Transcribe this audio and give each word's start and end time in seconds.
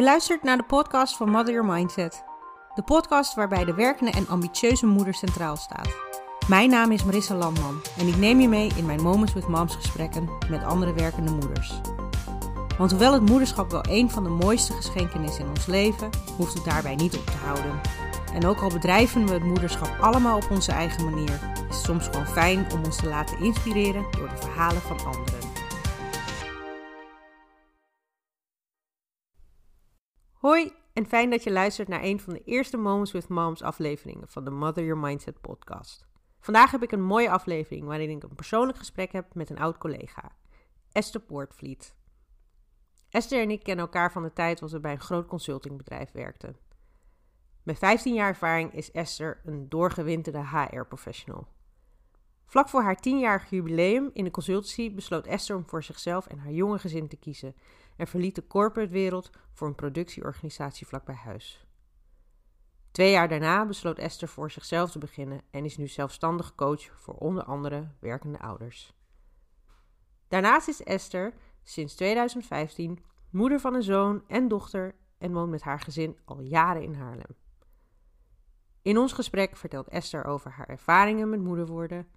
Je 0.00 0.06
luistert 0.06 0.42
naar 0.42 0.56
de 0.56 0.62
podcast 0.62 1.16
van 1.16 1.30
Mother 1.30 1.52
Your 1.52 1.72
Mindset. 1.72 2.24
De 2.74 2.82
podcast 2.82 3.34
waarbij 3.34 3.64
de 3.64 3.74
werkende 3.74 4.10
en 4.10 4.28
ambitieuze 4.28 4.86
moeder 4.86 5.14
centraal 5.14 5.56
staat. 5.56 5.88
Mijn 6.48 6.70
naam 6.70 6.92
is 6.92 7.04
Marissa 7.04 7.34
Landman 7.34 7.80
en 7.98 8.06
ik 8.06 8.16
neem 8.16 8.40
je 8.40 8.48
mee 8.48 8.70
in 8.76 8.86
mijn 8.86 9.02
Moments 9.02 9.32
with 9.32 9.48
Moms 9.48 9.74
gesprekken 9.74 10.28
met 10.50 10.64
andere 10.64 10.92
werkende 10.92 11.30
moeders. 11.30 11.80
Want 12.78 12.90
hoewel 12.90 13.12
het 13.12 13.28
moederschap 13.28 13.70
wel 13.70 13.84
een 13.88 14.10
van 14.10 14.22
de 14.22 14.30
mooiste 14.30 14.72
geschenken 14.72 15.24
is 15.24 15.38
in 15.38 15.48
ons 15.48 15.66
leven, 15.66 16.10
hoeft 16.36 16.54
het 16.54 16.64
daarbij 16.64 16.94
niet 16.94 17.16
op 17.16 17.26
te 17.26 17.36
houden. 17.44 17.80
En 18.34 18.46
ook 18.46 18.60
al 18.60 18.68
bedrijven 18.68 19.26
we 19.26 19.32
het 19.32 19.44
moederschap 19.44 19.96
allemaal 20.00 20.36
op 20.36 20.50
onze 20.50 20.72
eigen 20.72 21.04
manier, 21.04 21.40
is 21.68 21.76
het 21.76 21.84
soms 21.84 22.06
gewoon 22.06 22.26
fijn 22.26 22.66
om 22.72 22.84
ons 22.84 22.96
te 22.96 23.08
laten 23.08 23.38
inspireren 23.38 24.06
door 24.10 24.28
de 24.28 24.36
verhalen 24.36 24.82
van 24.82 24.98
anderen. 25.04 25.49
Hoi 30.40 30.72
en 30.92 31.06
fijn 31.06 31.30
dat 31.30 31.42
je 31.42 31.52
luistert 31.52 31.88
naar 31.88 32.02
een 32.02 32.20
van 32.20 32.32
de 32.32 32.44
eerste 32.44 32.76
Moments 32.76 33.12
with 33.12 33.28
Moms 33.28 33.62
afleveringen 33.62 34.28
van 34.28 34.44
de 34.44 34.50
Mother 34.50 34.84
Your 34.84 35.00
Mindset 35.00 35.40
podcast. 35.40 36.06
Vandaag 36.40 36.70
heb 36.70 36.82
ik 36.82 36.92
een 36.92 37.02
mooie 37.02 37.30
aflevering 37.30 37.86
waarin 37.86 38.10
ik 38.10 38.22
een 38.22 38.34
persoonlijk 38.34 38.78
gesprek 38.78 39.12
heb 39.12 39.34
met 39.34 39.50
een 39.50 39.58
oud 39.58 39.78
collega, 39.78 40.32
Esther 40.92 41.20
Poortvliet. 41.20 41.94
Esther 43.08 43.42
en 43.42 43.50
ik 43.50 43.62
kennen 43.62 43.84
elkaar 43.84 44.12
van 44.12 44.22
de 44.22 44.32
tijd 44.32 44.58
dat 44.58 44.70
we 44.70 44.80
bij 44.80 44.92
een 44.92 45.00
groot 45.00 45.26
consultingbedrijf 45.26 46.12
werkten. 46.12 46.56
Met 47.62 47.78
15 47.78 48.14
jaar 48.14 48.28
ervaring 48.28 48.72
is 48.72 48.90
Esther 48.90 49.40
een 49.44 49.68
doorgewinterde 49.68 50.46
HR-professional. 50.46 51.46
Vlak 52.46 52.68
voor 52.68 52.82
haar 52.82 52.98
10-jarig 52.98 53.50
jubileum 53.50 54.10
in 54.12 54.24
de 54.24 54.30
consultancy 54.30 54.94
besloot 54.94 55.26
Esther 55.26 55.56
om 55.56 55.68
voor 55.68 55.82
zichzelf 55.82 56.26
en 56.26 56.38
haar 56.38 56.52
jonge 56.52 56.78
gezin 56.78 57.08
te 57.08 57.16
kiezen 57.16 57.54
en 58.00 58.06
verliet 58.06 58.34
de 58.34 58.46
corporate 58.46 58.92
wereld 58.92 59.30
voor 59.52 59.68
een 59.68 59.74
productieorganisatie 59.74 60.86
vlakbij 60.86 61.14
huis. 61.14 61.66
Twee 62.90 63.10
jaar 63.10 63.28
daarna 63.28 63.66
besloot 63.66 63.98
Esther 63.98 64.28
voor 64.28 64.50
zichzelf 64.50 64.90
te 64.90 64.98
beginnen 64.98 65.42
en 65.50 65.64
is 65.64 65.76
nu 65.76 65.86
zelfstandig 65.86 66.54
coach 66.54 67.00
voor 67.00 67.14
onder 67.14 67.44
andere 67.44 67.90
werkende 67.98 68.38
ouders. 68.38 68.94
Daarnaast 70.28 70.68
is 70.68 70.82
Esther 70.82 71.34
sinds 71.62 71.94
2015 71.94 73.04
moeder 73.30 73.60
van 73.60 73.74
een 73.74 73.82
zoon 73.82 74.24
en 74.26 74.48
dochter 74.48 74.94
en 75.18 75.32
woont 75.32 75.50
met 75.50 75.62
haar 75.62 75.80
gezin 75.80 76.18
al 76.24 76.40
jaren 76.40 76.82
in 76.82 76.94
Haarlem. 76.94 77.36
In 78.82 78.98
ons 78.98 79.12
gesprek 79.12 79.56
vertelt 79.56 79.88
Esther 79.88 80.24
over 80.24 80.50
haar 80.50 80.68
ervaringen 80.68 81.30
met 81.30 81.40
moeder 81.40 81.66
worden, 81.66 82.08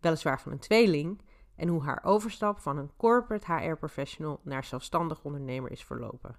weliswaar 0.00 0.40
van 0.40 0.52
een 0.52 0.58
tweeling, 0.58 1.20
en 1.56 1.68
hoe 1.68 1.82
haar 1.82 2.04
overstap 2.04 2.58
van 2.58 2.78
een 2.78 2.90
corporate 2.96 3.52
HR-professional 3.52 4.40
naar 4.42 4.64
zelfstandig 4.64 5.24
ondernemer 5.24 5.70
is 5.70 5.84
verlopen. 5.84 6.38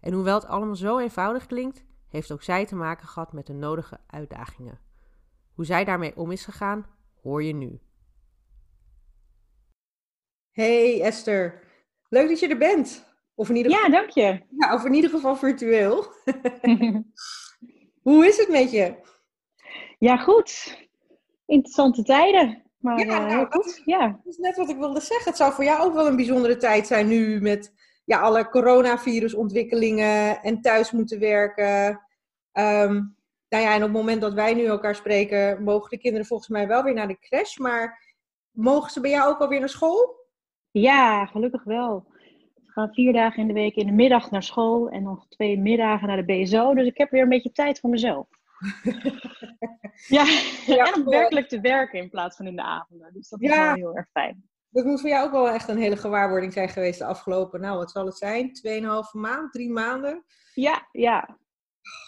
En 0.00 0.12
hoewel 0.12 0.34
het 0.34 0.46
allemaal 0.46 0.76
zo 0.76 0.98
eenvoudig 0.98 1.46
klinkt, 1.46 1.84
heeft 2.08 2.32
ook 2.32 2.42
zij 2.42 2.66
te 2.66 2.76
maken 2.76 3.08
gehad 3.08 3.32
met 3.32 3.46
de 3.46 3.52
nodige 3.52 4.00
uitdagingen. 4.06 4.78
Hoe 5.54 5.64
zij 5.64 5.84
daarmee 5.84 6.16
om 6.16 6.30
is 6.30 6.44
gegaan, 6.44 6.86
hoor 7.22 7.42
je 7.42 7.52
nu. 7.52 7.80
Hey 10.50 11.02
Esther, 11.02 11.64
leuk 12.08 12.28
dat 12.28 12.40
je 12.40 12.48
er 12.48 12.58
bent. 12.58 13.08
Of 13.34 13.48
in 13.48 13.56
ieder 13.56 13.72
geval, 13.72 13.90
ja, 13.90 13.96
dank 13.96 14.10
je. 14.10 14.42
Ja, 14.58 14.74
of 14.74 14.84
in 14.84 14.94
ieder 14.94 15.10
geval 15.10 15.36
virtueel. 15.36 16.04
Hoe 18.02 18.26
is 18.26 18.36
het 18.36 18.48
met 18.48 18.70
je? 18.70 18.94
Ja, 19.98 20.16
goed. 20.16 20.78
Interessante 21.46 22.02
tijden. 22.02 22.69
Maar 22.80 23.06
ja, 23.06 23.30
uh, 23.30 23.50
goed. 23.50 23.66
Is, 23.66 23.82
ja. 23.84 24.06
Dat 24.08 24.32
is 24.32 24.38
net 24.38 24.56
wat 24.56 24.68
ik 24.68 24.76
wilde 24.76 25.00
zeggen. 25.00 25.28
Het 25.28 25.36
zou 25.36 25.52
voor 25.52 25.64
jou 25.64 25.82
ook 25.82 25.94
wel 25.94 26.06
een 26.06 26.16
bijzondere 26.16 26.56
tijd 26.56 26.86
zijn 26.86 27.08
nu 27.08 27.40
met 27.40 27.72
ja, 28.04 28.20
alle 28.20 28.48
coronavirusontwikkelingen 28.48 30.42
en 30.42 30.60
thuis 30.60 30.92
moeten 30.92 31.18
werken. 31.18 31.88
Um, 32.52 33.16
nou 33.48 33.64
ja, 33.64 33.70
en 33.70 33.76
op 33.76 33.82
het 33.82 33.92
moment 33.92 34.20
dat 34.20 34.34
wij 34.34 34.54
nu 34.54 34.64
elkaar 34.64 34.94
spreken, 34.94 35.62
mogen 35.62 35.90
de 35.90 35.98
kinderen 35.98 36.26
volgens 36.26 36.48
mij 36.48 36.68
wel 36.68 36.82
weer 36.82 36.94
naar 36.94 37.08
de 37.08 37.18
crash. 37.18 37.56
Maar 37.56 38.14
mogen 38.50 38.90
ze 38.90 39.00
bij 39.00 39.10
jou 39.10 39.30
ook 39.30 39.40
alweer 39.40 39.58
naar 39.58 39.68
school? 39.68 40.14
Ja, 40.70 41.26
gelukkig 41.26 41.64
wel. 41.64 42.06
Ze 42.54 42.70
gaan 42.72 42.92
vier 42.92 43.12
dagen 43.12 43.42
in 43.42 43.48
de 43.48 43.54
week 43.54 43.74
in 43.74 43.86
de 43.86 43.92
middag 43.92 44.30
naar 44.30 44.42
school 44.42 44.88
en 44.88 45.02
nog 45.02 45.26
twee 45.28 45.58
middagen 45.58 46.08
naar 46.08 46.26
de 46.26 46.42
BSO. 46.42 46.74
Dus 46.74 46.86
ik 46.86 46.98
heb 46.98 47.10
weer 47.10 47.22
een 47.22 47.28
beetje 47.28 47.52
tijd 47.52 47.80
voor 47.80 47.90
mezelf. 47.90 48.26
ja, 50.16 50.24
ja, 50.66 50.86
en 50.86 50.94
om 50.94 51.04
werkelijk 51.04 51.48
te 51.48 51.60
werken 51.60 51.98
in 51.98 52.10
plaats 52.10 52.36
van 52.36 52.46
in 52.46 52.56
de 52.56 52.62
avonden. 52.62 53.12
Dus 53.12 53.28
dat 53.28 53.40
is 53.40 53.48
wel 53.48 53.74
heel 53.74 53.96
erg 53.96 54.08
fijn. 54.10 54.48
Dat 54.68 54.84
moet 54.84 55.00
voor 55.00 55.08
jou 55.08 55.26
ook 55.26 55.32
wel 55.32 55.48
echt 55.48 55.68
een 55.68 55.78
hele 55.78 55.96
gewaarwording 55.96 56.52
zijn 56.52 56.68
geweest 56.68 56.98
de 56.98 57.04
afgelopen, 57.04 57.60
nou 57.60 57.78
wat 57.78 57.90
zal 57.90 58.06
het 58.06 58.16
zijn, 58.16 58.52
tweeënhalve 58.52 59.18
maand, 59.18 59.52
drie 59.52 59.70
maanden? 59.70 60.24
Ja, 60.54 60.88
ja, 60.92 61.38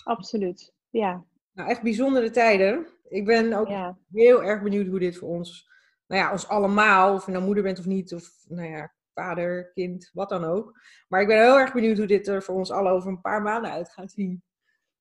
absoluut. 0.04 0.74
Ja. 0.90 1.24
Nou, 1.52 1.70
echt 1.70 1.82
bijzondere 1.82 2.30
tijden. 2.30 2.86
Ik 3.08 3.24
ben 3.24 3.52
ook 3.52 3.68
heel 4.12 4.44
erg 4.44 4.62
benieuwd 4.62 4.86
hoe 4.86 4.98
dit 4.98 5.18
voor 5.18 5.28
ons, 5.28 5.68
nou 6.06 6.22
ja, 6.22 6.32
ons 6.32 6.48
allemaal, 6.48 7.14
of 7.14 7.26
je 7.26 7.32
nou 7.32 7.44
moeder 7.44 7.62
bent 7.62 7.78
of 7.78 7.86
niet, 7.86 8.14
of 8.14 8.30
nou 8.48 8.68
ja, 8.68 8.92
vader, 9.14 9.72
kind, 9.72 10.10
wat 10.12 10.28
dan 10.28 10.44
ook. 10.44 10.80
Maar 11.08 11.20
ik 11.20 11.26
ben 11.26 11.42
heel 11.42 11.58
erg 11.58 11.72
benieuwd 11.72 11.98
hoe 11.98 12.06
dit 12.06 12.28
er 12.28 12.42
voor 12.42 12.54
ons 12.54 12.70
alle 12.70 12.90
over 12.90 13.08
een 13.08 13.20
paar 13.20 13.42
maanden 13.42 13.70
uit 13.70 13.92
gaat 13.92 14.12
zien. 14.12 14.42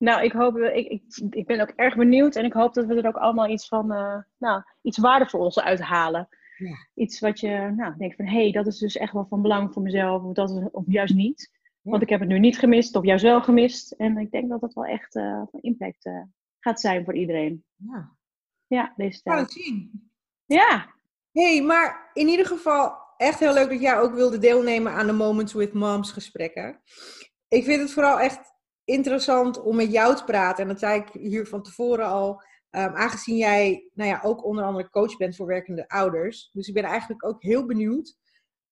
Nou, 0.01 0.23
ik, 0.23 0.31
hoop, 0.31 0.57
ik, 0.57 0.88
ik, 0.88 1.03
ik 1.29 1.45
ben 1.45 1.59
ook 1.59 1.73
erg 1.75 1.95
benieuwd 1.95 2.35
en 2.35 2.45
ik 2.45 2.53
hoop 2.53 2.73
dat 2.73 2.85
we 2.85 2.95
er 2.95 3.07
ook 3.07 3.17
allemaal 3.17 3.50
iets 3.50 3.67
van, 3.67 3.91
uh, 3.91 4.17
nou, 4.38 4.63
iets 4.81 4.97
waardevols 4.97 5.59
uithalen. 5.59 6.28
Ja. 6.57 6.75
Iets 6.94 7.19
wat 7.19 7.39
je 7.39 7.73
nou, 7.75 7.97
denkt 7.97 8.16
van, 8.16 8.25
hé, 8.25 8.41
hey, 8.41 8.51
dat 8.51 8.67
is 8.67 8.78
dus 8.78 8.97
echt 8.97 9.13
wel 9.13 9.25
van 9.29 9.41
belang 9.41 9.73
voor 9.73 9.81
mezelf, 9.81 10.23
of, 10.23 10.34
dat 10.34 10.50
is, 10.50 10.69
of 10.72 10.84
juist 10.88 11.13
niet. 11.13 11.51
Want 11.81 12.01
ik 12.01 12.09
heb 12.09 12.19
het 12.19 12.29
nu 12.29 12.39
niet 12.39 12.59
gemist, 12.59 12.95
of 12.95 13.06
juist 13.06 13.23
wel 13.23 13.41
gemist. 13.41 13.91
En 13.91 14.17
ik 14.17 14.31
denk 14.31 14.50
dat 14.50 14.62
dat 14.62 14.73
wel 14.73 14.85
echt 14.85 15.16
uh, 15.16 15.41
van 15.51 15.59
impact 15.59 16.06
uh, 16.06 16.22
gaat 16.59 16.79
zijn 16.79 17.06
voor 17.06 17.16
iedereen. 17.16 17.63
Ja, 17.75 18.16
ja 18.68 18.94
deze 18.95 19.22
tijd. 19.22 19.35
Gaan 19.35 19.44
het 19.44 19.53
zien. 19.53 20.12
Ja. 20.45 20.94
hey, 21.31 21.62
maar 21.62 22.09
in 22.13 22.28
ieder 22.28 22.45
geval 22.45 22.97
echt 23.18 23.39
heel 23.39 23.53
leuk 23.53 23.69
dat 23.69 23.81
jij 23.81 24.00
ook 24.00 24.13
wilde 24.13 24.38
deelnemen 24.38 24.91
aan 24.91 25.07
de 25.07 25.13
Moments 25.13 25.53
with 25.53 25.73
Moms 25.73 26.12
gesprekken. 26.12 26.81
Ik 27.47 27.63
vind 27.63 27.81
het 27.81 27.91
vooral 27.91 28.19
echt 28.19 28.50
interessant 28.91 29.62
om 29.62 29.75
met 29.75 29.91
jou 29.91 30.16
te 30.16 30.24
praten. 30.24 30.63
En 30.63 30.69
dat 30.69 30.79
zei 30.79 31.00
ik 31.00 31.07
hier 31.22 31.47
van 31.47 31.63
tevoren 31.63 32.06
al. 32.06 32.41
Um, 32.72 32.96
aangezien 32.96 33.38
jij 33.38 33.90
nou 33.94 34.09
ja, 34.09 34.19
ook 34.24 34.46
onder 34.46 34.63
andere 34.63 34.90
coach 34.90 35.18
bent 35.18 35.35
voor 35.35 35.47
werkende 35.47 35.88
ouders. 35.88 36.50
Dus 36.52 36.68
ik 36.68 36.74
ben 36.74 36.84
eigenlijk 36.84 37.25
ook 37.25 37.44
heel 37.44 37.66
benieuwd 37.66 38.18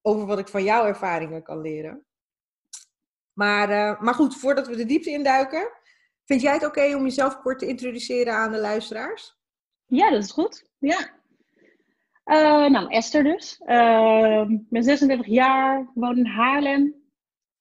over 0.02 0.26
wat 0.26 0.40
ik 0.40 0.48
van 0.48 0.64
jouw 0.64 0.86
ervaringen 0.86 1.44
kan 1.44 1.62
leren. 1.62 2.06
Maar, 3.34 3.70
uh, 3.70 4.02
maar 4.02 4.14
goed, 4.14 4.36
voordat 4.36 4.68
we 4.68 4.76
de 4.76 4.86
diepte 4.86 5.10
induiken, 5.10 5.72
vind 6.26 6.42
jij 6.42 6.54
het 6.54 6.66
oké 6.66 6.96
om 6.96 7.04
jezelf 7.04 7.40
kort 7.42 7.60
te 7.60 7.68
introduceren 7.68 8.34
aan 8.34 8.52
de 8.52 8.60
luisteraars? 8.60 9.38
Ja, 9.86 10.10
dat 10.10 10.24
is 10.24 10.32
goed. 10.32 10.70
Ja. 10.78 11.18
Uh, 12.26 12.70
nou, 12.70 12.90
Esther 12.90 13.24
dus. 13.24 13.62
Uh, 13.66 14.46
ik 14.50 14.70
ben 14.70 14.84
36 14.84 15.26
jaar, 15.26 15.92
woon 15.94 16.18
in 16.18 16.26
Haarlem. 16.26 16.96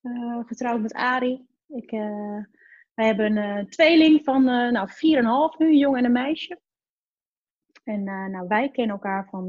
Uh, 0.03 0.41
getrouwd 0.47 0.81
met 0.81 0.93
Ari. 0.93 1.48
Ik, 1.69 1.93
uh, 1.93 2.45
wij 2.95 3.07
hebben 3.07 3.37
een 3.37 3.59
uh, 3.59 3.65
tweeling 3.65 4.25
van 4.25 4.49
uh, 4.49 4.71
nou, 4.71 4.89
4,5 4.89 5.59
nu, 5.59 5.67
een 5.67 5.77
jongen 5.77 5.99
en 5.99 6.05
een 6.05 6.13
meisje. 6.13 6.61
En 7.85 8.05
nou, 8.05 8.47
wij 8.47 8.71
kennen 8.71 8.95
elkaar 8.95 9.29
van, 9.29 9.47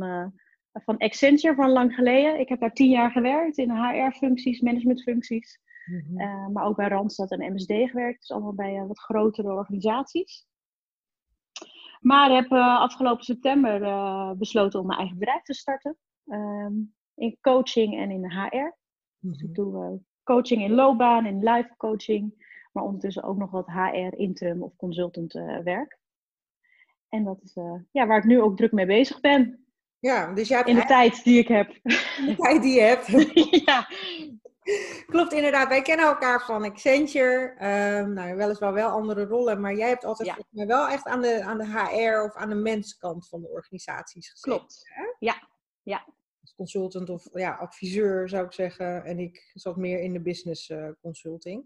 van 0.72 0.98
Accenture 0.98 1.56
van 1.56 1.70
lang 1.70 1.94
geleden. 1.94 2.40
Ik 2.40 2.50
heb 2.50 2.60
daar 2.60 2.74
tien 2.74 2.90
jaar 2.90 3.12
gewerkt 3.12 3.58
in 3.58 3.72
HR-functies, 3.72 4.62
managementfuncties. 4.62 5.60
Mm 5.86 6.18
-hmm. 6.18 6.52
maar 6.52 6.66
ook 6.66 6.76
bij 6.76 6.88
Randstad 6.88 7.32
en 7.32 7.54
MSD 7.54 7.72
gewerkt. 7.72 8.20
Dus 8.20 8.32
allemaal 8.32 8.54
bij 8.54 8.86
wat 8.88 9.00
grotere 9.00 9.52
organisaties. 9.52 10.48
Maar 12.00 12.32
heb 12.32 12.52
afgelopen 12.52 13.24
september 13.24 13.80
besloten 14.38 14.80
om 14.80 14.86
mijn 14.86 15.00
eigen 15.00 15.18
bedrijf 15.18 15.42
te 15.42 15.54
starten. 15.54 15.98
Um, 16.26 16.94
in 17.16 17.38
coaching 17.42 17.98
en 17.98 18.12
in 18.12 18.32
HR. 18.32 18.56
Mm 18.56 18.72
-hmm. 19.20 19.32
Dus 19.32 19.42
ik 19.42 19.56
doe 19.56 20.02
coaching 20.34 20.62
in 20.62 20.74
loopbaan, 20.74 21.26
in 21.26 21.44
live 21.44 21.74
coaching. 21.78 22.48
Maar 22.72 22.84
ondertussen 22.84 23.24
ook 23.24 23.38
nog 23.38 23.52
wat 23.52 23.68
HR, 23.68 24.16
interim 24.16 24.64
of 24.64 24.76
consultant 24.76 25.36
uh, 25.36 25.58
werk. 25.58 25.98
En 27.10 27.24
dat 27.24 27.42
is 27.44 27.56
uh, 27.56 27.80
ja, 27.92 28.08
waar 28.08 28.18
ik 28.18 28.24
nu 28.24 28.42
ook 28.42 28.58
druk 28.58 28.72
mee 28.72 28.86
bezig 28.86 29.20
ben. 29.20 29.64
Ja, 30.00 30.34
dus 30.34 30.50
in 30.50 30.76
de 30.76 30.86
tijd 30.86 31.24
die 31.24 31.40
ik 31.40 31.48
heb. 31.48 31.80
In 32.18 32.26
de 32.26 32.36
tijd 32.36 32.62
die 32.62 32.74
je 32.74 32.82
hebt. 32.82 33.08
ja. 33.66 33.88
Klopt 35.06 35.34
inderdaad. 35.34 35.68
Wij 35.68 35.82
kennen 35.82 36.06
elkaar 36.06 36.46
van 36.46 36.64
Accenture. 36.64 37.56
Um, 38.00 38.14
nou, 38.14 38.36
weliswaar 38.36 38.74
wel 38.74 38.90
andere 38.90 39.26
rollen, 39.26 39.62
maar 39.62 39.76
jij 39.76 39.88
hebt 39.88 40.06
altijd 40.06 40.36
ja. 40.52 40.66
wel 40.66 40.88
echt 40.88 41.06
aan 41.06 41.22
de, 41.22 41.44
aan 41.44 41.58
de 41.58 41.66
HR 41.66 42.24
of 42.24 42.36
aan 42.36 42.50
de 42.50 42.56
menskant 42.56 43.28
van 43.28 43.42
de 43.42 43.50
organisaties 43.50 44.30
gezeten. 44.30 44.52
Klopt. 44.52 44.82
Hè? 44.94 45.04
Ja, 45.20 45.48
ja 45.84 46.06
consultant 46.56 47.10
of 47.10 47.28
ja, 47.34 47.56
adviseur 47.56 48.30
zou 48.30 48.46
ik 48.46 48.54
zeggen. 48.54 49.04
En 49.04 49.20
ik 49.20 49.52
zat 49.54 49.76
meer 49.76 50.00
in 50.00 50.14
de 50.14 50.22
business 50.22 50.70
uh, 50.70 50.90
consulting. 51.02 51.66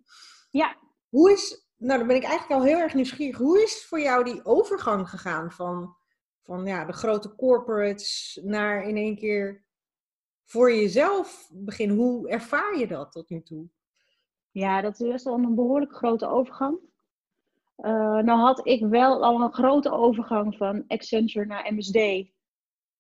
Ja. 0.52 0.78
Hoe 1.10 1.32
is, 1.32 1.68
nou 1.78 1.98
dan 1.98 2.08
ben 2.08 2.16
ik 2.16 2.24
eigenlijk 2.24 2.62
al 2.62 2.68
heel 2.68 2.78
erg 2.78 2.94
nieuwsgierig. 2.94 3.38
Hoe 3.38 3.64
is 3.64 3.86
voor 3.86 4.00
jou 4.00 4.24
die 4.24 4.46
overgang 4.46 5.10
gegaan 5.10 5.52
van, 5.52 5.96
van 6.42 6.66
ja, 6.66 6.86
de 6.86 6.94
grote 6.94 7.36
corporates 7.36 8.40
naar 8.44 8.84
in 8.84 8.98
één 8.98 9.16
keer 9.16 9.66
voor 10.44 10.74
jezelf 10.74 11.50
beginnen? 11.54 11.98
Hoe 11.98 12.30
ervaar 12.30 12.78
je 12.78 12.88
dat 12.88 13.12
tot 13.12 13.30
nu 13.30 13.42
toe? 13.42 13.68
Ja, 14.52 14.82
dat 14.82 15.00
is 15.00 15.08
best 15.08 15.26
wel 15.26 15.34
een 15.34 15.56
behoorlijk 15.56 15.96
grote 15.96 16.28
overgang. 16.28 16.80
Uh, 17.78 18.18
nou 18.18 18.40
had 18.40 18.68
ik 18.68 18.86
wel 18.86 19.24
al 19.24 19.42
een 19.42 19.54
grote 19.54 19.92
overgang 19.92 20.58
van 20.58 20.84
Accenture 20.88 21.46
naar 21.46 21.74
MSD. 21.74 22.32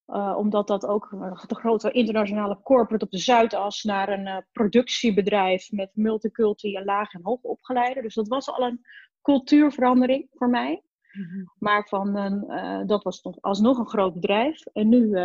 Uh, 0.07 0.35
omdat 0.37 0.67
dat 0.67 0.85
ook 0.85 1.09
de 1.47 1.55
grote 1.55 1.91
internationale 1.91 2.61
corporate 2.63 3.05
op 3.05 3.11
de 3.11 3.17
Zuidas 3.17 3.83
naar 3.83 4.09
een 4.09 4.27
uh, 4.27 4.37
productiebedrijf 4.51 5.71
met 5.71 5.89
multiculti 5.93 6.75
en 6.75 6.85
laag 6.85 7.13
en 7.13 7.23
hoog 7.23 7.41
opgeleide. 7.41 8.01
Dus 8.01 8.13
dat 8.13 8.27
was 8.27 8.49
al 8.49 8.65
een 8.65 8.85
cultuurverandering 9.21 10.27
voor 10.31 10.49
mij. 10.49 10.83
Mm-hmm. 11.11 11.51
Maar 11.59 11.87
van 11.87 12.15
een, 12.15 12.43
uh, 12.47 12.81
dat 12.85 13.03
was 13.03 13.21
nog, 13.21 13.41
alsnog 13.41 13.77
een 13.77 13.87
groot 13.87 14.13
bedrijf. 14.13 14.65
En 14.65 14.89
nu 14.89 15.17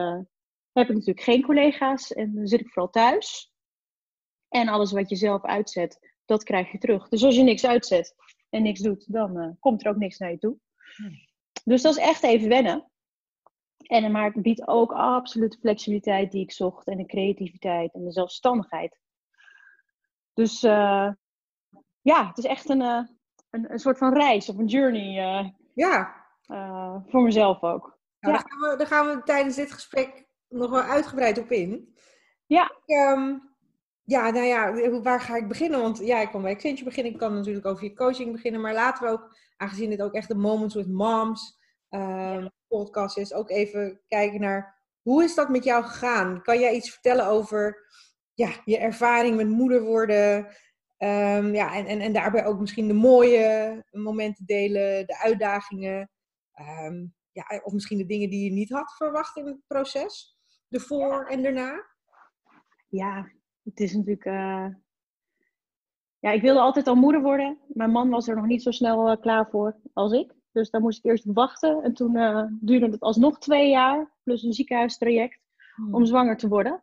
heb 0.73 0.89
ik 0.89 0.95
natuurlijk 0.95 1.21
geen 1.21 1.43
collega's 1.43 2.13
en 2.13 2.35
dan 2.35 2.47
zit 2.47 2.61
ik 2.61 2.69
vooral 2.69 2.91
thuis. 2.91 3.53
En 4.49 4.69
alles 4.69 4.93
wat 4.93 5.09
je 5.09 5.17
zelf 5.17 5.45
uitzet, 5.45 6.15
dat 6.25 6.43
krijg 6.43 6.73
je 6.73 6.79
terug. 6.79 7.09
Dus 7.09 7.25
als 7.25 7.37
je 7.37 7.43
niks 7.43 7.67
uitzet 7.67 8.15
en 8.51 8.63
niks 8.63 8.81
doet, 8.81 9.13
dan 9.13 9.57
komt 9.61 9.85
er 9.85 9.91
ook 9.91 9.97
niks 9.97 10.19
naar 10.19 10.31
je 10.31 10.39
toe. 10.39 10.57
Mm. 10.97 11.11
Dus 11.65 11.83
dat 11.83 11.97
is 11.97 12.03
echt 12.03 12.23
even 12.23 12.49
wennen. 12.49 12.91
En, 13.87 14.13
maar 14.13 14.25
het 14.25 14.43
biedt 14.43 14.69
ook 14.69 14.93
absoluut 14.93 15.53
de 15.53 15.59
flexibiliteit 15.59 16.33
die 16.33 16.43
ik 16.43 16.53
zocht 16.53 16.87
en 16.87 16.97
de 16.97 17.07
creativiteit 17.07 17.95
en 17.95 18.05
de 18.05 18.13
zelfstandigheid. 18.13 18.99
Dus 20.35 20.63
uh, 20.63 21.13
ja, 22.01 22.27
het 22.27 22.39
is 22.39 22.45
echt 22.45 22.69
een, 22.69 22.81
uh, 22.81 23.03
een, 23.51 23.73
een, 23.73 23.79
soort 23.79 23.99
van 23.99 24.15
reis 24.15 24.49
of 24.49 24.59
een 24.59 24.67
journey. 24.67 25.39
Uh, 25.39 25.49
ja. 25.75 26.27
voor 27.07 27.23
mezelf 27.23 27.63
ook. 27.63 27.99
Nou, 28.21 28.35
ja. 28.35 28.41
daar, 28.41 28.51
gaan 28.51 28.71
we, 28.71 28.77
daar 28.77 28.87
gaan 28.87 29.07
we 29.07 29.23
tijdens 29.23 29.57
dit 29.57 29.73
gesprek 29.73 30.27
nog 30.49 30.71
wel 30.71 30.83
uitgebreid 30.83 31.39
op 31.39 31.51
in. 31.51 31.97
Ja. 32.47 32.73
Um, 32.87 33.49
ja, 34.09 34.31
nou 34.31 34.47
ja, 34.47 35.01
waar 35.03 35.21
ga 35.21 35.37
ik 35.37 35.49
beginnen? 35.49 35.81
Want 35.81 35.99
ja, 35.99 36.21
ik 36.21 36.31
kan 36.31 36.43
bij 36.43 36.53
Accenture 36.53 36.85
beginnen. 36.85 37.13
Ik 37.13 37.19
kan 37.19 37.35
natuurlijk 37.35 37.67
over 37.67 37.85
je 37.85 37.95
coaching 37.95 38.33
beginnen. 38.33 38.61
Maar 38.61 38.75
laten 38.75 39.05
we 39.05 39.11
ook, 39.11 39.37
aangezien 39.57 39.91
dit 39.91 40.03
ook 40.03 40.13
echt 40.13 40.29
de 40.29 40.35
Moments 40.35 40.75
with 40.75 40.89
Moms 40.89 41.58
um, 41.91 42.51
podcast 42.69 43.19
is, 43.19 43.33
ook 43.33 43.51
even 43.51 44.01
kijken 44.09 44.41
naar 44.41 44.77
hoe 45.03 45.25
is 45.25 45.35
dat 45.35 45.49
met 45.49 45.65
jou 45.65 45.85
gegaan? 45.85 46.43
Kan 46.43 46.61
jij 46.61 46.75
iets 46.75 46.91
vertellen 46.91 47.27
over 47.27 47.89
ja, 48.35 48.51
je 48.65 48.79
ervaring 48.79 49.37
met 49.37 49.49
moeder 49.49 49.83
worden? 49.83 50.37
Um, 50.99 51.55
ja, 51.55 51.75
en, 51.75 51.87
en, 51.87 52.01
en 52.01 52.13
daarbij 52.13 52.47
ook 52.47 52.61
misschien 52.61 52.89
de 52.89 52.95
mooie 52.95 53.85
momenten 53.91 54.47
delen, 54.47 55.07
de 55.07 55.19
uitdagingen. 55.19 56.11
Um, 56.61 57.15
ja, 57.33 57.61
of 57.63 57.73
misschien 57.73 57.99
de 57.99 58.07
dingen 58.07 58.31
die 58.31 58.45
je 58.45 58.51
niet 58.51 58.71
had 58.71 58.97
verwacht 58.97 59.37
in 59.37 59.47
het 59.47 59.61
proces. 59.67 60.39
De 60.69 60.81
voor 60.81 61.27
en 61.27 61.43
daarna. 61.43 61.87
Ja, 62.89 63.31
het 63.63 63.81
is 63.81 63.95
natuurlijk. 63.95 64.25
Uh... 64.25 64.67
Ja, 66.19 66.31
ik 66.31 66.43
wilde 66.43 66.61
altijd 66.61 66.87
al 66.87 66.95
moeder 66.95 67.23
worden. 67.23 67.59
Mijn 67.69 67.91
man 67.91 68.11
was 68.11 68.29
er 68.29 68.37
nog 68.37 68.47
niet 68.47 68.63
zo 68.63 68.71
snel 68.71 69.11
uh, 69.11 69.21
klaar 69.21 69.49
voor 69.51 69.77
als 69.93 70.13
ik. 70.13 70.35
Dus 70.53 70.71
daar 70.71 70.81
moest 70.81 70.99
ik 70.99 71.05
eerst 71.05 71.25
wachten. 71.25 71.83
En 71.83 71.95
toen 71.95 72.17
uh, 72.17 72.45
duurde 72.61 72.87
het 72.87 73.01
alsnog 73.01 73.39
twee 73.39 73.71
jaar, 73.71 74.13
plus 74.23 74.43
een 74.43 74.53
ziekenhuistraject, 74.53 75.41
hmm. 75.75 75.95
om 75.95 76.05
zwanger 76.05 76.37
te 76.37 76.49
worden. 76.49 76.83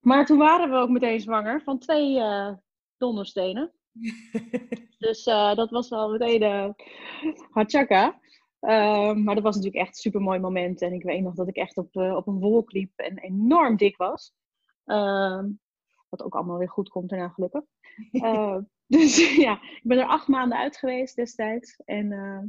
Maar 0.00 0.26
toen 0.26 0.38
waren 0.38 0.70
we 0.70 0.76
ook 0.76 0.88
meteen 0.88 1.20
zwanger 1.20 1.62
van 1.62 1.78
twee 1.78 2.16
uh, 2.16 2.52
donderstenen. 2.96 3.72
dus 4.98 5.26
uh, 5.26 5.54
dat 5.54 5.70
was 5.70 5.88
wel 5.88 6.10
meteen 6.10 6.42
uh, 6.42 6.68
hachaka. 7.50 8.20
maar 9.14 9.34
dat 9.34 9.42
was 9.42 9.56
natuurlijk 9.56 9.82
echt 9.82 9.88
een 9.88 10.02
super 10.02 10.20
mooi 10.20 10.38
moment. 10.38 10.82
En 10.82 10.92
ik 10.92 11.02
weet 11.02 11.22
nog 11.22 11.34
dat 11.34 11.48
ik 11.48 11.56
echt 11.56 11.76
op, 11.76 11.96
op 11.96 12.26
een 12.26 12.40
wolk 12.40 12.72
liep 12.72 12.92
en 12.96 13.18
enorm 13.18 13.76
dik 13.76 13.96
was. 13.96 14.34
Ehm, 14.84 15.50
wat 16.08 16.22
ook 16.22 16.34
allemaal 16.34 16.58
weer 16.58 16.70
goed 16.70 16.88
komt 16.88 17.08
daarna 17.08 17.28
gelukkig. 17.28 17.64
Dus 18.96 19.36
ja, 19.36 19.62
ik 19.62 19.82
ben 19.82 19.98
er 19.98 20.06
acht 20.06 20.28
maanden 20.28 20.58
uit 20.58 20.76
geweest 20.76 21.16
destijds. 21.16 21.76
En 21.84 22.10
uh, 22.10 22.42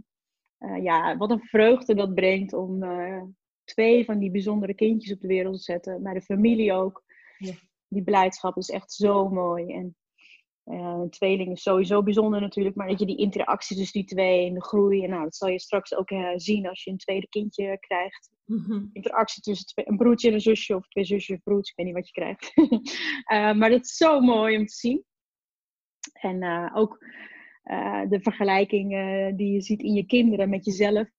uh, 0.69 0.83
ja, 0.83 1.17
wat 1.17 1.31
een 1.31 1.41
vreugde 1.41 1.95
dat 1.95 2.13
brengt 2.13 2.53
om 2.53 2.83
uh, 2.83 3.23
twee 3.63 4.05
van 4.05 4.19
die 4.19 4.31
bijzondere 4.31 4.73
kindjes 4.73 5.13
op 5.13 5.21
de 5.21 5.27
wereld 5.27 5.55
te 5.55 5.63
zetten. 5.63 6.01
Maar 6.01 6.13
de 6.13 6.21
familie 6.21 6.73
ook. 6.73 7.03
Ja. 7.37 7.53
Die 7.87 8.03
blijdschap 8.03 8.57
is 8.57 8.69
echt 8.69 8.91
zo 8.91 9.29
mooi. 9.29 9.73
En 9.73 9.95
een 10.63 11.09
tweeling 11.09 11.51
is 11.51 11.61
sowieso 11.61 12.03
bijzonder 12.03 12.41
natuurlijk. 12.41 12.75
Maar 12.75 12.87
dat 12.87 12.99
je 12.99 13.05
die 13.05 13.17
interactie 13.17 13.77
tussen 13.77 13.99
die 13.99 14.09
twee 14.09 14.47
en 14.47 14.53
de 14.53 14.63
groei. 14.63 15.03
En 15.03 15.09
nou, 15.09 15.23
dat 15.23 15.35
zal 15.35 15.49
je 15.49 15.59
straks 15.59 15.95
ook 15.95 16.09
zien 16.35 16.67
als 16.67 16.83
je 16.83 16.91
een 16.91 16.97
tweede 16.97 17.27
kindje 17.27 17.77
krijgt. 17.79 18.29
Mm-hmm. 18.45 18.89
Interactie 18.93 19.41
tussen 19.41 19.67
twee, 19.67 19.89
een 19.89 19.97
broertje 19.97 20.27
en 20.27 20.33
een 20.33 20.41
zusje. 20.41 20.75
Of 20.75 20.87
twee 20.87 21.05
zusjes 21.05 21.35
of 21.37 21.43
broertjes. 21.43 21.69
Ik 21.69 21.75
weet 21.75 21.85
niet 21.85 21.95
wat 21.95 22.07
je 22.07 22.13
krijgt. 22.13 22.53
maar 23.59 23.69
dat 23.69 23.85
is 23.85 23.95
zo 23.95 24.19
mooi 24.19 24.57
om 24.57 24.65
te 24.65 24.73
zien. 24.73 25.03
En 26.19 26.41
uh, 26.41 26.71
ook 26.73 27.05
uh, 27.63 28.09
de 28.09 28.21
vergelijking 28.21 28.89
die 29.37 29.53
je 29.53 29.61
ziet 29.61 29.81
in 29.81 29.93
je 29.93 30.05
kinderen 30.05 30.49
met 30.49 30.65
jezelf. 30.65 31.09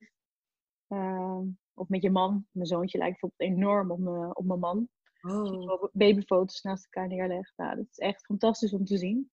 Uh, 0.89 1.41
of 1.75 1.89
met 1.89 2.03
je 2.03 2.11
man. 2.11 2.47
Mijn 2.50 2.67
zoontje 2.67 2.99
lijkt 2.99 3.21
bijvoorbeeld 3.21 3.50
enorm 3.50 3.91
op, 3.91 3.99
me, 3.99 4.35
op 4.35 4.45
mijn 4.45 4.61
man. 4.61 4.89
Oh. 5.21 5.85
Babyfoto's 5.93 6.62
naast 6.62 6.85
elkaar 6.85 7.09
neerleggen. 7.09 7.53
Nou, 7.56 7.77
dat 7.77 7.87
is 7.91 7.99
echt 7.99 8.25
fantastisch 8.25 8.73
om 8.73 8.85
te 8.85 8.97
zien. 8.97 9.31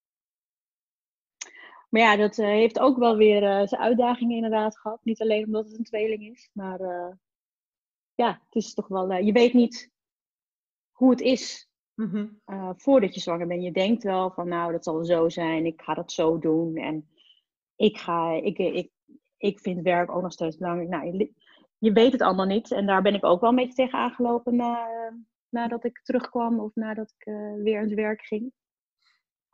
Maar 1.90 2.02
ja, 2.02 2.16
dat 2.16 2.36
heeft 2.36 2.80
ook 2.80 2.98
wel 2.98 3.18
weer 3.18 3.68
zijn 3.68 3.82
uitdagingen 3.82 4.36
inderdaad 4.36 4.80
gehad. 4.80 5.00
Niet 5.04 5.22
alleen 5.22 5.46
omdat 5.46 5.66
het 5.66 5.78
een 5.78 5.84
tweeling 5.84 6.24
is. 6.32 6.50
Maar 6.54 6.80
ja, 8.16 8.42
het 8.46 8.56
is 8.56 8.74
toch 8.74 8.88
wel... 8.88 9.14
je 9.14 9.32
weet 9.32 9.54
niet 9.54 9.92
hoe 10.92 11.10
het 11.10 11.22
is 11.22 11.70
Mm 11.96 12.44
voordat 12.78 13.14
je 13.14 13.20
zwanger 13.20 13.48
bent. 13.48 13.64
Je 13.64 13.72
denkt 13.72 14.04
wel 14.04 14.32
van, 14.32 14.48
nou, 14.48 14.72
dat 14.72 14.84
zal 14.84 15.06
zo 15.06 15.30
zijn. 15.30 15.66
Ik 15.66 15.82
ga 15.82 15.94
dat 15.94 16.12
zo 16.12 16.40
doen. 16.40 16.76
En 16.76 17.10
ik, 17.76 17.98
ga, 17.98 18.32
ik, 18.32 18.58
ik, 18.58 18.90
ik 19.38 19.60
vind 19.60 19.82
werk 19.82 20.12
ook 20.12 20.22
nog 20.22 20.32
steeds 20.32 20.58
belangrijk. 20.58 20.90
Nou, 20.90 21.18
je, 21.18 21.32
je 21.78 21.92
weet 21.92 22.12
het 22.12 22.22
allemaal 22.22 22.46
niet. 22.46 22.72
En 22.72 22.86
daar 22.86 23.02
ben 23.02 23.14
ik 23.14 23.24
ook 23.24 23.42
wel 23.42 23.50
een 23.50 23.56
beetje 23.56 23.74
tegen 23.74 24.00
aangelopen 24.00 24.56
na, 24.56 24.90
nadat 25.50 25.84
ik 25.84 26.02
terugkwam 26.04 26.60
of 26.60 26.76
nadat 26.76 27.14
ik 27.18 27.26
uh, 27.26 27.54
weer 27.64 27.78
aan 27.78 27.86
het 27.86 27.94
werk 27.94 28.22
ging. 28.22 28.42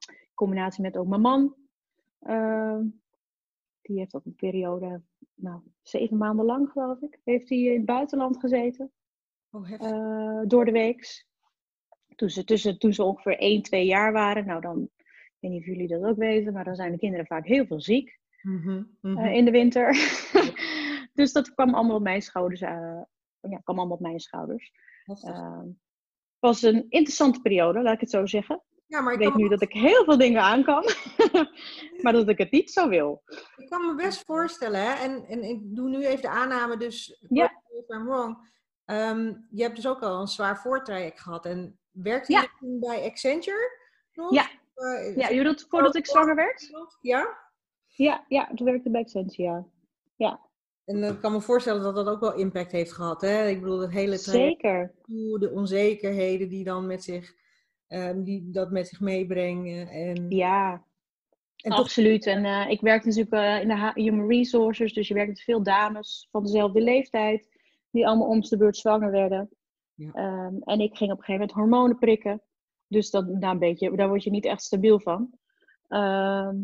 In 0.08 0.32
combinatie 0.34 0.82
met 0.82 0.98
ook 0.98 1.08
mijn 1.08 1.22
man. 1.22 1.56
Uh, 2.22 2.80
die 3.82 3.98
heeft 3.98 4.16
ook 4.16 4.26
een 4.26 4.36
periode, 4.36 5.02
nou, 5.34 5.62
zeven 5.82 6.18
maanden 6.18 6.46
lang 6.46 6.70
geloof 6.70 7.02
ik, 7.02 7.20
heeft 7.24 7.50
hij 7.50 7.58
in 7.58 7.78
het 7.78 7.86
buitenland 7.86 8.40
gezeten. 8.40 8.92
Oh, 9.52 9.70
uh, 9.70 10.42
door 10.48 10.66
de 10.66 10.72
weeks 10.72 11.30
toen 12.22 12.30
ze, 12.30 12.44
tussen, 12.44 12.80
toen 12.80 12.94
ze 12.94 13.04
ongeveer 13.04 13.38
1, 13.38 13.62
2 13.62 13.86
jaar 13.86 14.12
waren. 14.12 14.46
Nou, 14.46 14.62
dan, 14.62 14.90
ik 14.98 15.38
weet 15.40 15.52
niet 15.52 15.60
of 15.60 15.66
jullie 15.66 15.88
dat 15.88 16.04
ook 16.04 16.18
weten, 16.18 16.54
maar 16.54 16.64
dan 16.64 16.76
zijn 16.76 16.92
de 16.92 16.98
kinderen 16.98 17.26
vaak 17.26 17.46
heel 17.46 17.66
veel 17.66 17.82
ziek 17.82 18.20
mm 18.42 18.62
-hmm, 19.02 19.18
in 19.26 19.46
de 19.46 19.52
winter. 19.52 19.96
dus 21.14 21.32
dat 21.34 21.54
kwam 21.54 21.74
allemaal 21.74 21.96
op 21.96 22.02
mijn 22.02 22.22
schouders. 22.22 22.62
Uh, 22.62 23.02
ja, 23.40 23.58
kwam 23.64 23.78
allemaal 23.78 23.96
op 23.96 24.02
mijn 24.02 24.20
schouders. 24.20 24.72
Uh, 25.06 25.60
het 25.60 26.40
was 26.40 26.62
een 26.62 26.86
interessante 26.90 27.42
periode, 27.42 27.82
laat 27.82 27.94
ik 27.94 28.00
het 28.00 28.10
zo 28.10 28.26
zeggen. 28.26 28.64
Ja, 28.88 29.02
maar 29.02 29.14
ik, 29.14 29.20
ik 29.20 29.28
weet 29.28 29.36
nu 29.36 29.50
dat 29.50 29.62
ik 29.62 29.74
heel 29.74 30.04
veel 30.04 30.18
dingen 30.18 30.42
aan 30.42 30.64
kan, 30.64 30.84
maar 32.02 32.14
dat 32.14 32.30
ik 32.30 32.38
het 32.38 32.52
niet 32.52 32.72
zo 32.72 32.90
wil. 32.90 33.22
Ik 33.56 33.70
kan 33.70 33.86
me 33.86 33.96
best 33.96 34.26
voorstellen, 34.26 34.84
hè? 34.84 34.94
En, 34.94 35.26
en 35.26 35.44
ik 35.44 35.76
doe 35.76 35.90
nu 35.90 36.06
even 36.06 36.22
de 36.22 36.30
aanname, 36.30 36.78
dus 36.78 37.26
ja. 37.30 37.62
if 37.70 37.96
I'm 37.96 38.06
wrong. 38.06 38.50
Um, 38.86 39.48
je 39.50 39.64
hebt 39.64 39.76
dus 39.76 39.88
ook 39.88 40.02
al 40.02 40.22
een 40.22 40.28
zwaar 40.28 40.62
voortraject 40.62 41.20
gehad. 41.20 41.46
En 41.46 41.80
Werkte 41.92 42.34
je 42.34 42.50
toen 42.60 42.80
bij 42.80 43.04
Accenture 43.04 43.78
nog? 44.14 44.34
Ja, 44.34 44.50
uh, 44.76 45.16
ja 45.16 45.30
je 45.30 45.38
bedoelt 45.38 45.66
voordat 45.70 45.96
ik 45.96 46.06
zwanger 46.06 46.36
werd? 46.36 46.70
Ja? 47.02 47.38
Ja, 47.88 48.26
ja 48.28 48.52
toen 48.56 48.66
werkte 48.66 48.86
ik 48.86 48.92
bij 48.92 49.02
Accenture, 49.02 49.44
ja. 49.44 49.66
ja. 50.16 50.50
En 50.86 51.04
ik 51.04 51.22
kan 51.22 51.32
me 51.32 51.42
voorstellen 51.42 51.82
dat 51.82 51.96
dat 51.96 52.08
ook 52.08 52.20
wel 52.20 52.34
impact 52.36 52.72
heeft 52.72 52.92
gehad. 52.92 53.22
Hè? 53.22 53.48
Ik 53.48 53.62
bedoel, 53.62 53.80
het 53.80 53.92
hele 53.92 54.18
Zeker. 54.18 54.96
de 55.40 55.52
onzekerheden 55.54 56.50
die 56.50 56.64
dan 56.64 56.88
met 56.88 57.04
zich, 57.04 57.34
um, 57.88 58.24
die 58.24 58.52
dat 58.52 58.72
met 58.72 58.88
zich 58.88 59.00
meebrengen. 59.00 59.88
En... 59.88 60.30
Ja, 60.30 60.86
en 61.62 61.72
Absoluut. 61.72 62.26
En 62.26 62.46
uh, 62.46 62.70
ik 62.70 62.82
werkte 62.82 63.08
natuurlijk 63.08 63.36
uh, 63.36 63.62
in 63.62 63.68
de 63.68 64.02
Human 64.02 64.28
Resources, 64.28 64.94
dus 64.94 65.08
je 65.08 65.14
werkt 65.14 65.30
met 65.30 65.42
veel 65.42 65.64
dames 65.64 66.28
van 66.32 66.44
dezelfde 66.44 66.82
leeftijd, 66.82 67.48
die 67.92 68.08
allemaal 68.08 68.28
om 68.28 68.42
de 68.42 68.58
beurt 68.58 68.78
zwanger 68.78 69.12
werden. 69.12 69.50
Ehm, 70.14 70.56
en 70.60 70.80
ik 70.80 70.98
ging 70.98 71.12
op 71.12 71.18
een 71.18 71.24
gegeven 71.24 71.34
moment 71.34 71.52
hormonen 71.52 71.98
prikken. 71.98 72.42
Dus 72.88 73.10
dat, 73.10 73.42
daar, 73.42 73.52
een 73.52 73.60
beetje, 73.60 73.96
daar 73.96 74.08
word 74.08 74.24
je 74.24 74.30
niet 74.30 74.46
echt 74.46 74.62
stabiel 74.62 75.00
van. 75.00 75.30
Ehm, 75.88 76.56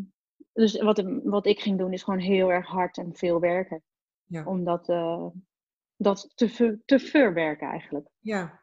dus 0.52 0.80
wat, 0.82 1.02
wat 1.24 1.46
ik 1.46 1.60
ging 1.60 1.78
doen 1.78 1.92
is 1.92 2.02
gewoon 2.02 2.18
heel 2.18 2.52
erg 2.52 2.66
hard 2.66 2.98
en 2.98 3.14
veel 3.14 3.40
werken. 3.40 3.82
Ja. 4.24 4.44
Om 4.44 4.64
dat, 4.64 4.88
uh, 4.88 5.26
dat 5.96 6.32
te, 6.34 6.78
te 6.84 6.98
verwerken 6.98 7.68
eigenlijk. 7.68 8.08
Ja. 8.18 8.62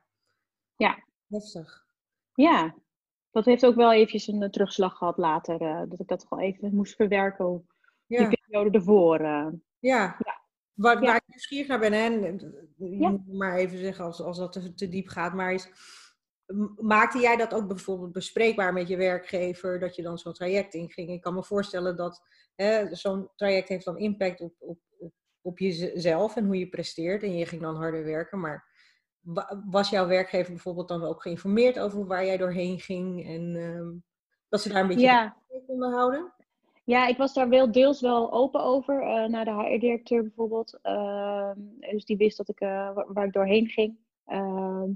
Ja. 0.76 1.04
Heftig. 1.28 1.86
Ja. 2.34 2.76
Dat 3.32 3.46
heeft 3.46 3.66
ook 3.66 3.76
wel 3.76 3.94
eventjes 3.94 4.28
een 4.28 4.52
terugslag 4.52 4.98
gehad 4.98 5.18
later. 5.18 5.62
Uh, 5.62 5.82
dat 5.90 6.00
ik 6.00 6.08
dat 6.08 6.26
gewoon 6.28 6.44
even 6.44 6.76
moest 6.76 6.96
verwerken. 6.96 7.68
Die 8.08 8.28
periode 8.28 8.78
ervoor. 8.78 9.22
Uh. 9.22 9.48
Ja. 9.80 10.16
ja. 10.20 10.45
Waar, 10.76 11.00
waar 11.00 11.16
ik 11.16 11.28
nieuwsgierig 11.28 11.68
naar 11.68 11.80
ben, 11.80 11.94
hè, 11.94 12.36
ja. 12.78 13.18
maar 13.28 13.56
even 13.56 13.78
zeggen 13.78 14.06
als, 14.06 14.22
als 14.22 14.38
dat 14.38 14.52
te, 14.52 14.74
te, 14.74 14.90
diep 14.90 15.08
gaat, 15.08 15.34
maar 15.34 15.54
is, 15.54 15.70
maakte 16.78 17.20
jij 17.20 17.36
dat 17.36 17.54
ook 17.54 17.68
bijvoorbeeld 17.68 18.12
bespreekbaar 18.12 18.74
met 18.74 18.88
je 18.88 18.98
werkgever, 18.98 19.80
dat 19.80 19.96
je 19.96 20.02
dan 20.02 20.18
zo'n 20.18 20.34
traject 20.34 20.74
inging? 20.74 21.10
Ik 21.10 21.22
kan 21.22 21.34
me 21.34 21.44
voorstellen 21.44 21.96
dat 21.96 22.22
zo'n 22.92 23.30
traject 23.36 23.70
heeft 23.70 23.86
dan 23.86 23.98
impact 23.98 24.42
op, 24.42 24.54
op, 24.60 24.80
op, 24.98 25.14
op 25.42 25.60
jezelf 25.60 26.36
en 26.36 26.46
hoe 26.46 26.60
je 26.60 26.70
presteert. 26.70 27.24
En 27.24 27.38
je 27.38 27.46
ging 27.46 27.62
dan 27.62 27.76
harder 27.76 28.04
werken, 28.04 28.40
maar 28.40 28.74
was 29.70 29.90
jouw 29.90 30.08
werkgever 30.08 30.52
bijvoorbeeld 30.52 30.88
dan 30.88 31.04
ook 31.04 31.22
geïnformeerd 31.22 31.80
over 31.80 32.06
waar 32.06 32.26
jij 32.26 32.38
doorheen 32.38 32.80
ging 32.80 33.26
en 33.28 33.56
ehm, 33.56 33.92
dat 34.50 34.62
ze 34.62 34.70
daar 34.70 34.82
een 34.82 34.88
beetje 34.88 35.06
ja. 35.06 35.38
konden 35.66 35.92
houden? 35.92 36.34
Ja, 36.86 37.08
ik 37.08 37.18
was 37.18 37.34
daar 37.34 37.50
wel 37.50 37.72
deels 37.72 38.02
wel 38.02 38.32
open 38.32 38.64
over 38.64 39.02
uh, 39.02 39.26
naar 39.26 39.46
de 39.46 39.52
HR-directeur 39.52 40.22
bijvoorbeeld. 40.22 40.80
Ehm, 40.82 41.60
dus 41.80 42.06
die 42.06 42.18
wist 42.18 42.38
dat 42.38 42.50
ik, 42.50 42.62
uh, 42.62 42.94
waar, 43.08 43.26
ik 43.26 43.34
doorheen 43.34 43.68
ging. 43.68 43.98
Ehm, 44.26 44.92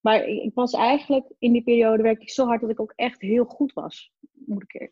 maar 0.00 0.24
ik, 0.24 0.54
was 0.54 0.72
eigenlijk 0.72 1.32
in 1.38 1.52
die 1.52 1.62
periode 1.62 2.02
werkte 2.02 2.22
ik 2.22 2.30
zo 2.30 2.46
hard 2.46 2.60
dat 2.60 2.70
ik 2.70 2.80
ook 2.80 2.92
echt 2.96 3.20
heel 3.20 3.44
goed 3.44 3.72
was. 3.72 4.12
Moet 4.32 4.64
ik, 4.66 4.90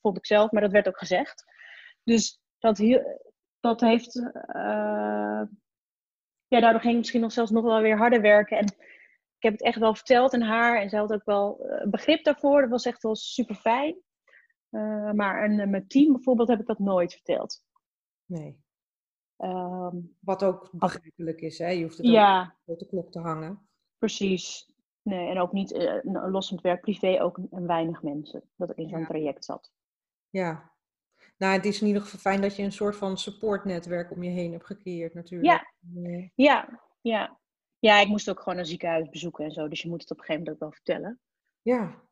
vond 0.00 0.16
ik 0.16 0.26
zelf, 0.26 0.50
maar 0.50 0.62
dat 0.62 0.72
werd 0.72 0.88
ook 0.88 0.98
gezegd. 0.98 1.44
Dus 2.04 2.40
dat, 2.58 2.82
dat 3.60 3.80
heeft 3.80 4.16
uh, 4.16 5.42
ja, 6.48 6.60
daardoor 6.60 6.80
ging 6.80 6.92
ik 6.92 6.98
misschien 6.98 7.20
nog 7.20 7.32
zelfs 7.32 7.50
nog 7.50 7.64
wel 7.64 7.80
weer 7.80 7.96
harder 7.96 8.20
werken. 8.20 8.58
En 8.58 8.64
ik 9.36 9.42
heb 9.42 9.52
het 9.52 9.62
echt 9.62 9.78
wel 9.78 9.94
verteld 9.94 10.34
aan 10.34 10.40
haar. 10.40 10.80
En 10.80 10.88
zij 10.88 10.98
had 10.98 11.12
ook 11.12 11.24
wel 11.24 11.66
begrip 11.84 12.24
daarvoor. 12.24 12.60
Dat 12.60 12.70
was 12.70 12.84
echt 12.84 13.02
wel 13.02 13.16
super 13.16 13.54
fijn. 13.54 13.96
Uh, 14.72 15.12
maar 15.12 15.42
en, 15.42 15.70
mijn 15.70 15.86
team 15.86 16.12
bijvoorbeeld 16.12 16.48
heb 16.48 16.60
ik 16.60 16.66
dat 16.66 16.78
nooit 16.78 17.12
verteld. 17.12 17.64
Nee. 18.24 18.60
Um, 19.38 20.16
Wat 20.20 20.42
ook 20.42 20.70
begrijpelijk 20.72 21.40
is, 21.40 21.58
hè? 21.58 21.68
Je 21.68 21.82
hoeft 21.82 21.96
het 21.96 22.06
ja, 22.06 22.56
ook 22.64 22.74
op 22.74 22.78
de 22.78 22.86
klok 22.86 23.12
te 23.12 23.18
hangen. 23.18 23.68
Precies. 23.98 24.70
Nee, 25.02 25.28
en 25.28 25.38
ook 25.38 25.52
niet 25.52 25.72
uh, 25.72 25.98
los 26.02 26.48
van 26.48 26.56
het 26.56 26.66
werk, 26.66 26.80
privé 26.80 27.22
ook 27.22 27.38
een, 27.50 27.66
weinig 27.66 28.02
mensen. 28.02 28.42
Dat 28.56 28.70
ik 28.70 28.76
in 28.76 28.88
zo'n 28.88 28.98
ja. 28.98 29.06
traject 29.06 29.44
zat. 29.44 29.72
Ja, 30.30 30.72
nou, 31.36 31.54
het 31.54 31.64
is 31.64 31.80
in 31.80 31.86
ieder 31.86 32.02
geval 32.02 32.20
fijn 32.20 32.40
dat 32.40 32.56
je 32.56 32.62
een 32.62 32.72
soort 32.72 32.96
van 32.96 33.18
supportnetwerk 33.18 34.10
om 34.10 34.22
je 34.22 34.30
heen 34.30 34.52
hebt 34.52 34.66
gecreëerd 34.66 35.14
natuurlijk. 35.14 35.50
Ja, 35.50 36.30
ja, 36.34 36.80
ja. 37.00 37.40
Ja, 37.78 38.00
ik 38.00 38.08
moest 38.08 38.30
ook 38.30 38.40
gewoon 38.40 38.58
een 38.58 38.66
ziekenhuis 38.66 39.08
bezoeken 39.08 39.44
en 39.44 39.52
zo. 39.52 39.68
Dus 39.68 39.82
je 39.82 39.88
moet 39.88 40.00
het 40.00 40.10
op 40.10 40.18
een 40.18 40.24
gegeven 40.24 40.44
moment 40.44 40.62
ook 40.62 40.70
wel 40.70 40.78
vertellen. 40.82 41.20
Ja. 41.62 42.02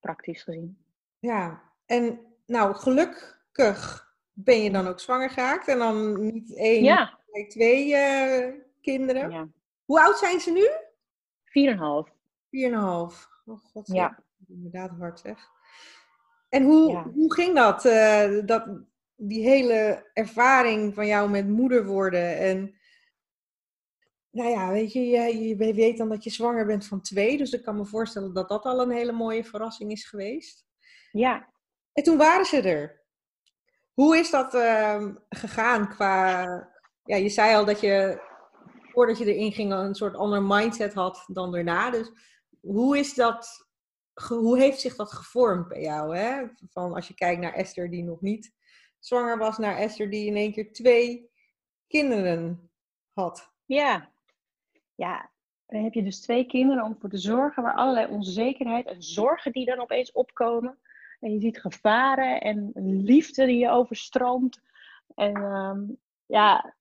Praktisch 0.00 0.42
gezien. 0.42 0.83
Ja, 1.24 1.62
en 1.86 2.20
nou, 2.46 2.74
gelukkig 2.74 4.12
ben 4.32 4.62
je 4.62 4.70
dan 4.70 4.86
ook 4.86 5.00
zwanger 5.00 5.30
geraakt. 5.30 5.68
En 5.68 5.78
dan 5.78 6.26
niet 6.26 6.56
één, 6.56 6.82
ja. 6.82 7.18
maar 7.30 7.48
twee 7.48 7.88
uh, 7.88 8.60
kinderen. 8.80 9.30
Ja. 9.30 9.48
Hoe 9.84 10.00
oud 10.00 10.18
zijn 10.18 10.40
ze 10.40 10.50
nu? 10.50 10.68
Vier 11.44 11.70
en 11.70 11.78
half. 11.78 12.08
Vier 12.50 12.72
en 12.72 12.78
half. 12.78 13.28
Oh 13.46 13.58
god, 13.64 13.86
ja. 13.86 14.22
inderdaad 14.48 14.90
hard 14.98 15.20
zeg. 15.20 15.50
En 16.48 16.64
hoe, 16.64 16.96
hoe 17.14 17.34
ging 17.34 17.54
dat, 17.54 17.84
uh, 17.84 18.46
dat? 18.46 18.68
Die 19.16 19.48
hele 19.48 20.10
ervaring 20.12 20.94
van 20.94 21.06
jou 21.06 21.30
met 21.30 21.48
moeder 21.48 21.86
worden. 21.86 22.38
En 22.38 22.74
nou 24.30 24.50
ja, 24.50 24.70
weet 24.70 24.92
je, 24.92 25.06
je, 25.06 25.38
je 25.38 25.74
weet 25.74 25.96
dan 25.98 26.08
dat 26.08 26.24
je 26.24 26.30
zwanger 26.30 26.66
bent 26.66 26.86
van 26.86 27.00
twee. 27.00 27.36
Dus 27.36 27.52
ik 27.52 27.62
kan 27.62 27.76
me 27.76 27.84
voorstellen 27.84 28.34
dat 28.34 28.48
dat 28.48 28.64
al 28.64 28.80
een 28.80 28.90
hele 28.90 29.12
mooie 29.12 29.44
verrassing 29.44 29.90
is 29.90 30.04
geweest. 30.04 30.64
Ja. 31.14 31.48
En 31.92 32.02
toen 32.02 32.16
waren 32.16 32.44
ze 32.44 32.60
er. 32.60 33.02
Hoe 33.92 34.18
is 34.18 34.30
dat 34.30 34.54
uh, 34.54 35.06
gegaan 35.28 35.88
qua... 35.88 36.42
Ja, 37.04 37.16
je 37.16 37.28
zei 37.28 37.54
al 37.54 37.64
dat 37.64 37.80
je 37.80 38.20
voordat 38.92 39.18
je 39.18 39.34
erin 39.34 39.52
ging 39.52 39.72
een 39.72 39.94
soort 39.94 40.16
ander 40.16 40.42
mindset 40.42 40.94
had 40.94 41.24
dan 41.26 41.52
daarna. 41.52 41.90
Dus 41.90 42.10
hoe 42.60 42.98
is 42.98 43.14
dat 43.14 43.68
hoe 44.14 44.58
heeft 44.58 44.80
zich 44.80 44.96
dat 44.96 45.12
gevormd 45.12 45.68
bij 45.68 45.80
jou? 45.80 46.16
Hè? 46.16 46.46
Van 46.70 46.94
als 46.94 47.08
je 47.08 47.14
kijkt 47.14 47.40
naar 47.40 47.52
Esther 47.52 47.90
die 47.90 48.02
nog 48.02 48.20
niet 48.20 48.52
zwanger 48.98 49.38
was, 49.38 49.58
naar 49.58 49.76
Esther 49.76 50.10
die 50.10 50.26
in 50.26 50.36
één 50.36 50.52
keer 50.52 50.72
twee 50.72 51.30
kinderen 51.86 52.70
had. 53.12 53.52
Ja, 53.64 54.12
ja. 54.94 55.32
Dan 55.66 55.82
heb 55.82 55.92
je 55.92 56.02
dus 56.02 56.20
twee 56.20 56.46
kinderen 56.46 56.84
om 56.84 56.96
voor 57.00 57.10
te 57.10 57.18
zorgen 57.18 57.62
waar 57.62 57.74
allerlei 57.74 58.12
onzekerheid 58.12 58.86
en 58.86 59.02
zorgen 59.02 59.52
die 59.52 59.66
dan 59.66 59.80
opeens 59.80 60.12
opkomen. 60.12 60.78
En 61.24 61.32
je 61.32 61.40
ziet 61.40 61.60
gevaren 61.60 62.40
en 62.40 62.72
liefde 63.04 63.46
die 63.46 63.58
je 63.58 63.70
overstroomt. 63.70 64.60
En 65.14 65.36
um, 65.36 65.98
ja, 66.26 66.74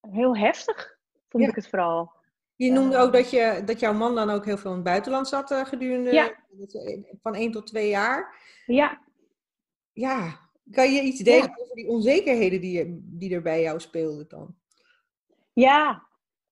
heel 0.00 0.36
heftig 0.36 0.98
vond 1.28 1.48
ik 1.48 1.54
het 1.54 1.68
vooral. 1.68 2.12
Je 2.56 2.72
noemde 2.72 2.96
ook 2.96 3.12
dat, 3.12 3.30
je, 3.30 3.62
dat 3.64 3.80
jouw 3.80 3.92
man 3.92 4.14
dan 4.14 4.30
ook 4.30 4.44
heel 4.44 4.58
veel 4.58 4.70
in 4.70 4.76
het 4.76 4.84
buitenland 4.84 5.28
zat 5.28 5.50
uh, 5.50 5.64
gedurende 5.64 6.12
ja. 6.12 6.34
van 7.22 7.34
één 7.34 7.52
tot 7.52 7.66
twee 7.66 7.88
jaar. 7.88 8.34
Ja. 8.66 9.00
Ja, 9.92 10.40
kan 10.70 10.92
je 10.92 11.02
iets 11.02 11.20
delen 11.20 11.48
ja. 11.48 11.56
over 11.58 11.74
die 11.74 11.88
onzekerheden 11.88 12.60
die, 12.60 13.00
die 13.02 13.34
er 13.34 13.42
bij 13.42 13.62
jou 13.62 13.80
speelden 13.80 14.28
dan? 14.28 14.54
Ja, 15.52 16.06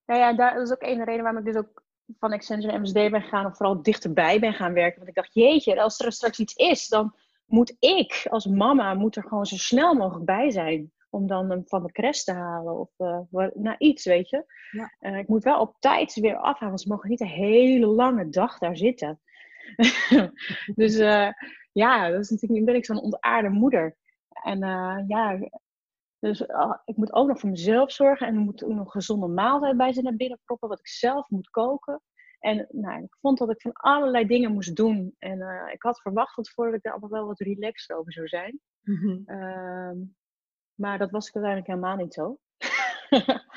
nou 0.06 0.20
ja, 0.20 0.32
daar, 0.32 0.54
dat 0.54 0.66
is 0.66 0.72
ook 0.72 0.82
een 0.82 1.04
reden 1.04 1.22
waarom 1.22 1.46
ik 1.46 1.52
dus 1.52 1.62
ook 1.62 1.82
van 2.18 2.32
Accenture 2.32 2.72
en 2.72 2.80
MSD 2.80 2.92
ben 2.92 3.22
gegaan, 3.22 3.46
of 3.46 3.56
vooral 3.56 3.82
dichterbij 3.82 4.40
ben 4.40 4.54
gaan 4.54 4.72
werken. 4.72 4.96
Want 4.96 5.08
ik 5.08 5.14
dacht, 5.14 5.34
jeetje, 5.34 5.82
als 5.82 6.00
er 6.00 6.12
straks 6.12 6.38
iets 6.38 6.54
is, 6.54 6.88
dan 6.88 7.14
moet 7.44 7.76
ik 7.78 8.26
als 8.30 8.46
mama 8.46 8.94
moet 8.94 9.16
er 9.16 9.22
gewoon 9.22 9.46
zo 9.46 9.56
snel 9.56 9.94
mogelijk 9.94 10.24
bij 10.24 10.50
zijn 10.50 10.92
om 11.10 11.26
dan 11.26 11.50
hem 11.50 11.62
van 11.66 11.82
de 11.82 11.92
crash 11.92 12.22
te 12.22 12.32
halen 12.32 12.78
of 12.78 12.90
uh, 12.98 13.48
nou 13.54 13.74
iets, 13.78 14.04
weet 14.04 14.28
je. 14.28 14.44
Ja. 14.70 14.94
Uh, 15.00 15.18
ik 15.18 15.28
moet 15.28 15.44
wel 15.44 15.60
op 15.60 15.76
tijd 15.78 16.14
weer 16.14 16.36
afhalen, 16.36 16.68
want 16.68 16.80
ze 16.80 16.88
mogen 16.88 17.10
niet 17.10 17.20
een 17.20 17.26
hele 17.26 17.86
lange 17.86 18.28
dag 18.28 18.58
daar 18.58 18.76
zitten. 18.76 19.20
dus 20.74 20.96
uh, 20.96 21.28
ja, 21.72 22.10
dat 22.10 22.20
is 22.20 22.30
natuurlijk, 22.30 22.60
nu 22.60 22.66
ben 22.66 22.74
ik 22.74 22.84
zo'n 22.84 23.02
ontaarde 23.02 23.48
moeder. 23.48 23.96
En 24.28 24.58
ja, 25.08 25.38
dus 26.18 26.40
ik 26.84 26.96
moet 26.96 27.12
ook 27.12 27.28
nog 27.28 27.40
voor 27.40 27.50
mezelf 27.50 27.92
zorgen 27.92 28.26
en 28.26 28.34
er 28.34 28.40
moet 28.40 28.64
ook 28.64 28.70
nog 28.70 28.84
een 28.84 28.90
gezonde 28.90 29.26
maaltijd 29.26 29.76
bij 29.76 29.92
zijn 29.92 30.04
naar 30.04 30.16
binnen 30.16 30.40
proppen, 30.44 30.68
wat 30.68 30.78
ik 30.78 30.88
zelf 30.88 31.28
moet 31.28 31.50
koken. 31.50 32.02
En 32.44 32.66
nou, 32.70 33.02
ik 33.02 33.16
vond 33.20 33.38
dat 33.38 33.50
ik 33.50 33.60
van 33.60 33.72
allerlei 33.72 34.26
dingen 34.26 34.52
moest 34.52 34.76
doen. 34.76 35.14
En 35.18 35.68
ik 35.72 35.82
had 35.82 36.00
verwacht 36.00 36.36
dat 36.36 36.50
voordat 36.50 36.74
ik 36.74 36.82
daar 36.82 36.92
allemaal 36.92 37.10
wel 37.10 37.26
wat 37.26 37.40
relaxed 37.40 37.96
over 37.96 38.12
zou 38.12 38.28
zijn. 38.28 38.60
Mm-hmm. 38.82 40.14
Maar 40.74 40.98
dat 40.98 41.10
was 41.10 41.28
ik 41.28 41.34
uiteindelijk 41.34 41.72
helemaal 41.72 41.96
niet 41.96 42.14
zo. 42.14 42.38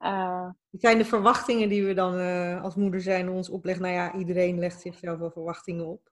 uh, 0.00 0.48
Het 0.70 0.80
zijn 0.80 0.98
de 0.98 1.04
verwachtingen 1.04 1.68
die 1.68 1.86
we 1.86 1.94
dan 1.94 2.18
uh, 2.18 2.62
als 2.62 2.74
moeder 2.74 3.00
zijn 3.00 3.28
ons 3.28 3.48
opleggen. 3.48 3.82
Nou 3.82 3.94
ja, 3.94 4.14
iedereen 4.14 4.58
legt 4.58 4.80
zichzelf 4.80 5.18
wel 5.18 5.30
verwachtingen 5.30 5.86
op. 5.86 6.10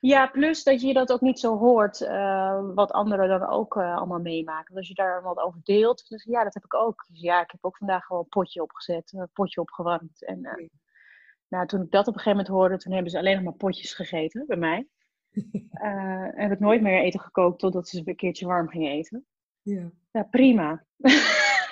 Ja, 0.00 0.26
plus 0.26 0.62
dat 0.62 0.80
je 0.80 0.92
dat 0.92 1.12
ook 1.12 1.20
niet 1.20 1.40
zo 1.40 1.58
hoort, 1.58 2.00
uh, 2.00 2.60
wat 2.74 2.92
anderen 2.92 3.28
dan 3.28 3.48
ook 3.48 3.76
allemaal 3.76 4.20
meemaken. 4.20 4.76
Als 4.76 4.88
je 4.88 4.94
daar 4.94 5.22
wat 5.22 5.38
over 5.38 5.60
deelt, 5.62 6.08
dus 6.08 6.24
ja, 6.24 6.44
dat 6.44 6.54
heb 6.54 6.64
ik 6.64 6.74
ook. 6.74 7.06
Dus 7.08 7.20
ja, 7.20 7.42
ik 7.42 7.50
heb 7.50 7.64
ook 7.64 7.76
vandaag 7.76 8.04
gewoon 8.04 8.22
een 8.22 8.28
potje 8.28 8.62
opgezet, 8.62 9.12
een 9.12 9.28
potje 9.32 9.60
opgewarmd. 9.60 10.24
En. 10.24 10.70
Nou, 11.50 11.66
toen 11.66 11.82
ik 11.82 11.90
dat 11.90 12.06
op 12.06 12.14
een 12.14 12.20
gegeven 12.20 12.38
moment 12.38 12.48
hoorde, 12.48 12.76
toen 12.76 12.92
hebben 12.92 13.10
ze 13.10 13.18
alleen 13.18 13.34
nog 13.34 13.44
maar 13.44 13.52
potjes 13.52 13.94
gegeten 13.94 14.44
bij 14.46 14.56
mij. 14.56 14.88
en 15.70 16.32
heb 16.34 16.52
ik 16.52 16.60
nooit 16.60 16.82
meer 16.82 17.02
eten 17.02 17.20
gekookt 17.20 17.58
totdat 17.58 17.88
ze 17.88 18.02
een 18.04 18.16
keertje 18.16 18.46
warm 18.46 18.68
gingen 18.68 18.90
eten. 18.90 19.26
Ja, 19.62 19.90
ja 20.10 20.22
prima. 20.22 20.84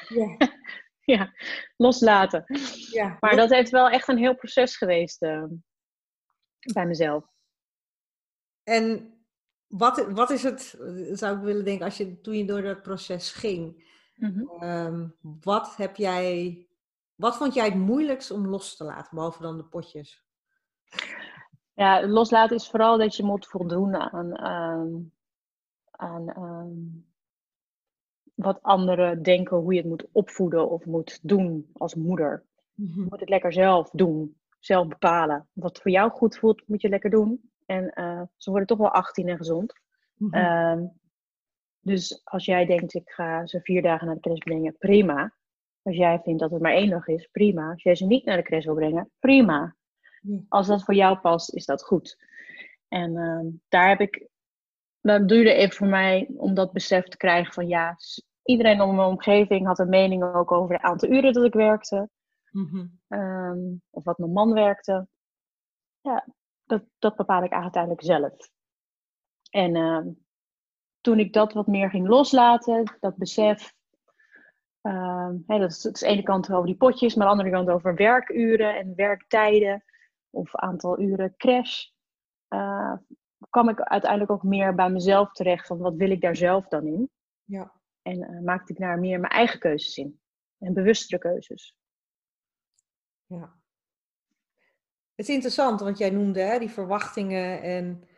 Ja. 0.09 0.37
ja, 1.15 1.33
loslaten. 1.77 2.45
Ja. 2.93 3.17
Maar 3.21 3.37
dat 3.37 3.51
heeft 3.51 3.71
wel 3.71 3.89
echt 3.89 4.09
een 4.09 4.19
heel 4.19 4.35
proces 4.35 4.77
geweest 4.77 5.23
uh, 5.23 5.45
bij 6.73 6.87
mezelf. 6.87 7.25
En 8.63 9.13
wat, 9.67 10.07
wat 10.11 10.31
is 10.31 10.43
het, 10.43 10.79
zou 11.13 11.37
ik 11.37 11.43
willen 11.43 11.65
denken, 11.65 11.85
als 11.85 11.97
je, 11.97 12.21
toen 12.21 12.37
je 12.37 12.45
door 12.45 12.63
dat 12.63 12.83
proces 12.83 13.33
ging, 13.33 13.91
mm-hmm. 14.15 14.63
um, 14.63 15.17
wat 15.21 15.77
heb 15.77 15.97
jij, 15.97 16.68
wat 17.19 17.37
vond 17.37 17.55
jij 17.55 17.65
het 17.65 17.75
moeilijkst 17.75 18.31
om 18.31 18.47
los 18.47 18.77
te 18.77 18.85
laten, 18.85 19.15
behalve 19.15 19.43
dan 19.43 19.57
de 19.57 19.65
potjes? 19.65 20.25
Ja, 21.75 22.07
loslaten 22.07 22.57
is 22.57 22.71
vooral 22.71 22.99
dat 22.99 23.17
je 23.17 23.23
moet 23.23 23.47
voldoen 23.47 23.97
aan, 23.97 24.39
aan, 24.39 25.13
aan, 25.91 26.35
aan 26.35 27.05
wat 28.35 28.63
anderen 28.63 29.23
denken 29.23 29.57
hoe 29.57 29.73
je 29.73 29.81
het 29.81 29.89
moet 29.89 30.07
opvoeden 30.13 30.71
of 30.71 30.85
moet 30.85 31.19
doen 31.23 31.71
als 31.73 31.95
moeder. 31.95 32.45
Mm-hmm. 32.75 33.03
Je 33.03 33.09
moet 33.11 33.21
het 33.21 33.29
lekker 33.29 33.53
zelf 33.53 33.91
doen, 33.91 34.37
zelf 34.59 34.89
bepalen. 34.89 35.49
Wat 35.53 35.79
voor 35.79 35.91
jou 35.91 36.11
goed 36.11 36.39
voelt, 36.39 36.63
moet 36.67 36.81
je 36.81 36.89
lekker 36.89 37.11
doen. 37.11 37.51
En 37.67 37.93
uh, 37.95 38.23
ze 38.37 38.51
worden 38.51 38.69
toch 38.69 38.79
wel 38.79 38.91
18 38.91 39.29
en 39.29 39.37
gezond. 39.37 39.81
Mm-hmm. 40.15 40.41
Uh, 40.41 40.89
dus 41.81 42.21
als 42.25 42.45
jij 42.45 42.67
denkt, 42.67 42.95
ik 42.95 43.11
ga 43.11 43.47
ze 43.47 43.61
vier 43.61 43.83
dagen 43.83 44.07
naar 44.07 44.15
de 44.15 44.21
crash 44.21 44.39
brengen, 44.39 44.77
prima. 44.79 45.35
Als 45.89 45.97
jij 45.97 46.21
vindt 46.25 46.41
dat 46.41 46.51
het 46.51 46.63
maar 46.63 46.73
één 46.73 46.91
dag 46.91 47.07
is, 47.07 47.29
prima. 47.33 47.71
Als 47.71 47.83
jij 47.83 47.95
ze 47.95 48.07
niet 48.07 48.25
naar 48.25 48.37
de 48.37 48.43
crash 48.43 48.65
wil 48.65 48.75
brengen, 48.75 49.11
prima. 49.19 49.77
Als 50.49 50.67
dat 50.67 50.85
voor 50.85 50.95
jou 50.95 51.19
past, 51.19 51.55
is 51.55 51.65
dat 51.65 51.85
goed. 51.85 52.19
En 52.89 53.15
uh, 53.15 53.61
daar 53.69 53.89
heb 53.89 54.01
ik, 54.01 54.29
dat 55.01 55.29
duurde 55.29 55.53
even 55.53 55.77
voor 55.77 55.87
mij 55.87 56.31
om 56.37 56.55
dat 56.55 56.73
besef 56.73 57.05
te 57.05 57.17
krijgen 57.17 57.53
van 57.53 57.69
ja, 57.69 57.97
iedereen 58.43 58.81
om 58.81 58.95
mijn 58.95 59.09
omgeving 59.09 59.67
had 59.67 59.79
een 59.79 59.89
mening 59.89 60.35
ook 60.35 60.53
over 60.53 60.75
het 60.75 60.85
aantal 60.85 61.09
uren 61.09 61.33
dat 61.33 61.45
ik 61.45 61.55
werkte. 61.55 62.09
Mm-hmm. 62.51 63.01
Um, 63.09 63.83
of 63.91 64.05
wat 64.05 64.19
mijn 64.19 64.33
man 64.33 64.53
werkte. 64.53 65.09
ja 66.01 66.27
dat, 66.65 66.83
dat 66.99 67.17
bepaal 67.17 67.43
ik 67.43 67.53
uiteindelijk 67.53 68.03
zelf. 68.03 68.51
En 69.51 69.77
ehm, 69.77 70.09
toen 71.01 71.19
ik 71.19 71.33
dat 71.33 71.53
wat 71.53 71.67
meer 71.67 71.91
ging 71.91 72.09
loslaten, 72.09 72.97
dat 73.01 73.17
besef, 73.17 73.77
uh, 74.89 75.31
dat, 75.47 75.71
is, 75.71 75.83
dat 75.83 75.95
is 75.95 76.01
de 76.01 76.07
ene 76.07 76.23
kant 76.23 76.53
over 76.53 76.67
die 76.67 76.77
potjes, 76.77 77.15
maar 77.15 77.27
aan 77.27 77.37
de 77.37 77.43
andere 77.43 77.57
kant 77.57 77.77
over 77.77 77.95
werkuren 77.95 78.77
en 78.77 78.95
werktijden 78.95 79.85
of 80.31 80.57
aantal 80.57 81.01
uren 81.01 81.37
crash, 81.37 81.87
uh, 82.49 82.97
kwam 83.51 83.69
ik 83.69 83.81
uiteindelijk 83.81 84.31
ook 84.31 84.43
meer 84.43 84.75
bij 84.75 84.91
mezelf 84.91 85.33
terecht 85.33 85.67
van 85.67 85.79
wat 85.79 85.95
wil 85.95 86.11
ik 86.11 86.21
daar 86.21 86.37
zelf 86.37 86.69
dan 86.69 86.87
in. 86.87 87.11
Ja. 87.45 87.73
En 88.03 88.19
uh, 88.19 88.41
maakte 88.41 88.73
ik 88.73 88.79
daar 88.79 88.99
meer 88.99 89.21
mijn 89.21 89.33
eigen 89.33 89.59
keuzes 89.59 89.97
in 89.97 90.21
en 90.59 90.75
bewustere 90.75 91.19
keuzes. 91.19 91.77
Ja. 93.27 93.57
Het 95.15 95.29
is 95.29 95.35
interessant, 95.35 95.81
want 95.81 95.99
jij 95.99 96.11
noemde 96.11 96.41
hè, 96.41 96.59
die 96.59 96.71
verwachtingen 96.71 97.63
en, 97.63 98.09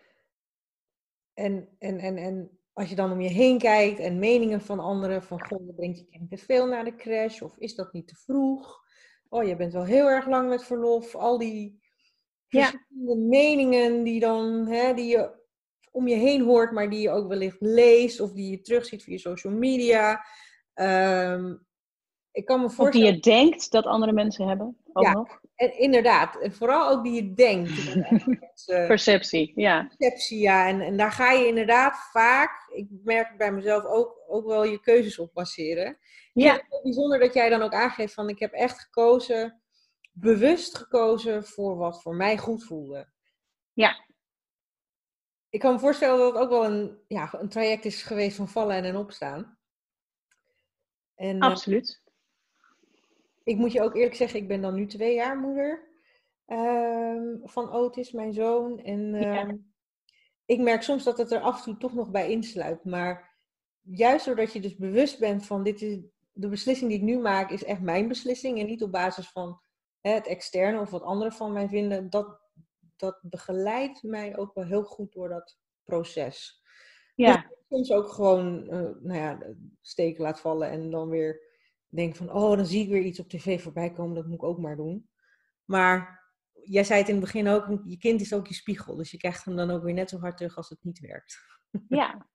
en, 1.34 1.68
en, 1.78 1.98
en, 1.98 2.16
en 2.16 2.59
als 2.72 2.88
je 2.88 2.94
dan 2.94 3.12
om 3.12 3.20
je 3.20 3.28
heen 3.28 3.58
kijkt 3.58 3.98
en 3.98 4.18
meningen 4.18 4.60
van 4.60 4.80
anderen, 4.80 5.22
van 5.22 5.46
goh, 5.46 5.76
brengt 5.76 5.98
je 5.98 6.06
kind 6.06 6.30
te 6.30 6.36
veel 6.36 6.66
naar 6.66 6.84
de 6.84 6.94
crash 6.94 7.40
of 7.40 7.56
is 7.58 7.74
dat 7.74 7.92
niet 7.92 8.08
te 8.08 8.16
vroeg? 8.16 8.80
Oh, 9.28 9.44
je 9.44 9.56
bent 9.56 9.72
wel 9.72 9.84
heel 9.84 10.06
erg 10.06 10.26
lang 10.26 10.48
met 10.48 10.64
verlof. 10.64 11.14
Al 11.14 11.38
die 11.38 11.82
verschillende 12.48 13.16
meningen 13.16 14.02
die, 14.02 14.20
dan, 14.20 14.66
hè, 14.66 14.94
die 14.94 15.06
je 15.06 15.38
om 15.92 16.08
je 16.08 16.14
heen 16.14 16.42
hoort, 16.42 16.72
maar 16.72 16.90
die 16.90 17.00
je 17.00 17.10
ook 17.10 17.28
wellicht 17.28 17.60
leest 17.60 18.20
of 18.20 18.32
die 18.32 18.50
je 18.50 18.60
terugziet 18.60 19.02
via 19.02 19.18
social 19.18 19.52
media. 19.52 20.24
Um, 20.74 21.66
ik 22.32 22.44
kan 22.44 22.60
me 22.60 22.70
voorstellen... 22.70 23.08
Of 23.08 23.22
die 23.22 23.34
je 23.34 23.40
denkt 23.40 23.70
dat 23.70 23.84
andere 23.84 24.12
mensen 24.12 24.48
hebben, 24.48 24.76
ook 24.92 25.04
ja, 25.04 25.12
nog. 25.12 25.40
En 25.54 25.78
inderdaad, 25.78 26.36
en 26.36 26.52
vooral 26.52 26.90
ook 26.90 27.04
die 27.04 27.12
je 27.12 27.34
denkt. 27.34 27.96
perceptie, 28.86 29.52
ja. 29.54 29.90
Perceptie, 29.96 30.38
ja. 30.38 30.68
En, 30.68 30.80
en 30.80 30.96
daar 30.96 31.12
ga 31.12 31.32
je 31.32 31.46
inderdaad 31.46 32.08
vaak, 32.12 32.59
ik 32.72 32.88
merk 33.04 33.36
bij 33.36 33.52
mezelf 33.52 33.84
ook, 33.84 34.22
ook 34.26 34.46
wel 34.46 34.64
je 34.64 34.80
keuzes 34.80 35.18
op 35.18 35.34
baseren. 35.34 35.98
Ja. 36.32 36.52
Het 36.52 36.66
is 36.68 36.82
bijzonder 36.82 37.18
dat 37.18 37.34
jij 37.34 37.48
dan 37.48 37.62
ook 37.62 37.74
aangeeft 37.74 38.14
van 38.14 38.28
ik 38.28 38.38
heb 38.38 38.52
echt 38.52 38.80
gekozen, 38.80 39.62
bewust 40.12 40.76
gekozen 40.76 41.44
voor 41.44 41.76
wat 41.76 42.02
voor 42.02 42.14
mij 42.14 42.38
goed 42.38 42.64
voelde. 42.64 43.08
Ja. 43.72 44.08
Ik 45.48 45.60
kan 45.60 45.72
me 45.72 45.78
voorstellen 45.78 46.18
dat 46.18 46.32
het 46.32 46.42
ook 46.42 46.50
wel 46.50 46.64
een, 46.64 46.98
ja, 47.08 47.28
een 47.32 47.48
traject 47.48 47.84
is 47.84 48.02
geweest 48.02 48.36
van 48.36 48.48
vallen 48.48 48.84
en 48.84 48.96
opstaan. 48.96 49.58
En, 51.14 51.40
eh, 51.40 51.48
Absoluut 51.48 52.02
ik 53.50 53.56
moet 53.56 53.72
je 53.72 53.82
ook 53.82 53.94
eerlijk 53.94 54.14
zeggen, 54.14 54.40
ik 54.40 54.48
ben 54.48 54.60
dan 54.60 54.74
nu 54.74 54.86
twee 54.86 55.14
jaar 55.14 55.38
moeder 55.38 55.88
uh, 56.46 57.34
van 57.42 57.70
Otis, 57.70 58.12
mijn 58.12 58.32
zoon. 58.32 58.78
En 58.78 59.14
uh, 59.14 59.48
ik 60.50 60.60
merk 60.60 60.82
soms 60.82 61.04
dat 61.04 61.18
het 61.18 61.32
er 61.32 61.40
af 61.40 61.56
en 61.56 61.62
toe 61.64 61.76
toch 61.76 61.94
nog 61.94 62.10
bij 62.10 62.30
insluit. 62.30 62.84
Maar 62.84 63.36
juist 63.80 64.24
doordat 64.24 64.52
je 64.52 64.60
dus 64.60 64.76
bewust 64.76 65.18
bent 65.18 65.46
van 65.46 65.62
dit 65.62 65.82
is 65.82 65.98
de 66.32 66.48
beslissing 66.48 66.90
die 66.90 66.98
ik 66.98 67.04
nu 67.04 67.18
maak, 67.18 67.50
is 67.50 67.64
echt 67.64 67.80
mijn 67.80 68.08
beslissing. 68.08 68.58
En 68.58 68.66
niet 68.66 68.82
op 68.82 68.92
basis 68.92 69.28
van 69.28 69.60
hè, 70.00 70.10
het 70.12 70.26
externe 70.26 70.80
of 70.80 70.90
wat 70.90 71.02
anderen 71.02 71.32
van 71.32 71.52
mij 71.52 71.68
vinden. 71.68 72.10
Dat, 72.10 72.40
dat 72.96 73.18
begeleidt 73.22 74.02
mij 74.02 74.36
ook 74.36 74.54
wel 74.54 74.64
heel 74.64 74.84
goed 74.84 75.12
door 75.12 75.28
dat 75.28 75.58
proces. 75.84 76.62
Ja. 77.14 77.36
Dus 77.36 77.58
soms 77.68 77.92
ook 77.92 78.08
gewoon 78.08 78.64
uh, 78.64 78.90
nou 79.00 79.18
ja, 79.18 79.38
steken 79.80 80.22
laat 80.22 80.40
vallen 80.40 80.70
en 80.70 80.90
dan 80.90 81.08
weer 81.08 81.40
denk 81.88 82.16
van, 82.16 82.32
oh, 82.32 82.56
dan 82.56 82.66
zie 82.66 82.82
ik 82.82 82.88
weer 82.88 83.02
iets 83.02 83.20
op 83.20 83.28
tv 83.28 83.62
voorbij 83.62 83.92
komen, 83.92 84.14
dat 84.14 84.26
moet 84.26 84.34
ik 84.34 84.42
ook 84.42 84.58
maar 84.58 84.76
doen. 84.76 85.08
Maar 85.64 86.19
jij 86.70 86.84
zei 86.84 86.98
het 86.98 87.08
in 87.08 87.14
het 87.14 87.24
begin 87.24 87.48
ook, 87.48 87.80
je 87.84 87.98
kind 87.98 88.20
is 88.20 88.34
ook 88.34 88.46
je 88.46 88.54
spiegel. 88.54 88.96
Dus 88.96 89.10
je 89.10 89.16
krijgt 89.16 89.44
hem 89.44 89.56
dan 89.56 89.70
ook 89.70 89.82
weer 89.82 89.94
net 89.94 90.10
zo 90.10 90.18
hard 90.18 90.36
terug 90.36 90.56
als 90.56 90.68
het 90.68 90.78
niet 90.82 90.98
werkt. 90.98 91.38
Ja, 91.88 92.26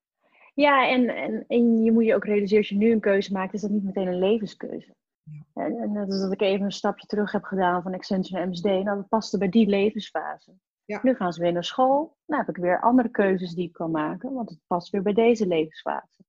ja 0.54 0.88
en, 0.88 1.08
en, 1.08 1.44
en 1.46 1.82
je 1.82 1.92
moet 1.92 2.04
je 2.04 2.14
ook 2.14 2.24
realiseren, 2.24 2.58
als 2.58 2.68
je 2.68 2.76
nu 2.76 2.92
een 2.92 3.00
keuze 3.00 3.32
maakt, 3.32 3.54
is 3.54 3.60
dat 3.60 3.70
niet 3.70 3.84
meteen 3.84 4.06
een 4.06 4.18
levenskeuze. 4.18 4.94
Ja. 5.22 5.64
En, 5.64 5.78
en 5.78 5.94
dat 5.94 6.12
is 6.12 6.20
dat 6.20 6.32
ik 6.32 6.40
even 6.40 6.64
een 6.64 6.72
stapje 6.72 7.06
terug 7.06 7.32
heb 7.32 7.44
gedaan 7.44 7.82
van 7.82 7.94
Accenture 7.94 8.40
en 8.40 8.48
MSD. 8.48 8.64
Nou, 8.64 8.84
dat 8.84 9.08
paste 9.08 9.38
bij 9.38 9.48
die 9.48 9.66
levensfase. 9.66 10.54
Ja. 10.84 11.00
Nu 11.02 11.14
gaan 11.14 11.32
ze 11.32 11.40
weer 11.40 11.52
naar 11.52 11.64
school. 11.64 12.16
Nou 12.26 12.44
heb 12.44 12.56
ik 12.56 12.62
weer 12.62 12.80
andere 12.80 13.08
keuzes 13.08 13.54
die 13.54 13.66
ik 13.66 13.72
kan 13.72 13.90
maken, 13.90 14.32
want 14.32 14.50
het 14.50 14.60
past 14.66 14.90
weer 14.90 15.02
bij 15.02 15.12
deze 15.12 15.46
levensfase. 15.46 16.24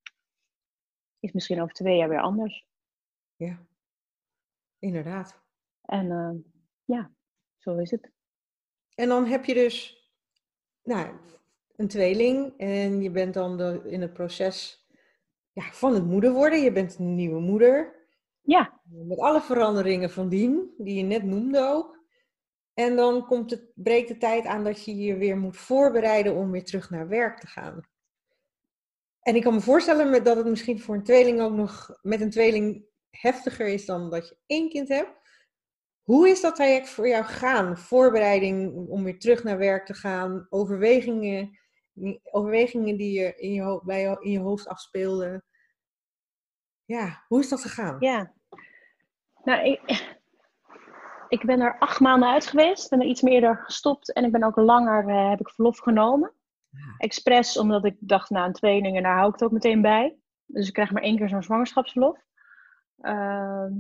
Is 1.20 1.32
misschien 1.32 1.62
over 1.62 1.74
twee 1.74 1.98
jaar 1.98 2.10
weer 2.10 2.22
anders. 2.22 2.68
Ja, 3.36 3.66
inderdaad. 4.80 5.42
En 5.82 6.06
uh, 6.06 6.32
ja, 6.86 7.12
zo 7.68 7.78
is 7.78 7.92
het. 7.92 8.12
En 8.96 9.08
dan 9.08 9.26
heb 9.26 9.46
je 9.46 9.54
dus 9.54 10.06
nou, 10.84 11.16
een 11.76 11.88
tweeling 11.88 12.54
en 12.58 13.02
je 13.02 13.12
bent 13.12 13.34
dan 13.34 13.58
de, 13.58 13.82
in 13.86 14.02
het 14.02 14.14
proces 14.14 14.88
ja, 15.52 15.72
van 15.72 15.94
het 15.94 16.06
moeder 16.06 16.32
worden. 16.32 16.62
Je 16.62 16.72
bent 16.72 17.00
een 17.00 17.16
nieuwe 17.16 17.40
moeder. 17.40 17.96
Ja. 18.42 18.82
Met 18.84 19.20
alle 19.20 19.42
veranderingen 19.42 20.10
van 20.10 20.30
dien, 20.30 20.74
die 20.78 20.96
je 20.96 21.04
net 21.04 21.24
noemde 21.24 21.60
ook. 21.60 21.98
En 22.74 22.96
dan 22.96 23.26
komt 23.26 23.52
het, 23.52 23.72
breekt 23.76 24.08
de 24.08 24.18
tijd 24.18 24.46
aan 24.46 24.64
dat 24.64 24.86
je 24.86 24.96
je 24.96 25.16
weer 25.16 25.38
moet 25.38 25.58
voorbereiden 25.58 26.36
om 26.36 26.52
weer 26.52 26.64
terug 26.64 26.90
naar 26.90 27.08
werk 27.08 27.40
te 27.40 27.48
gaan. 27.48 27.82
En 29.22 29.36
ik 29.36 29.42
kan 29.42 29.54
me 29.54 29.62
voorstellen 29.62 30.24
dat 30.24 30.38
het 30.38 30.46
misschien 30.46 30.80
voor 30.80 30.96
een 30.96 31.04
tweeling 31.04 31.42
ook 31.42 31.54
nog 31.54 32.00
met 32.02 32.22
een 32.22 32.30
tweeling 32.30 32.86
heftiger 33.10 33.68
is 33.68 33.86
dan 33.86 34.10
dat 34.10 34.28
je 34.30 34.38
één 34.46 34.70
kind 34.70 34.88
hebt. 34.88 35.27
Hoe 36.08 36.30
is 36.30 36.42
dat 36.42 36.56
traject 36.56 36.90
voor 36.90 37.08
jou 37.08 37.24
gegaan? 37.24 37.78
Voorbereiding 37.78 38.88
om 38.90 39.04
weer 39.04 39.20
terug 39.20 39.44
naar 39.44 39.58
werk 39.58 39.86
te 39.86 39.94
gaan, 39.94 40.48
overwegingen, 40.50 41.60
overwegingen 42.32 42.98
die 42.98 43.20
je 43.20 43.36
in 43.36 43.54
je, 43.54 43.82
bij 43.84 44.02
jou, 44.02 44.22
in 44.22 44.32
je 44.32 44.40
hoofd 44.40 44.68
afspeelden. 44.68 45.44
Ja, 46.86 47.24
hoe 47.28 47.40
is 47.40 47.50
dat 47.50 47.62
gegaan? 47.62 47.96
Ja, 48.00 48.34
nou, 49.44 49.66
ik, 49.66 49.82
ik 51.28 51.46
ben 51.46 51.60
er 51.60 51.78
acht 51.80 52.00
maanden 52.00 52.30
uit 52.30 52.46
geweest, 52.46 52.90
ben 52.90 53.00
er 53.00 53.08
iets 53.08 53.22
meer 53.22 53.58
gestopt 53.58 54.14
en 54.14 54.24
ik 54.24 54.32
ben 54.32 54.44
ook 54.44 54.56
langer, 54.56 55.10
uh, 55.10 55.30
heb 55.30 55.40
ik 55.40 55.50
verlof 55.50 55.78
genomen. 55.78 56.34
Ja. 56.70 56.96
Expres, 56.98 57.58
omdat 57.58 57.86
ik 57.86 57.96
dacht, 58.00 58.30
na 58.30 58.36
nou, 58.38 58.48
een 58.48 58.56
tweeling, 58.56 58.98
en 58.98 59.04
daar 59.04 59.16
hou 59.16 59.28
ik 59.28 59.34
het 59.34 59.44
ook 59.44 59.52
meteen 59.52 59.82
bij. 59.82 60.18
Dus 60.46 60.68
ik 60.68 60.74
krijg 60.74 60.92
maar 60.92 61.02
één 61.02 61.18
keer 61.18 61.30
zo'n 61.30 61.44
zwangerschapsverlof. 61.44 62.18
Ehm, 62.98 63.74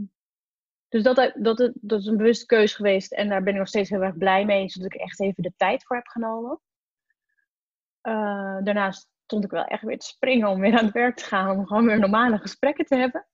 dus 0.89 1.04
dat, 1.04 1.15
dat, 1.36 1.71
dat 1.73 2.00
is 2.00 2.06
een 2.06 2.17
bewuste 2.17 2.45
keuze 2.45 2.76
geweest 2.76 3.13
en 3.13 3.30
daar 3.30 3.43
ben 3.43 3.54
ik 3.54 3.60
nog 3.60 3.67
steeds 3.67 3.89
heel 3.89 4.02
erg 4.02 4.17
blij 4.17 4.45
mee, 4.45 4.69
zodat 4.69 4.93
ik 4.93 5.02
echt 5.02 5.19
even 5.19 5.43
de 5.43 5.54
tijd 5.58 5.84
voor 5.86 5.95
heb 5.95 6.08
genomen. 6.08 6.60
Uh, 8.02 8.58
daarnaast 8.63 9.10
stond 9.23 9.43
ik 9.43 9.52
wel 9.52 9.65
echt 9.65 9.84
weer 9.84 10.00
te 10.00 10.06
springen 10.06 10.47
om 10.47 10.60
weer 10.60 10.78
aan 10.78 10.86
het 10.86 10.93
werk 10.93 11.15
te 11.15 11.23
gaan, 11.23 11.58
om 11.58 11.67
gewoon 11.67 11.86
weer 11.86 12.00
normale 12.00 12.38
gesprekken 12.38 12.86
te 12.86 12.95
hebben. 12.95 13.28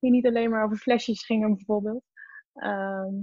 Die 0.00 0.10
niet 0.10 0.26
alleen 0.26 0.50
maar 0.50 0.64
over 0.64 0.76
flesjes 0.76 1.24
gingen, 1.24 1.54
bijvoorbeeld. 1.54 2.04
Ehm, 2.54 3.14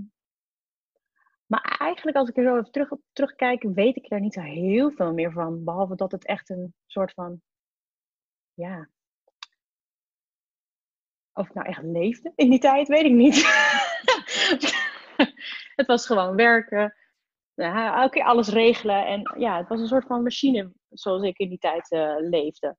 maar 1.45 1.77
eigenlijk, 1.79 2.17
als 2.17 2.29
ik 2.29 2.37
er 2.37 2.43
zo 2.43 2.57
even 2.57 2.71
terug, 2.71 2.89
terugkijk, 3.11 3.63
weet 3.63 3.95
ik 3.95 4.11
er 4.11 4.19
niet 4.19 4.33
zo 4.33 4.41
heel 4.41 4.91
veel 4.91 5.13
meer 5.13 5.31
van. 5.31 5.63
Behalve 5.63 5.95
dat 5.95 6.11
het 6.11 6.25
echt 6.25 6.49
een 6.49 6.73
soort 6.85 7.13
van 7.13 7.41
ja, 8.53 8.89
of 11.33 11.47
ik 11.47 11.53
nou 11.53 11.67
echt 11.67 11.83
leefde 11.83 12.31
in 12.35 12.49
die 12.49 12.59
tijd, 12.59 12.87
weet 12.87 13.05
ik 13.05 13.11
niet. 13.11 13.35
het 15.75 15.87
was 15.87 16.05
gewoon 16.05 16.35
werken, 16.35 16.95
elke 17.55 18.09
keer 18.09 18.23
alles 18.23 18.49
regelen. 18.49 19.05
En 19.05 19.35
ja, 19.37 19.57
het 19.57 19.67
was 19.67 19.79
een 19.79 19.87
soort 19.87 20.05
van 20.05 20.23
machine 20.23 20.73
zoals 20.89 21.23
ik 21.23 21.37
in 21.37 21.49
die 21.49 21.57
tijd 21.57 21.91
uh, 21.91 22.15
leefde. 22.17 22.77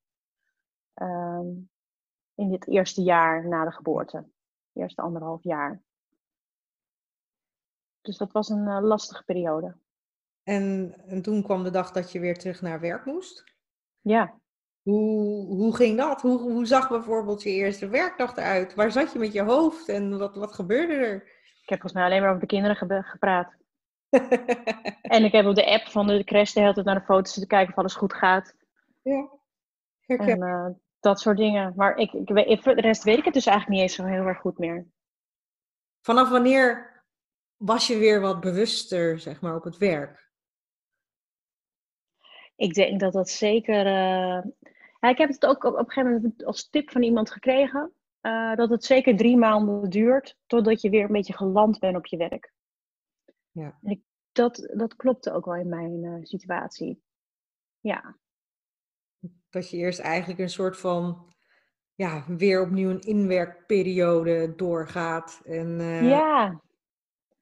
Um, 0.95 1.71
in 2.35 2.51
dit 2.51 2.69
eerste 2.69 3.03
jaar 3.03 3.49
na 3.49 3.65
de 3.65 3.73
geboorte. 3.73 4.29
eerste 4.73 5.03
anderhalf 5.03 5.43
jaar. 5.43 5.83
Dus 8.01 8.17
dat 8.17 8.33
was 8.33 8.49
een 8.49 8.67
uh, 8.67 8.79
lastige 8.81 9.25
periode. 9.25 9.77
En, 10.43 10.95
en 11.07 11.23
toen 11.23 11.43
kwam 11.43 11.65
de 11.65 11.71
dag 11.71 11.91
dat 11.91 12.13
je 12.13 12.21
weer 12.21 12.39
terug 12.39 12.61
naar 12.61 12.81
werk 12.81 13.05
moest? 13.05 13.45
Ja. 14.01 14.41
Hoe, 14.83 15.47
hoe 15.47 15.77
ging 15.77 15.97
dat? 15.97 16.23
Hoe, 16.23 16.39
hoe 16.39 16.67
zag 16.67 16.89
bijvoorbeeld 16.89 17.43
je 17.43 17.51
eerste 17.51 17.89
werkdag 17.89 18.37
eruit? 18.37 18.75
Waar 18.75 18.93
zat 18.93 19.13
je 19.13 19.19
met 19.19 19.33
je 19.33 19.43
hoofd 19.43 19.89
en 19.89 20.19
wat, 20.19 20.37
wat 20.37 20.53
gebeurde 20.53 20.95
er? 20.95 21.15
Ik 21.63 21.69
heb 21.69 21.81
volgens 21.81 21.93
mij 21.93 22.05
alleen 22.05 22.21
maar 22.21 22.29
over 22.29 22.41
de 22.41 22.47
kinderen 22.47 23.05
gepraat. 23.05 23.55
en 25.17 25.25
ik 25.25 25.33
heb 25.33 25.47
op 25.47 25.55
de 25.55 25.67
app 25.67 25.87
van 25.87 26.07
de 26.07 26.25
crash 26.25 26.53
de 26.53 26.61
hele 26.61 26.73
tijd 26.75 26.87
naar 26.87 26.99
de 26.99 27.05
foto's 27.05 27.35
te 27.35 27.47
kijken 27.47 27.73
of 27.73 27.79
alles 27.79 27.95
goed 27.95 28.15
gaat. 28.15 28.55
Ja, 29.03 29.29
En 30.07 30.43
uh, 30.43 30.69
dat 31.01 31.21
soort 31.21 31.37
dingen. 31.37 31.73
Maar 31.77 31.97
ik, 31.97 32.13
ik, 32.13 32.29
weet, 32.29 32.65
de 32.65 32.73
rest 32.73 33.03
weet 33.03 33.19
ik 33.19 33.25
het 33.25 33.35
dus 33.35 33.47
eigenlijk 33.47 33.79
niet 33.79 33.89
eens 33.89 33.97
zo 33.97 34.05
heel 34.05 34.27
erg 34.27 34.41
goed 34.41 34.59
meer. 34.59 34.87
Vanaf 36.01 36.31
wanneer 36.31 36.93
was 37.57 37.87
je 37.87 37.99
weer 37.99 38.21
wat 38.21 38.41
bewuster, 38.41 39.21
zeg 39.21 39.41
maar, 39.41 39.55
op 39.55 39.65
het 39.65 39.77
werk? 39.77 40.31
Ik 42.57 42.75
denk 42.75 43.01
dat 43.01 43.13
dat 43.13 43.29
zeker. 43.29 43.87
Uh... 43.87 44.43
Ja, 45.03 45.09
ik 45.09 45.19
heb 45.19 45.29
het 45.29 45.47
ook 45.47 45.65
op, 45.65 45.73
op, 45.73 45.79
een 45.79 45.93
gegeven 45.93 46.13
moment 46.13 46.45
als 46.45 46.69
tip 46.69 46.91
van 46.91 47.03
iemand 47.03 47.31
gekregen. 47.31 47.93
Uh, 48.23 48.55
dat 48.55 48.71
het 48.71 48.85
zeker 48.85 49.17
drie 49.17 49.37
maanden 49.37 49.91
duurt 49.91 50.37
totdat 50.47 50.81
je 50.81 50.91
weer 50.91 51.05
een 51.05 51.13
beetje 51.13 51.37
geland 51.37 51.79
bent 51.79 51.97
op 51.97 52.07
je 52.07 52.17
werk. 52.17 52.53
Ja. 53.51 53.79
ik 53.83 54.01
dat, 54.33 54.73
dat 54.75 54.97
klopte 54.97 55.33
ook 55.33 55.45
wel 55.45 55.55
in 55.55 55.69
mijn 55.69 56.03
uh, 56.03 56.25
situatie. 56.25 57.03
Ja. 57.81 58.17
Dat 59.51 59.71
je 59.71 59.77
eerst 59.77 59.99
eigenlijk 59.99 60.41
een 60.41 60.51
soort 60.51 60.77
van 60.77 61.35
ja, 61.95 62.25
weer 62.29 62.63
opnieuw 62.63 62.91
een 62.91 63.01
inwerkperiode 63.01 64.55
doorgaat. 64.57 65.41
En, 65.45 65.81
uh, 65.81 66.09
ja. 66.09 66.63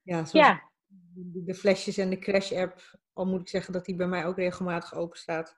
Ja, 0.01 0.25
ja. 0.31 0.69
De 1.13 1.53
flesjes 1.53 1.97
en 1.97 2.09
de 2.09 2.19
Crash 2.19 2.51
app, 2.51 2.99
al 3.13 3.25
moet 3.25 3.41
ik 3.41 3.49
zeggen 3.49 3.73
dat 3.73 3.85
die 3.85 3.95
bij 3.95 4.07
mij 4.07 4.25
ook 4.25 4.37
regelmatig 4.37 4.93
open 4.93 5.17
staat. 5.17 5.57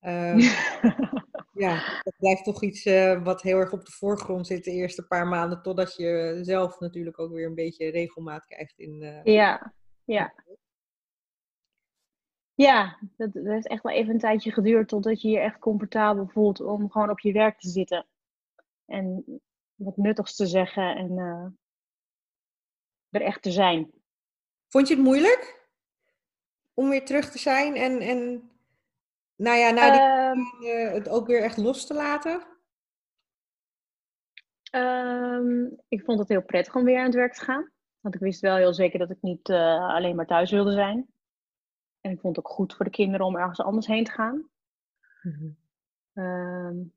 Uh, 0.00 0.36
ja, 1.54 2.00
dat 2.02 2.14
blijft 2.18 2.44
toch 2.44 2.62
iets 2.62 2.86
uh, 2.86 3.24
wat 3.24 3.42
heel 3.42 3.58
erg 3.58 3.72
op 3.72 3.84
de 3.84 3.92
voorgrond 3.92 4.46
zit 4.46 4.64
de 4.64 4.70
eerste 4.70 5.06
paar 5.06 5.26
maanden, 5.26 5.62
totdat 5.62 5.96
je 5.96 6.38
zelf 6.42 6.80
natuurlijk 6.80 7.18
ook 7.18 7.32
weer 7.32 7.46
een 7.46 7.54
beetje 7.54 7.90
regelmaat 7.90 8.46
krijgt 8.46 8.78
in. 8.78 9.02
Uh, 9.02 9.24
ja, 9.24 9.74
ja. 10.04 10.34
Ja, 12.54 12.98
dat, 13.16 13.32
dat 13.32 13.44
heeft 13.44 13.68
echt 13.68 13.82
wel 13.82 13.92
even 13.92 14.12
een 14.12 14.18
tijdje 14.18 14.52
geduurd 14.52 14.88
totdat 14.88 15.22
je 15.22 15.28
je 15.28 15.38
echt 15.38 15.58
comfortabel 15.58 16.26
voelt 16.26 16.60
om 16.60 16.90
gewoon 16.90 17.10
op 17.10 17.20
je 17.20 17.32
werk 17.32 17.58
te 17.58 17.68
zitten. 17.68 18.06
En 18.86 19.24
wat 19.74 19.96
nuttigs 19.96 20.36
te 20.36 20.46
zeggen 20.46 20.96
en 20.96 21.10
uh, 21.10 21.46
er 23.10 23.22
echt 23.22 23.42
te 23.42 23.50
zijn. 23.50 23.92
Vond 24.68 24.88
je 24.88 24.94
het 24.94 25.04
moeilijk 25.04 25.68
om 26.74 26.88
weer 26.88 27.04
terug 27.04 27.30
te 27.30 27.38
zijn 27.38 27.74
en, 27.76 28.00
en 28.00 28.50
nou 29.44 29.58
ja, 29.58 29.70
nou 29.70 29.92
die, 30.34 30.72
uh, 30.72 30.92
het 30.92 31.08
ook 31.08 31.26
weer 31.26 31.42
echt 31.42 31.56
los 31.56 31.86
te 31.86 31.94
laten? 31.94 32.42
Um, 34.74 35.80
ik 35.88 36.04
vond 36.04 36.18
het 36.18 36.28
heel 36.28 36.42
prettig 36.42 36.74
om 36.74 36.84
weer 36.84 36.98
aan 36.98 37.04
het 37.04 37.14
werk 37.14 37.34
te 37.34 37.44
gaan. 37.44 37.70
Want 38.00 38.14
ik 38.14 38.20
wist 38.20 38.40
wel 38.40 38.56
heel 38.56 38.74
zeker 38.74 38.98
dat 38.98 39.10
ik 39.10 39.18
niet 39.20 39.48
uh, 39.48 39.88
alleen 39.94 40.16
maar 40.16 40.26
thuis 40.26 40.50
wilde 40.50 40.72
zijn. 40.72 41.06
En 42.00 42.10
ik 42.10 42.20
vond 42.20 42.36
het 42.36 42.44
ook 42.44 42.52
goed 42.52 42.74
voor 42.74 42.84
de 42.84 42.90
kinderen 42.90 43.26
om 43.26 43.36
ergens 43.36 43.60
anders 43.60 43.86
heen 43.86 44.04
te 44.04 44.10
gaan. 44.10 44.48
Mm 45.22 45.56
-hmm. 46.12 46.24
um, 46.24 46.92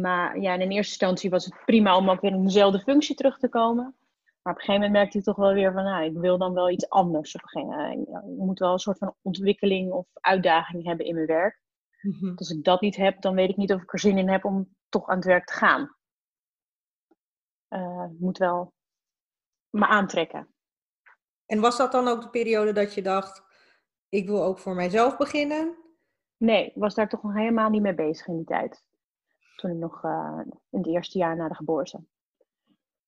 maar 0.00 0.40
ja, 0.40 0.52
in 0.52 0.60
eerste 0.60 0.74
instantie 0.74 1.30
was 1.30 1.44
het 1.44 1.64
prima 1.64 1.96
om 1.96 2.10
ook 2.10 2.20
weer 2.20 2.30
in 2.30 2.44
dezelfde 2.44 2.80
functie 2.80 3.14
terug 3.14 3.38
te 3.38 3.48
komen. 3.48 3.94
Maar 4.42 4.52
op 4.52 4.58
een 4.58 4.64
gegeven 4.64 4.74
moment 4.74 4.92
merkte 4.92 5.16
hij 5.16 5.26
toch 5.26 5.36
wel 5.36 5.52
weer 5.52 5.72
van, 5.72 5.84
nou, 5.84 6.04
ik 6.04 6.16
wil 6.16 6.38
dan 6.38 6.54
wel 6.54 6.70
iets 6.70 6.88
anders. 6.88 7.34
Op 7.34 7.42
een 7.42 7.48
gegeven 7.48 7.76
moment, 7.76 8.08
ik 8.08 8.44
moet 8.44 8.58
wel 8.58 8.72
een 8.72 8.78
soort 8.78 8.98
van 8.98 9.14
ontwikkeling 9.22 9.92
of 9.92 10.06
uitdaging 10.12 10.84
hebben 10.84 11.06
in 11.06 11.14
mijn 11.14 11.26
werk. 11.26 11.60
Mm 12.00 12.12
-hmm. 12.12 12.32
Als 12.36 12.50
ik 12.50 12.64
dat 12.64 12.80
niet 12.80 12.96
heb, 12.96 13.20
dan 13.20 13.34
weet 13.34 13.48
ik 13.48 13.56
niet 13.56 13.72
of 13.72 13.82
ik 13.82 13.92
er 13.92 13.98
zin 13.98 14.18
in 14.18 14.28
heb 14.28 14.44
om 14.44 14.76
toch 14.88 15.08
aan 15.08 15.16
het 15.16 15.24
werk 15.24 15.46
te 15.46 15.52
gaan. 15.52 15.96
Uh, 17.68 18.06
moet 18.18 18.38
wel 18.38 18.72
me 19.70 19.86
aantrekken. 19.86 20.54
En 21.46 21.60
was 21.60 21.76
dat 21.76 21.92
dan 21.92 22.08
ook 22.08 22.22
de 22.22 22.30
periode 22.30 22.72
dat 22.72 22.94
je 22.94 23.02
dacht, 23.02 23.42
ik 24.08 24.26
wil 24.26 24.42
ook 24.44 24.58
voor 24.58 24.74
mijzelf 24.74 25.16
beginnen? 25.16 25.76
Nee, 26.36 26.66
ik 26.66 26.74
was 26.74 26.94
daar 26.94 27.08
toch 27.08 27.22
nog 27.22 27.34
helemaal 27.34 27.70
niet 27.70 27.82
mee 27.82 27.94
bezig 27.94 28.26
in 28.26 28.36
die 28.36 28.44
tijd. 28.44 28.84
Toen 29.56 29.70
ik 29.70 29.76
nog 29.76 30.04
uh, 30.04 30.40
in 30.70 30.78
het 30.78 30.86
eerste 30.86 31.18
jaar 31.18 31.36
na 31.36 31.48
de 31.48 31.54
geboorte. 31.54 32.04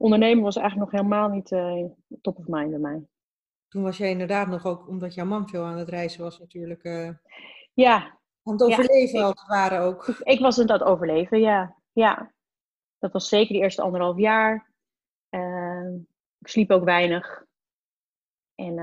Ondernemen 0.05 0.45
was 0.45 0.57
eigenlijk 0.57 0.91
nog 0.91 1.01
helemaal 1.01 1.29
niet 1.29 1.51
uh, 1.51 1.85
top 2.21 2.39
of 2.39 2.47
mind 2.47 2.71
bij 2.71 2.79
mij. 2.79 3.07
Toen 3.69 3.83
was 3.83 3.97
jij 3.97 4.11
inderdaad 4.11 4.49
nog 4.49 4.65
ook, 4.65 4.89
omdat 4.89 5.15
jouw 5.15 5.27
man 5.27 5.49
veel 5.49 5.65
aan 5.65 5.77
het 5.77 5.89
reizen 5.89 6.23
was 6.23 6.39
natuurlijk. 6.39 6.85
Uh, 6.85 7.11
ja. 7.73 7.97
Aan 8.43 8.53
het 8.53 8.63
overleven 8.63 9.19
ja, 9.19 9.25
als 9.25 9.41
het 9.41 9.49
ware 9.49 9.79
ook. 9.79 10.09
Ik, 10.09 10.19
ik 10.19 10.41
was 10.41 10.61
aan 10.61 10.71
het 10.71 10.83
overleven, 10.83 11.41
ja. 11.41 11.77
ja. 11.93 12.33
Dat 12.99 13.13
was 13.13 13.29
zeker 13.29 13.55
de 13.55 13.61
eerste 13.61 13.83
anderhalf 13.83 14.19
jaar. 14.19 14.73
ik 16.39 16.49
sliep 16.49 16.71
ook 16.71 16.85
weinig. 16.85 17.45
En 18.55 18.77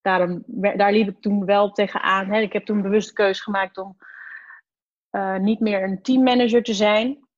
daarom, 0.00 0.42
daar 0.46 0.92
liep 0.92 1.08
ik 1.08 1.20
toen 1.20 1.44
wel 1.44 1.72
tegenaan. 1.72 2.26
Hè. 2.26 2.40
Ik 2.40 2.52
heb 2.52 2.64
toen 2.64 2.82
bewust 2.82 3.08
de 3.08 3.14
keuze 3.14 3.42
gemaakt 3.42 3.78
om 3.78 3.96
niet 5.38 5.60
meer 5.60 5.82
een 5.82 6.02
teammanager 6.02 6.62
te 6.62 6.74
zijn, 6.74 7.28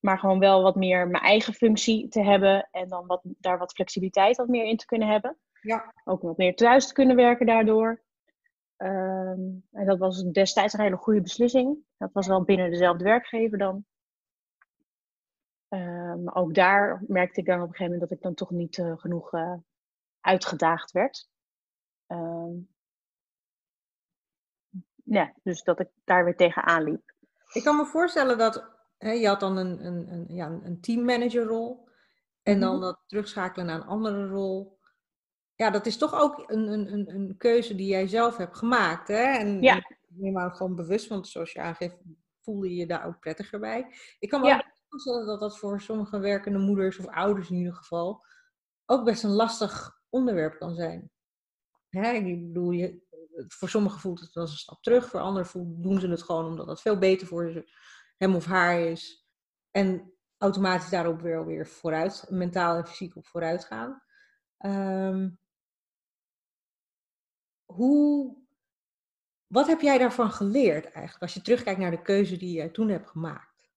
maar 0.00 0.18
gewoon 0.18 0.38
wel 0.38 0.62
wat 0.62 0.76
meer 0.76 1.08
mijn 1.08 1.24
eigen 1.24 1.54
functie 1.54 2.08
te 2.08 2.22
hebben 2.22 2.68
en 2.70 2.88
dan 2.88 3.06
wat, 3.06 3.20
daar 3.22 3.58
wat 3.58 3.72
flexibiliteit 3.72 4.36
wat 4.36 4.48
meer 4.48 4.64
in 4.64 4.76
te 4.76 4.86
kunnen 4.86 5.08
hebben. 5.08 5.38
Ja. 5.60 5.92
Ook 6.04 6.22
wat 6.22 6.36
meer 6.36 6.54
thuis 6.56 6.86
te 6.86 6.92
kunnen 6.92 7.16
werken 7.16 7.46
daardoor. 7.46 8.02
Um, 8.76 9.66
en 9.70 9.86
dat 9.86 9.98
was 9.98 10.22
destijds 10.22 10.72
een 10.72 10.80
hele 10.80 10.96
goede 10.96 11.20
beslissing. 11.20 11.78
Dat 11.96 12.12
was 12.12 12.26
wel 12.26 12.44
binnen 12.44 12.70
dezelfde 12.70 13.04
werkgever 13.04 13.58
dan. 13.58 13.84
Um, 15.68 16.22
maar 16.22 16.34
ook 16.34 16.54
daar 16.54 17.02
merkte 17.06 17.40
ik 17.40 17.46
dan 17.46 17.60
op 17.60 17.68
een 17.68 17.74
gegeven 17.74 17.92
moment 17.92 18.08
dat 18.08 18.18
ik 18.18 18.24
dan 18.24 18.34
toch 18.34 18.50
niet 18.50 18.76
uh, 18.76 18.96
genoeg 18.96 19.32
uh, 19.32 19.54
uitgedaagd 20.20 20.92
werd. 20.92 21.28
Um, 22.06 22.68
ja, 25.04 25.34
dus 25.42 25.62
dat 25.62 25.80
ik 25.80 25.88
daar 26.04 26.24
weer 26.24 26.36
tegenaan 26.36 26.82
liep. 26.82 27.12
Ik 27.52 27.62
kan 27.62 27.76
me 27.76 27.84
voorstellen 27.84 28.38
dat 28.38 28.79
hè, 29.00 29.10
je 29.10 29.26
had 29.26 29.40
dan 29.40 29.56
een, 29.56 29.86
een, 29.86 30.12
een, 30.12 30.26
ja, 30.28 30.60
een 30.62 30.80
teammanagerrol 30.80 31.88
en 32.42 32.60
dan 32.60 32.68
mm 32.68 32.74
-hmm. 32.74 32.84
dat 32.84 33.02
terugschakelen 33.06 33.66
naar 33.66 33.80
een 33.80 33.86
andere 33.86 34.28
rol. 34.28 34.78
Ja, 35.54 35.70
dat 35.70 35.86
is 35.86 35.96
toch 35.96 36.14
ook 36.14 36.50
een, 36.50 36.68
een, 36.68 37.14
een, 37.14 37.36
keuze 37.36 37.74
die 37.74 37.86
jij 37.86 38.06
zelf 38.06 38.36
hebt 38.36 38.56
gemaakt. 38.56 39.08
Hè? 39.08 39.22
En, 39.22 39.62
ja. 39.62 39.74
en 39.74 39.96
neem 40.08 40.32
maar 40.32 40.50
gewoon 40.50 40.76
bewust, 40.76 41.08
want 41.08 41.28
zoals 41.28 41.52
je 41.52 41.60
aangeeft, 41.60 41.96
voelde 42.40 42.68
je 42.68 42.76
je 42.76 42.86
daar 42.86 43.06
ook 43.06 43.20
prettiger 43.20 43.60
bij. 43.60 43.94
Ik 44.18 44.28
kan 44.28 44.40
me 44.40 44.46
ja. 44.46 44.56
ook 44.56 44.64
voorstellen 44.88 45.26
dat 45.26 45.40
dat 45.40 45.58
voor 45.58 45.80
sommige 45.80 46.18
werkende 46.18 46.58
moeders 46.58 46.98
of 46.98 47.06
ouders 47.06 47.50
in 47.50 47.56
ieder 47.56 47.74
geval 47.74 48.24
ook 48.86 49.04
best 49.04 49.22
een 49.22 49.30
lastig 49.30 50.00
onderwerp 50.08 50.58
kan 50.58 50.74
zijn. 50.74 51.10
Hè, 51.88 52.12
ik 52.12 52.46
bedoel, 52.46 52.70
je, 52.70 53.02
voor 53.48 53.68
sommigen 53.68 54.00
voelt 54.00 54.20
het 54.20 54.36
als 54.36 54.50
een 54.50 54.56
stap 54.56 54.82
terug, 54.82 55.08
voor 55.08 55.20
anderen 55.20 55.82
doen 55.82 56.00
ze 56.00 56.08
het 56.08 56.22
gewoon 56.22 56.46
omdat 56.46 56.66
het 56.66 56.80
veel 56.80 56.98
beter 56.98 57.26
voor 57.26 57.64
hem 58.20 58.34
of 58.34 58.44
haar 58.44 58.80
is. 58.80 59.28
En 59.70 60.12
automatisch 60.38 60.90
daarop 60.90 61.20
weer 61.20 61.46
weer 61.46 61.66
vooruit, 61.66 62.26
mentaal 62.28 62.76
en 62.76 62.86
fysiek 62.86 63.16
op 63.16 63.26
vooruit 63.26 63.64
gaan. 63.64 64.02
Um, 64.58 65.38
hoe, 67.64 68.36
wat 69.46 69.66
heb 69.66 69.80
jij 69.80 69.98
daarvan 69.98 70.30
geleerd 70.30 70.84
eigenlijk, 70.84 71.22
als 71.22 71.34
je 71.34 71.42
terugkijkt 71.42 71.80
naar 71.80 71.90
de 71.90 72.02
keuze 72.02 72.36
die 72.36 72.52
jij 72.52 72.68
toen 72.68 72.88
hebt 72.88 73.08
gemaakt? 73.08 73.70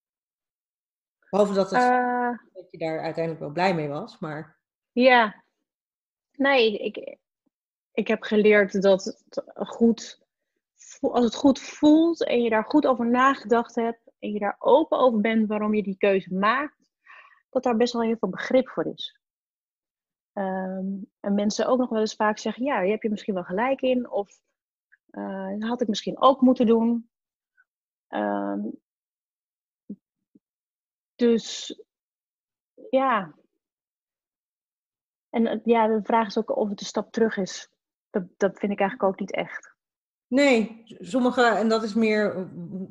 Behalve 1.30 1.54
dat, 1.54 1.72
het, 1.72 1.82
uh, 1.82 2.38
dat 2.54 2.68
je 2.72 2.78
daar 2.78 3.00
uiteindelijk 3.00 3.44
wel 3.44 3.52
blij 3.52 3.76
mee 3.76 3.88
was, 3.88 4.20
maar... 4.20 4.60
Ja, 4.92 5.44
nee, 6.32 6.78
ik, 6.78 7.18
ik 7.92 8.08
heb 8.08 8.24
geleerd 8.24 8.82
dat 8.82 9.04
het 9.04 9.44
goed, 9.56 10.26
als 11.00 11.26
het 11.26 11.36
goed 11.36 11.60
voelt 11.60 12.24
en 12.24 12.42
je 12.42 12.50
daar 12.50 12.66
goed 12.66 12.86
over 12.86 13.06
nagedacht 13.06 13.76
hebt 13.76 14.03
en 14.24 14.32
je 14.32 14.40
daar 14.40 14.56
open 14.60 14.98
over 14.98 15.22
bent 15.22 15.48
waarom 15.48 15.74
je 15.74 15.84
die 15.84 15.98
keuze 15.98 16.34
maakt, 16.34 16.92
dat 17.50 17.64
daar 17.64 17.78
best 17.78 17.94
wel 17.94 18.02
heel 18.02 18.18
veel 18.18 18.30
begrip 18.30 18.70
voor 18.70 18.86
is. 18.86 19.20
Um, 20.34 21.12
en 21.20 21.34
mensen 21.34 21.68
ook 21.68 21.80
nog 21.80 21.90
wel 21.90 22.00
eens 22.00 22.16
vaak 22.16 22.38
zeggen, 22.38 22.64
ja, 22.64 22.82
je 22.82 22.90
hebt 22.90 23.04
je 23.04 23.10
misschien 23.10 23.34
wel 23.34 23.44
gelijk 23.44 23.82
in, 23.82 24.10
of 24.10 24.42
uh, 25.12 25.70
had 25.70 25.82
ik 25.82 25.88
misschien 25.88 26.22
ook 26.22 26.42
moeten 26.42 26.66
doen. 26.66 27.10
Um, 28.08 28.82
dus 31.16 31.80
ja. 32.90 33.34
En 35.30 35.62
ja, 35.64 35.88
de 35.88 36.04
vraag 36.04 36.28
is 36.28 36.38
ook 36.38 36.56
of 36.56 36.70
het 36.70 36.80
een 36.80 36.86
stap 36.86 37.12
terug 37.12 37.38
is 37.38 37.70
dat, 38.10 38.24
dat 38.38 38.60
vind 38.60 38.72
ik 38.72 38.80
eigenlijk 38.80 39.10
ook 39.10 39.20
niet 39.20 39.34
echt. 39.34 39.73
Nee, 40.34 40.84
sommige, 41.00 41.44
en 41.44 41.70
dat 41.70 41.84
is 41.84 41.94
meer 41.94 42.50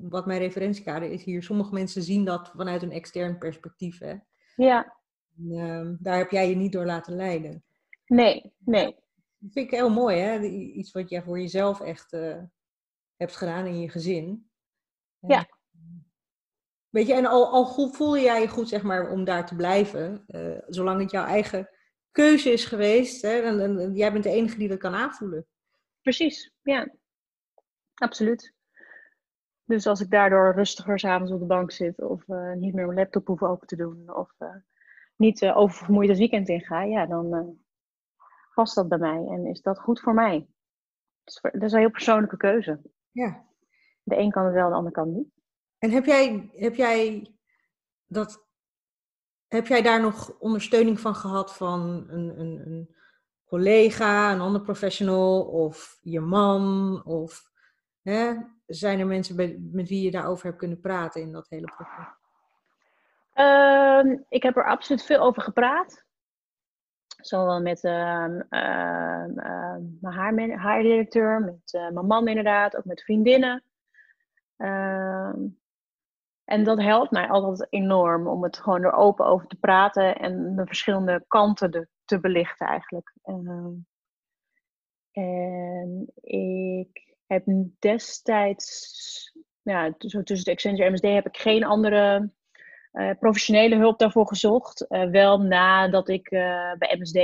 wat 0.08 0.26
mijn 0.26 0.38
referentiekader 0.38 1.10
is 1.10 1.24
hier. 1.24 1.42
Sommige 1.42 1.72
mensen 1.72 2.02
zien 2.02 2.24
dat 2.24 2.52
vanuit 2.56 2.82
een 2.82 2.92
extern 2.92 3.38
perspectief. 3.38 3.98
Hè? 3.98 4.14
Ja. 4.56 4.96
En, 5.36 5.50
uh, 5.50 5.90
daar 5.98 6.18
heb 6.18 6.30
jij 6.30 6.48
je 6.48 6.56
niet 6.56 6.72
door 6.72 6.84
laten 6.84 7.16
leiden. 7.16 7.64
Nee, 8.06 8.52
nee. 8.58 8.84
Dat 8.84 9.52
vind 9.52 9.66
ik 9.66 9.70
heel 9.70 9.90
mooi, 9.90 10.16
hè? 10.16 10.40
Iets 10.50 10.92
wat 10.92 11.08
jij 11.08 11.22
voor 11.22 11.40
jezelf 11.40 11.80
echt 11.80 12.12
uh, 12.12 12.42
hebt 13.16 13.36
gedaan 13.36 13.66
in 13.66 13.80
je 13.80 13.88
gezin. 13.88 14.50
Ja. 15.18 15.48
Weet 16.88 17.06
je, 17.06 17.14
en 17.14 17.26
al, 17.26 17.52
al 17.52 17.92
voel 17.92 18.18
jij 18.18 18.40
je 18.40 18.48
goed, 18.48 18.68
zeg 18.68 18.82
maar, 18.82 19.10
om 19.10 19.24
daar 19.24 19.46
te 19.46 19.56
blijven, 19.56 20.24
uh, 20.28 20.58
zolang 20.66 21.00
het 21.00 21.10
jouw 21.10 21.24
eigen 21.24 21.68
keuze 22.10 22.52
is 22.52 22.64
geweest. 22.64 23.22
Hè? 23.22 23.40
En, 23.40 23.60
en, 23.60 23.78
en, 23.78 23.94
jij 23.94 24.12
bent 24.12 24.24
de 24.24 24.30
enige 24.30 24.58
die 24.58 24.68
dat 24.68 24.78
kan 24.78 24.94
aanvoelen. 24.94 25.46
Precies, 26.02 26.52
ja. 26.62 27.00
Absoluut. 28.02 28.54
Dus 29.64 29.86
als 29.86 30.00
ik 30.00 30.10
daardoor 30.10 30.54
rustiger 30.54 30.98
s'avonds 30.98 31.32
op 31.32 31.40
de 31.40 31.46
bank 31.46 31.72
zit, 31.72 32.00
of 32.00 32.28
uh, 32.28 32.52
niet 32.52 32.74
meer 32.74 32.86
mijn 32.86 32.98
laptop 32.98 33.26
hoef 33.26 33.42
open 33.42 33.66
te 33.66 33.76
doen, 33.76 34.16
of 34.16 34.34
uh, 34.38 34.48
niet 35.16 35.42
uh, 35.42 35.56
oververmoeid 35.56 36.08
het 36.08 36.18
weekend 36.18 36.48
inga, 36.48 36.82
ja, 36.82 37.06
dan 37.06 37.58
past 38.54 38.74
dat 38.74 38.88
bij 38.88 38.98
mij 38.98 39.26
en 39.26 39.46
is 39.46 39.60
dat 39.60 39.78
goed 39.78 40.00
voor 40.00 40.14
mij. 40.14 40.46
Dat 41.24 41.34
is, 41.34 41.40
dat 41.52 41.62
is 41.62 41.72
een 41.72 41.78
heel 41.78 41.90
persoonlijke 41.90 42.36
keuze. 42.36 42.80
Ja. 43.10 43.44
De 44.02 44.18
een 44.18 44.30
kan 44.30 44.44
het 44.44 44.54
wel, 44.54 44.68
de 44.68 44.74
ander 44.74 44.92
kan 44.92 45.06
het 45.06 45.16
niet. 45.16 45.30
En 45.78 45.90
heb 45.90 46.04
jij, 46.04 46.50
heb 46.54 46.74
jij 46.74 47.32
dat 48.06 48.46
heb 49.48 49.66
jij 49.66 49.82
daar 49.82 50.00
nog 50.00 50.38
ondersteuning 50.38 51.00
van 51.00 51.14
gehad 51.14 51.56
van 51.56 52.04
een, 52.08 52.40
een, 52.40 52.66
een 52.66 52.96
collega, 53.44 54.32
een 54.32 54.40
ander 54.40 54.60
professional 54.60 55.42
of 55.42 55.98
je 56.00 56.20
man? 56.20 57.00
Of 57.04 57.51
zijn 58.66 59.00
er 59.00 59.06
mensen 59.06 59.36
met 59.72 59.88
wie 59.88 60.04
je 60.04 60.10
daarover 60.10 60.46
hebt 60.46 60.58
kunnen 60.58 60.80
praten 60.80 61.20
in 61.20 61.32
dat 61.32 61.48
hele 61.48 61.72
proces? 61.76 62.06
Ehm, 63.32 64.16
ik 64.28 64.42
heb 64.42 64.56
er 64.56 64.64
absoluut 64.64 65.02
veel 65.04 65.20
over 65.20 65.42
gepraat. 65.42 66.04
Zowel 67.06 67.60
met 67.60 67.84
uh, 67.84 68.26
uh, 68.50 69.24
mijn 70.00 70.58
haardirecteur, 70.58 71.40
met 71.40 71.72
uh, 71.72 71.90
mijn 71.90 72.06
man 72.06 72.28
inderdaad, 72.28 72.76
ook 72.76 72.84
met 72.84 73.02
vriendinnen. 73.02 73.64
en 76.44 76.64
dat 76.64 76.80
helpt 76.80 77.10
mij 77.10 77.28
altijd 77.28 77.66
enorm 77.70 78.26
om 78.26 78.42
het 78.42 78.58
gewoon 78.58 78.82
er 78.82 78.92
open 78.92 79.26
over 79.26 79.46
te 79.46 79.58
praten 79.58 80.16
en 80.16 80.56
de 80.56 80.66
verschillende 80.66 81.24
kanten 81.28 81.70
te, 81.70 81.88
te 82.04 82.20
belichten 82.20 82.66
eigenlijk. 82.66 83.12
en 85.12 86.12
ik 86.20 87.11
heb 87.32 87.46
destijds, 87.78 89.32
ja, 89.62 89.94
zo 89.98 90.22
tussen 90.22 90.44
de 90.44 90.50
Accenture 90.50 90.84
en 90.84 90.92
MSD 90.92 91.04
heb 91.04 91.26
ik 91.26 91.36
geen 91.36 91.64
andere 91.64 92.32
uh, 92.92 93.10
professionele 93.18 93.76
hulp 93.76 93.98
daarvoor 93.98 94.26
gezocht. 94.26 94.86
Uh, 94.88 95.10
wel 95.10 95.40
nadat 95.40 96.08
ik 96.08 96.30
uh, 96.30 96.72
bij 96.78 96.96
MSD 96.98 97.16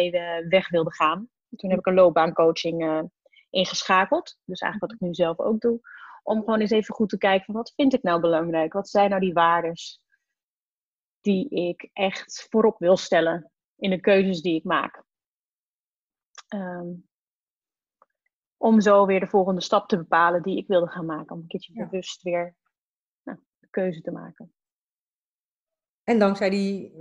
weg 0.49 0.69
wilde 0.69 0.95
gaan. 0.95 1.29
Toen 1.57 1.71
heb 1.71 1.79
ik 1.79 1.87
een 1.87 1.95
loopbaancoaching 1.95 3.09
ingeschakeld. 3.51 4.39
Dus 4.45 4.61
eigenlijk 4.61 4.93
wat 4.93 5.01
ik 5.01 5.09
nu 5.09 5.15
zelf 5.15 5.39
ook 5.39 5.61
doe. 5.61 5.81
Om 6.23 6.39
gewoon 6.39 6.61
eens 6.61 6.71
even 6.71 6.95
goed 6.95 7.09
te 7.09 7.19
kijken 7.19 7.45
van 7.45 7.55
wat 7.55 7.73
vind 7.77 7.95
ik 7.95 8.03
nou 8.03 8.21
belangrijk? 8.21 8.73
Wat 8.73 8.89
zijn 8.89 9.09
nou 9.11 9.21
die 9.21 9.33
waardes 9.33 10.01
die 11.21 11.49
ik 11.49 11.91
echt 11.93 12.47
voorop 12.51 12.79
wil 12.79 12.97
stellen 12.97 13.51
in 13.77 13.91
de 13.91 14.01
keuzes 14.01 14.41
die 14.41 14.55
ik 14.55 14.65
maak? 14.65 15.03
Um, 16.55 17.08
om 18.59 18.81
zo 18.81 19.07
weer 19.07 19.21
de 19.21 19.27
volgende 19.27 19.61
stap 19.61 19.89
te 19.89 19.97
bepalen 19.97 20.43
die 20.43 20.57
ik 20.57 20.67
wilde 20.67 20.87
gaan 20.87 21.07
maken. 21.07 21.35
Om 21.35 21.41
een 21.41 21.47
keertje 21.47 21.73
bewust 21.73 22.23
weer 22.23 22.55
nou, 23.23 23.39
de 23.59 23.69
keuze 23.71 24.01
te 24.01 24.11
maken. 24.11 24.53
En 26.05 26.19
dankzij 26.19 26.51
die, 26.51 26.93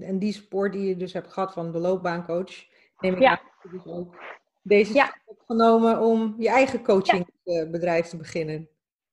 en 0.00 0.18
die 0.18 0.32
support 0.32 0.72
die 0.72 0.88
je 0.88 0.96
dus 0.96 1.12
hebt 1.12 1.32
gehad 1.32 1.52
van 1.52 1.72
de 1.72 1.78
loopbaancoach, 1.78 2.66
neem 2.98 3.14
ik 3.14 3.20
ja. 3.20 3.40
dus 3.70 3.86
ook 3.86 4.14
deze 4.62 4.94
ja. 4.94 5.04
stap 5.04 5.22
opgenomen 5.24 6.00
om 6.00 6.34
je 6.38 6.48
eigen 6.48 6.82
coachingbedrijf 6.82 8.06
te 8.06 8.16
beginnen. 8.16 8.68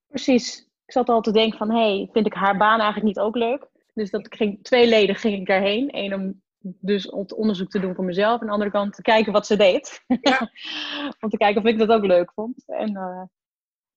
Precies. 0.08 0.67
Ik 0.86 0.91
zat 0.95 1.10
al 1.10 1.21
te 1.21 1.32
denken 1.32 1.58
van, 1.58 1.71
hey, 1.71 2.10
vind 2.12 2.25
ik 2.25 2.34
haar 2.34 2.58
baan 2.58 2.80
eigenlijk 2.80 3.06
niet 3.06 3.19
ook 3.19 3.36
leuk? 3.36 3.67
Dus 3.93 4.10
dat 4.10 4.36
ging, 4.36 4.63
twee 4.63 4.88
leden 4.88 5.15
ging 5.15 5.39
ik 5.39 5.47
daarheen. 5.47 5.89
Eén 5.91 6.13
om 6.13 6.41
dus 6.62 7.10
om 7.10 7.26
onderzoek 7.36 7.69
te 7.69 7.80
doen 7.80 7.95
voor 7.95 8.04
mezelf. 8.04 8.34
En 8.34 8.39
aan 8.41 8.45
de 8.45 8.54
andere 8.54 8.72
kant 8.72 8.93
te 8.93 9.02
kijken 9.02 9.34
wat 9.34 9.45
ze 9.45 9.56
deed. 9.56 10.04
Ja. 10.22 10.52
om 11.22 11.30
te 11.30 11.38
kijken 11.38 11.62
of 11.62 11.67
ik 11.67 11.78
dat 11.78 11.89
ook 11.89 12.06
leuk 12.06 12.32
vond. 12.34 12.63
En 12.65 12.91
uh, 12.91 13.24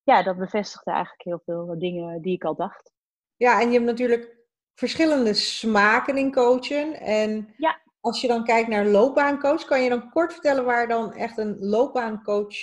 ja, 0.03 0.23
dat 0.23 0.37
bevestigde 0.37 0.91
eigenlijk 0.91 1.23
heel 1.23 1.41
veel 1.45 1.79
dingen 1.79 2.23
die 2.23 2.35
ik 2.35 2.45
al 2.45 2.55
dacht. 2.55 2.93
Ja, 3.37 3.61
en 3.61 3.67
je 3.67 3.73
hebt 3.73 3.85
natuurlijk 3.85 4.37
verschillende 4.75 5.35
smaken 5.35 6.17
in 6.17 6.33
coachen. 6.33 7.01
En 7.01 7.55
ja. 7.57 7.81
als 8.01 8.21
je 8.21 8.29
dan 8.29 8.45
kijkt 8.45 8.69
naar 8.69 8.87
loopbaancoach, 8.87 9.65
kan 9.65 9.83
je 9.83 9.89
dan 9.89 10.11
kort 10.11 10.33
vertellen 10.33 10.65
waar 10.65 10.89
dan 10.89 11.13
echt 11.13 11.39
een 11.39 11.57
loopbaancoach 11.59 12.57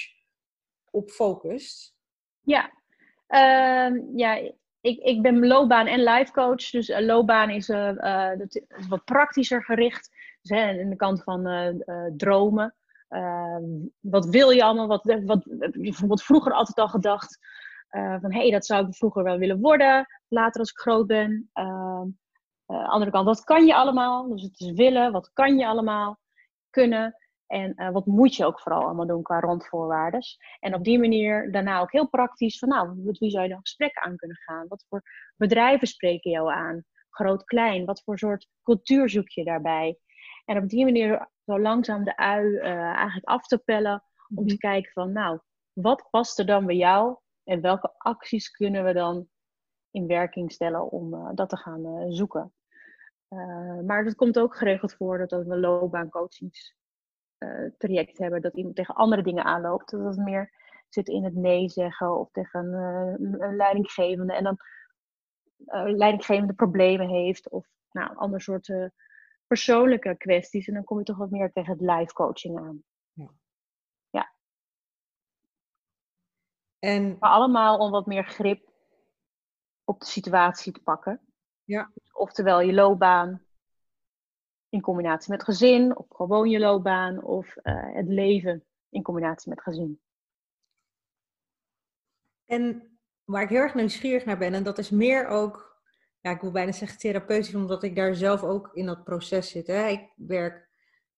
op 0.92 1.10
focust? 1.10 1.96
Ja, 2.42 2.72
uh, 3.28 4.16
ja 4.16 4.52
ik, 4.82 5.00
ik 5.00 5.22
ben 5.22 5.48
loopbaan- 5.48 5.88
en 5.88 6.04
life 6.04 6.32
coach. 6.32 6.70
Dus 6.70 6.89
uh, 6.89 7.00
loopbaan 7.00 7.50
is, 7.50 7.70
uh, 7.70 8.32
is, 8.48 8.88
wat 8.88 9.04
praktischer 9.04 9.63
gericht. 9.63 10.10
Dus, 10.42 10.58
de 10.89 10.96
kant 10.96 11.24
van 11.24 11.44
dromen. 12.18 12.76
Ehm, 13.08 13.63
wat 14.00 14.26
wil 14.26 14.50
je 14.50 14.63
allemaal? 14.63 14.88
Wat, 14.88 15.04
wat, 15.26 15.44
bijvoorbeeld 15.72 16.24
vroeger 16.24 16.54
altijd 16.54 16.78
al 16.78 16.88
gedacht. 16.88 17.39
van 17.89 18.34
hé, 18.34 18.39
hey, 18.39 18.52
dat 18.52 18.65
zou 18.65 18.88
ik 18.88 18.96
vroeger 18.96 19.24
wel 19.24 19.38
willen 19.38 19.60
worden 19.60 20.08
later 20.28 20.60
als 20.60 20.70
ik 20.70 20.78
groot 20.78 21.08
ben. 21.08 21.50
Uh, 21.54 22.89
andere 22.89 23.12
kant, 23.12 23.26
wat 23.26 23.44
kan 23.44 23.65
je 23.65 23.76
allemaal? 23.76 24.28
Dus 24.28 24.42
het 24.42 24.60
is 24.60 24.72
willen, 24.72 25.12
wat 25.12 25.32
kan 25.34 25.58
je 25.58 25.68
allemaal 25.68 26.20
kunnen? 26.70 27.15
En 27.50 27.74
uh, 27.76 27.90
wat 27.90 28.06
moet 28.06 28.36
je 28.36 28.46
ook 28.46 28.60
vooral 28.60 28.84
allemaal 28.84 29.08
doen 29.08 29.22
qua 29.22 29.40
rondvoorwaarden? 29.40 30.22
En 30.60 30.74
op 30.74 30.84
die 30.84 31.00
manier 31.00 31.52
daarna 31.52 31.80
ook 31.80 31.92
heel 31.92 32.10
praktisch 32.10 32.58
van, 32.58 32.70
nou, 32.70 32.96
met 32.96 33.18
wie 33.18 33.30
zou 33.30 33.44
je 33.44 33.50
dan 33.50 33.60
gesprekken 33.60 34.02
aan 34.02 34.16
kunnen 34.16 34.38
gaan? 34.38 34.68
Wat 34.68 34.86
voor 34.90 35.02
bedrijven 35.36 35.88
spreken 35.88 36.32
jou 36.32 36.52
aan? 36.52 36.84
Groot, 37.10 37.44
klein? 37.44 37.86
Wat 37.86 38.04
voor 38.04 38.18
soort 38.18 38.48
cultuur 38.64 39.10
zoek 39.10 39.30
je 39.30 39.44
daarbij? 39.44 40.00
En 40.46 40.58
op 40.58 40.70
die 40.70 40.84
manier 40.84 41.30
zo 41.46 41.60
langzaam 41.60 42.04
de 42.04 42.18
ui 42.18 42.46
uh, 42.46 42.64
eigenlijk 42.80 43.28
af 43.28 43.48
te 43.48 43.58
pellen 43.58 44.04
om 44.36 44.48
te 44.48 44.54
mhm. 44.54 44.58
kijken 44.58 44.92
van, 44.92 45.12
nou, 45.12 45.40
wat 45.74 46.08
past 46.10 46.40
er 46.40 46.46
dan 46.46 46.66
bij 46.66 46.76
jou? 46.76 47.18
En 47.44 47.62
welke 47.62 47.94
acties 47.98 48.52
kunnen 48.52 48.84
we 48.84 48.94
dan 48.94 49.28
in 49.92 50.08
werking 50.08 50.52
stellen 50.52 50.92
om 50.92 51.14
uh, 51.14 51.30
dat 51.34 51.50
te 51.50 51.58
gaan 51.58 52.12
zoeken. 52.12 52.54
Maar 53.86 54.06
het 54.06 54.16
komt 54.16 54.40
ook 54.40 54.56
geregeld 54.56 54.94
voor 54.94 55.18
dat 55.18 55.30
we 55.30 55.54
een 55.54 55.60
loopbaancoachings 57.39 57.78
traject 57.78 58.17
hebben, 58.17 58.41
dat 58.41 58.56
iemand 58.56 58.75
tegen 58.75 58.95
andere 58.95 59.23
dingen 59.23 59.43
aanloopt. 59.43 59.91
Dat 59.91 60.15
het 60.15 60.25
meer 60.25 60.52
zit 60.89 61.08
in 61.08 61.23
het 61.23 61.36
nee 61.36 61.69
zeggen 61.69 62.19
of 62.19 62.32
tegen 62.32 62.73
een, 62.73 63.41
een 63.41 63.56
leidinggevende 63.56 64.34
en 64.34 64.43
dan 64.43 64.58
leidinggevende 65.97 66.54
problemen 66.54 67.08
heeft 67.08 67.49
of 67.49 67.67
nou, 67.91 68.15
andere 68.15 68.41
soorten 68.41 68.93
persoonlijke 69.47 70.17
kwesties. 70.17 70.67
En 70.67 70.73
dan 70.73 70.84
kom 70.84 70.97
je 70.97 71.04
toch 71.04 71.17
wat 71.17 71.30
meer 71.30 71.52
tegen 71.52 71.71
het 71.71 71.82
live 71.82 72.13
coaching 72.13 72.60
aan. 72.60 72.84
Ja. 73.13 73.32
ja. 74.10 74.34
En... 76.80 77.17
Maar 77.19 77.30
allemaal 77.30 77.78
om 77.78 77.91
wat 77.91 78.06
meer 78.06 78.23
grip 78.23 78.69
op 79.84 79.99
de 79.99 80.06
situatie 80.06 80.71
te 80.71 80.82
pakken. 80.82 81.21
Ja. 81.63 81.91
Oftewel 82.12 82.62
je 82.62 82.73
loopbaan 82.73 83.49
in 84.70 84.82
combinatie 84.82 85.32
met 85.32 85.44
gezin, 85.44 85.98
of 85.98 86.06
gewoon 86.10 86.50
je 86.50 86.60
loopbaan, 86.60 87.24
of 87.24 87.56
uh, 87.64 87.94
het 87.96 88.08
leven 88.08 88.66
in 88.90 89.04
combinatie 89.04 89.50
met 89.50 89.62
gezin. 89.62 90.02
En 92.46 92.98
waar 93.24 93.42
ik 93.42 93.50
heel 93.50 93.62
erg 93.62 93.74
nieuwsgierig 93.74 94.26
naar 94.26 94.38
ben, 94.38 94.54
en 94.54 94.64
dat 94.64 94.78
is 94.78 94.90
meer 94.90 95.28
ook, 95.28 95.82
ja, 96.20 96.32
ik 96.32 96.42
wil 96.42 96.52
bijna 96.52 96.72
zeggen 96.72 97.00
therapeutisch, 97.00 97.56
omdat 97.56 97.84
ik 97.84 97.96
daar 97.96 98.16
zelf 98.16 98.44
ook 98.44 98.70
in 98.74 98.86
dat 98.86 99.04
proces 99.04 99.50
zit. 99.50 99.68
Hè. 99.68 99.88
Ik 99.88 100.14
werk 100.16 100.70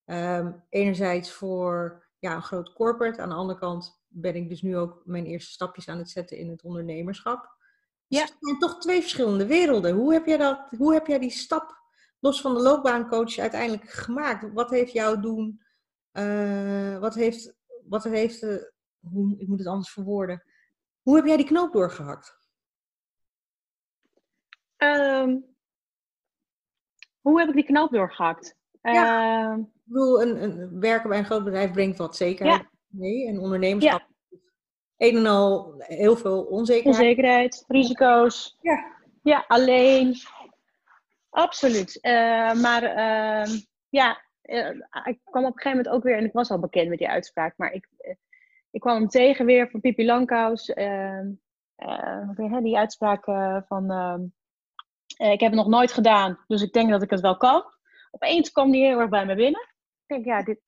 um, 0.06 0.66
enerzijds 0.70 1.32
voor 1.32 2.06
ja, 2.20 2.36
een 2.36 2.42
groot 2.42 2.74
corporate, 2.74 3.22
aan 3.22 3.30
de 3.30 3.36
andere 3.36 3.60
kant 3.60 4.04
ben 4.08 4.36
ik 4.36 4.50
dus 4.50 4.62
nu 4.62 4.78
ook 4.78 5.02
mijn 5.06 5.26
eerste 5.26 5.52
stapjes 5.52 5.88
aan 5.88 5.98
het 5.98 6.10
zetten 6.10 6.38
in 6.38 6.50
het 6.50 6.64
ondernemerschap. 6.64 7.60
Ja. 8.08 8.22
Het 8.22 8.38
zijn 8.40 8.60
toch 8.60 8.80
twee 8.80 9.02
verschillende 9.02 9.46
werelden. 9.46 9.96
Hoe 9.96 10.14
heb 10.14 10.26
jij, 10.26 10.38
dat, 10.38 10.68
hoe 10.78 10.94
heb 10.94 11.08
jij 11.08 11.20
die 11.20 11.30
stap 11.30 11.81
los 12.22 12.42
van 12.42 12.54
de 12.54 12.62
loopbaancoach 12.62 13.38
uiteindelijk 13.38 13.90
gemaakt? 13.90 14.54
Wat 14.54 14.70
heeft 14.70 14.92
jou 14.92 15.22
doen? 15.22 15.62
Uh, 16.14 17.00
wat 17.00 17.16
heeft, 17.16 17.54
wat 17.88 18.04
heeft 18.04 18.44
uh, 18.44 18.64
hoe, 19.00 19.36
ik 19.38 19.48
moet 19.48 19.60
het 19.60 19.68
anders 19.68 19.92
verwoorden. 19.92 20.44
Hoe 21.02 21.16
heb 21.16 21.26
jij 21.26 21.38
die 21.38 21.46
knoop 21.46 21.74
doorgehakt? 21.74 22.40
Um, 24.78 25.46
hoe 27.22 27.40
heb 27.40 27.50
ik 27.50 27.56
die 27.56 27.64
knoop 27.64 27.92
doorgehakt? 27.92 28.58
Ja. 28.82 29.52
Uh, 29.52 29.58
ik 29.58 29.82
bedoel, 29.84 30.22
een, 30.22 30.44
een, 30.44 30.80
werken 30.80 31.10
bij 31.10 31.18
een 31.18 31.26
groot 31.26 31.44
bedrijf 31.44 31.72
brengt 31.72 31.98
wat 31.98 32.16
zekerheid 32.16 32.68
mee. 32.88 33.28
En 33.28 33.40
ondernemerschap 33.40 34.10
een 35.02 35.18
en 35.18 35.26
al 35.26 35.74
heel 35.78 36.16
veel 36.16 36.44
onzekerheid. 36.44 37.00
Onzekerheid, 37.00 37.64
risico's. 37.68 38.58
Ja. 38.62 39.00
Ja, 39.24 39.46
alleen. 39.48 40.16
Absoluut. 41.32 42.00
Uh, 42.02 42.54
maar 42.54 42.84
uh, 42.84 43.60
ja, 43.90 44.22
uh, 44.42 44.70
ik 45.04 45.20
kwam 45.24 45.46
op 45.46 45.56
een 45.56 45.62
gegeven 45.62 45.70
moment 45.70 45.90
ook 45.90 46.04
weer, 46.04 46.18
en 46.18 46.26
ik 46.26 46.34
was 46.34 46.52
al 46.52 46.60
bekend 46.60 46.90
met 46.90 46.98
die 46.98 47.10
uitspraak, 47.10 47.54
maar 47.58 47.72
ik, 47.72 47.88
eh, 47.98 48.16
ik 48.72 48.80
kwam 48.80 48.96
hem 48.96 49.08
tegen 49.08 49.46
weer 49.46 49.70
van 49.70 49.80
Pippi 49.80 50.06
Lankhuis. 50.06 50.70
Ehm, 50.70 51.32
die 52.62 52.78
uitspraak 52.78 53.24
van, 53.68 53.92
ehm, 53.92 54.22
ik 55.32 55.40
heb 55.40 55.52
het 55.52 55.60
nog 55.60 55.68
nooit 55.68 55.92
gedaan, 55.92 56.40
dus 56.48 56.62
ik 56.62 56.74
denk 56.74 56.90
dat 56.90 57.02
ik 57.02 57.10
het 57.10 57.20
wel 57.20 57.38
kan. 57.38 57.64
Opeens 58.12 58.52
kwam 58.52 58.72
die 58.72 58.86
heel 58.86 59.00
erg 59.00 59.10
bij 59.10 59.26
me 59.26 59.36
binnen. 59.36 59.62
Ik 60.06 60.08
denk, 60.08 60.26
ja, 60.26 60.44
dit, 60.44 60.60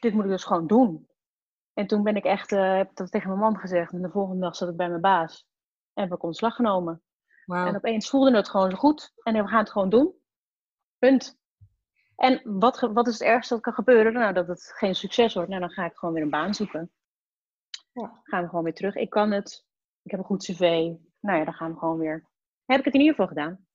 dit 0.00 0.14
moet 0.14 0.24
ik 0.24 0.30
dus 0.30 0.44
gewoon 0.44 0.66
doen. 0.66 1.08
En 1.74 1.86
toen 1.86 2.02
ben 2.02 2.16
ik 2.16 2.24
echt, 2.24 2.50
heb 2.50 2.90
dat 2.94 3.10
tegen 3.10 3.28
mijn 3.28 3.40
man 3.40 3.58
gezegd. 3.58 3.92
En 3.92 4.02
de 4.02 4.10
volgende 4.10 4.40
dag 4.40 4.56
zat 4.56 4.68
ik 4.68 4.76
bij 4.76 4.88
mijn 4.88 5.00
baas. 5.00 5.46
En 5.94 6.02
heb 6.02 6.12
ik 6.12 6.22
ontslag 6.22 6.54
genomen. 6.54 7.02
Wow. 7.44 7.66
En 7.66 7.76
opeens 7.76 8.08
voelde 8.08 8.36
het 8.36 8.48
gewoon 8.48 8.70
zo 8.70 8.76
goed. 8.76 9.12
En 9.22 9.34
we 9.34 9.48
gaan 9.48 9.58
het 9.58 9.70
gewoon 9.70 9.90
doen. 9.90 10.14
Punt. 10.98 11.38
En 12.16 12.40
wat, 12.44 12.80
wat 12.80 13.06
is 13.06 13.12
het 13.12 13.28
ergste 13.28 13.54
dat 13.54 13.62
kan 13.62 13.72
gebeuren? 13.72 14.12
Nou, 14.12 14.32
dat 14.32 14.48
het 14.48 14.72
geen 14.76 14.94
succes 14.94 15.34
wordt. 15.34 15.48
Nou, 15.48 15.60
dan 15.60 15.70
ga 15.70 15.84
ik 15.84 15.96
gewoon 15.96 16.14
weer 16.14 16.22
een 16.22 16.30
baan 16.30 16.54
zoeken. 16.54 16.92
Ja. 17.92 18.20
Gaan 18.22 18.42
we 18.42 18.48
gewoon 18.48 18.64
weer 18.64 18.74
terug. 18.74 18.94
Ik 18.94 19.10
kan 19.10 19.30
het. 19.30 19.66
Ik 20.02 20.10
heb 20.10 20.20
een 20.20 20.26
goed 20.26 20.44
cv. 20.44 20.92
Nou 21.20 21.38
ja, 21.38 21.44
dan 21.44 21.54
gaan 21.54 21.72
we 21.72 21.78
gewoon 21.78 21.98
weer. 21.98 22.28
Heb 22.64 22.78
ik 22.78 22.84
het 22.84 22.94
in 22.94 23.00
ieder 23.00 23.14
geval 23.14 23.28
gedaan. 23.28 23.66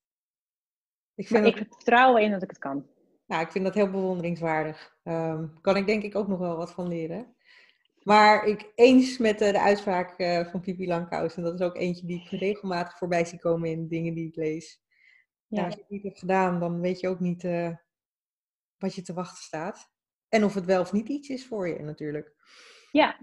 Ik, 1.16 1.28
vind 1.28 1.46
ik 1.46 1.58
vertrouw 1.58 2.18
in 2.18 2.32
dat 2.32 2.44
ik 2.44 2.50
het 2.50 2.60
kan. 2.60 2.88
Nou, 3.26 3.42
ik 3.42 3.52
vind 3.52 3.66
dat 3.66 3.74
heel 3.74 3.92
bewonderingswaardig. 3.92 4.98
Ehm, 5.04 5.48
kan 5.62 5.76
ik 5.76 5.86
denk 5.86 6.04
ik 6.04 6.16
ook 6.16 6.28
nog 6.28 6.40
wel 6.40 6.56
wat 6.56 6.72
van 6.72 6.88
leren. 6.88 7.36
Maar 8.04 8.46
ik 8.46 8.72
eens 8.76 9.18
met 9.18 9.40
de, 9.40 9.52
de 9.52 9.60
uitspraak 9.60 10.20
uh, 10.20 10.46
van 10.46 10.62
Pipi 10.62 10.88
Langkous. 10.88 11.36
En 11.36 11.44
dat 11.44 11.54
is 11.54 11.66
ook 11.66 11.76
eentje 11.76 12.06
die 12.06 12.22
ik 12.22 12.40
regelmatig 12.40 12.98
voorbij 12.98 13.26
zie 13.26 13.40
komen 13.40 13.70
in 13.70 13.88
dingen 13.88 14.14
die 14.14 14.28
ik 14.28 14.36
lees. 14.36 14.82
Ja. 15.48 15.66
als 15.66 15.74
je 15.74 15.80
het 15.80 15.90
niet 15.90 16.04
hebt 16.04 16.20
gedaan, 16.20 16.60
dan 16.60 16.82
weet 16.82 17.00
je 17.00 17.08
ook 17.08 17.20
niet 17.20 17.44
uh, 17.44 17.76
wat 18.78 18.96
je 18.96 19.02
te 19.02 19.14
wachten 19.14 19.44
staat. 19.44 19.92
En 20.30 20.44
of 20.44 20.54
het 20.54 20.66
wel 20.66 20.82
of 20.82 20.92
niet 20.92 21.10
iets 21.10 21.30
is 21.30 21.48
voor 21.48 21.68
je 21.68 21.80
natuurlijk. 21.80 22.34
Ja. 22.92 23.20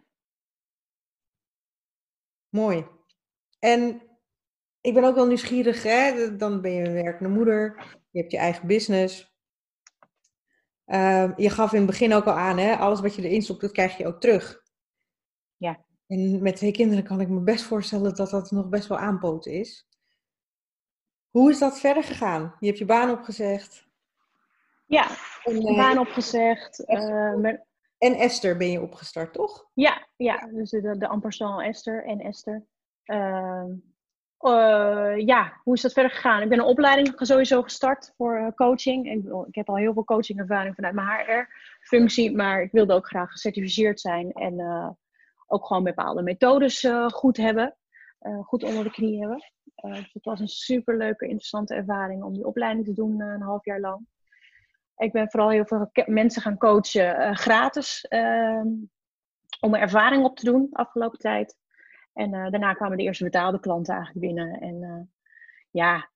Mooi. 2.48 2.86
En 3.58 4.02
ik 4.80 4.94
ben 4.94 5.04
ook 5.04 5.14
wel 5.14 5.26
nieuwsgierig, 5.26 5.82
hè? 5.82 6.36
dan 6.36 6.60
ben 6.60 6.72
je 6.72 6.84
een 6.84 7.02
werkende 7.02 7.34
moeder, 7.34 7.96
je 8.10 8.20
hebt 8.20 8.32
je 8.32 8.38
eigen 8.38 8.66
business. 8.66 9.34
Uh, 10.86 11.36
je 11.36 11.50
gaf 11.50 11.72
in 11.72 11.78
het 11.78 11.86
begin 11.86 12.12
ook 12.12 12.24
al 12.24 12.32
aan, 12.32 12.58
hè? 12.58 12.76
alles 12.76 13.00
wat 13.00 13.14
je 13.14 13.22
erin 13.22 13.42
stopt, 13.42 13.60
dat 13.60 13.72
krijg 13.72 13.96
je 13.96 14.06
ook 14.06 14.20
terug. 14.20 14.64
Ja. 15.56 15.78
En 16.06 16.42
met 16.42 16.56
twee 16.56 16.72
kinderen 16.72 17.04
kan 17.04 17.20
ik 17.20 17.28
me 17.28 17.40
best 17.40 17.64
voorstellen 17.64 18.14
dat 18.14 18.30
dat 18.30 18.50
nog 18.50 18.68
best 18.68 18.88
wel 18.88 18.98
aanpoten 18.98 19.52
is. 19.52 19.86
Hoe 21.30 21.50
is 21.50 21.58
dat 21.58 21.80
verder 21.80 22.04
gegaan? 22.04 22.56
Je 22.60 22.66
hebt 22.66 22.78
je 22.78 22.84
baan 22.84 23.10
opgezegd. 23.10 23.86
Ja, 24.86 25.08
en, 25.44 25.70
uh, 25.70 25.76
baan 25.76 25.98
opgezegd. 25.98 26.84
Uh, 26.86 27.46
en 27.98 28.14
Esther 28.14 28.56
ben 28.56 28.70
je 28.70 28.80
opgestart, 28.80 29.32
toch? 29.32 29.66
Ja, 29.74 30.06
ja. 30.16 30.48
dus 30.52 30.70
de, 30.70 30.98
de 30.98 31.08
ampersand 31.08 31.62
Esther 31.62 32.04
en 32.04 32.20
Esther. 32.20 32.64
Uh, 33.04 33.64
ja, 35.16 35.60
hoe 35.62 35.74
is 35.74 35.80
dat 35.80 35.92
verder 35.92 36.12
gegaan? 36.12 36.42
Ik 36.42 36.48
ben 36.48 36.58
een 36.58 36.64
opleiding 36.64 37.14
sowieso 37.16 37.62
gestart 37.62 38.12
voor 38.16 38.52
coaching. 38.54 39.10
Ik, 39.12 39.24
ik, 39.46 39.54
heb 39.54 39.68
al 39.68 39.76
heel 39.76 39.92
veel 39.92 40.04
coachingervaring 40.04 40.74
vanuit 40.74 40.94
mijn 40.94 41.08
HR-functie, 41.08 42.36
maar 42.36 42.62
ik 42.62 42.72
wilde 42.72 42.94
ook 42.94 43.06
graag 43.06 43.30
gecertificeerd 43.30 44.00
zijn 44.00 44.32
en 44.32 44.56
ook 45.46 45.66
gewoon 45.66 45.84
bepaalde 45.84 46.22
methodes 46.22 46.88
goed 47.06 47.36
hebben, 47.36 47.76
goed 48.42 48.64
onder 48.64 48.84
de 48.84 48.90
knie 48.90 49.20
hebben. 49.20 49.52
dus 49.74 50.12
het 50.12 50.24
was 50.24 50.40
een 50.40 50.48
superleuke, 50.48 51.24
interessante 51.24 51.74
ervaring 51.74 52.22
om 52.22 52.32
die 52.32 52.46
opleiding 52.46 52.86
te 52.86 52.92
doen 52.92 53.20
een 53.20 53.42
half 53.42 53.64
jaar 53.64 53.80
lang. 53.80 54.06
Ik 54.96 55.12
ben 55.12 55.30
vooral 55.30 55.50
heel 55.50 55.66
veel 55.66 55.90
mensen 56.06 56.42
gaan 56.42 56.58
coachen 56.58 57.36
gratis 57.36 58.00
ehm, 58.08 58.68
om 59.60 59.70
mijn 59.70 59.82
ervaring 59.82 60.24
op 60.24 60.36
te 60.36 60.44
doen 60.44 60.66
de 60.70 60.76
afgelopen 60.76 61.18
tijd. 61.18 61.56
En 62.12 62.30
daarna 62.30 62.72
kwamen 62.72 62.96
de 62.96 63.02
eerste 63.02 63.24
betaalde 63.24 63.60
klanten 63.60 63.94
eigenlijk 63.94 64.26
binnen. 64.26 64.60
En 64.60 65.10
ja, 65.70 66.10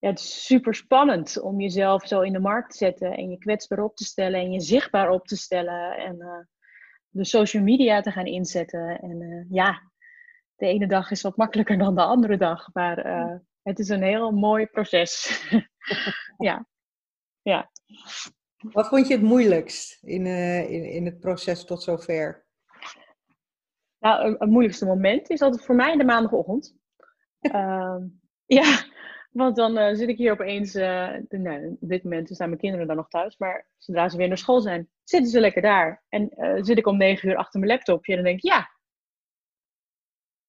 ja, 0.00 0.08
het 0.08 0.18
is 0.18 0.44
super 0.44 0.74
spannend 0.74 1.40
om 1.40 1.60
jezelf 1.60 2.06
zo 2.06 2.20
in 2.20 2.32
de 2.32 2.40
markt 2.40 2.70
te 2.70 2.76
zetten 2.76 3.12
en 3.12 3.30
je 3.30 3.38
kwetsbaar 3.38 3.82
op 3.82 3.96
te 3.96 4.04
stellen 4.04 4.40
en 4.40 4.52
je 4.52 4.60
zichtbaar 4.60 5.10
op 5.10 5.26
te 5.26 5.36
stellen 5.36 5.96
en 5.96 6.48
de 7.12 7.24
social 7.24 7.62
media 7.62 8.00
te 8.00 8.10
gaan 8.10 8.26
inzetten. 8.26 9.00
En 9.00 9.46
ja, 9.50 9.90
de 10.56 10.66
ene 10.66 10.86
dag 10.86 11.10
is 11.10 11.22
wat 11.22 11.36
makkelijker 11.36 11.78
dan 11.78 11.94
de 11.94 12.02
andere 12.02 12.36
dag, 12.36 12.68
maar 12.72 12.96
het 13.62 13.78
is 13.78 13.88
een 13.88 14.02
heel 14.02 14.30
mooi 14.30 14.66
proces. 14.66 15.42
ja. 16.48 16.66
ja. 17.42 17.70
Wat 18.70 18.88
vond 18.88 19.08
je 19.08 19.14
het 19.14 19.22
moeilijkst 19.22 20.02
in, 20.02 20.26
uh, 20.26 20.70
in, 20.70 20.84
in 20.84 21.04
het 21.04 21.20
proces 21.20 21.64
tot 21.64 21.82
zover? 21.82 22.46
Nou, 23.98 24.36
het 24.38 24.50
moeilijkste 24.50 24.86
moment 24.86 25.30
is 25.30 25.40
altijd 25.40 25.64
voor 25.64 25.74
mij 25.74 25.96
de 25.96 26.04
maandagochtend. 26.04 26.76
uh, 27.40 27.96
ja, 28.58 28.84
want 29.32 29.56
dan 29.56 29.78
uh, 29.78 29.94
zit 29.94 30.08
ik 30.08 30.16
hier 30.16 30.32
opeens. 30.32 30.74
Uh, 30.74 31.10
nou, 31.28 31.78
op 31.80 31.88
dit 31.88 32.04
moment 32.04 32.28
staan 32.28 32.48
mijn 32.48 32.60
kinderen 32.60 32.86
dan 32.86 32.96
nog 32.96 33.08
thuis, 33.08 33.36
maar 33.38 33.66
zodra 33.76 34.08
ze 34.08 34.16
weer 34.16 34.28
naar 34.28 34.38
school 34.38 34.60
zijn, 34.60 34.88
zitten 35.04 35.30
ze 35.30 35.40
lekker 35.40 35.62
daar. 35.62 36.02
En 36.08 36.30
zit 36.64 36.78
ik 36.78 36.86
om 36.86 36.96
negen 36.96 37.28
uur 37.28 37.36
achter 37.36 37.60
mijn 37.60 37.72
laptopje 37.72 38.12
en 38.12 38.18
dan 38.18 38.26
denk 38.26 38.42
ik, 38.42 38.50
ja. 38.50 38.70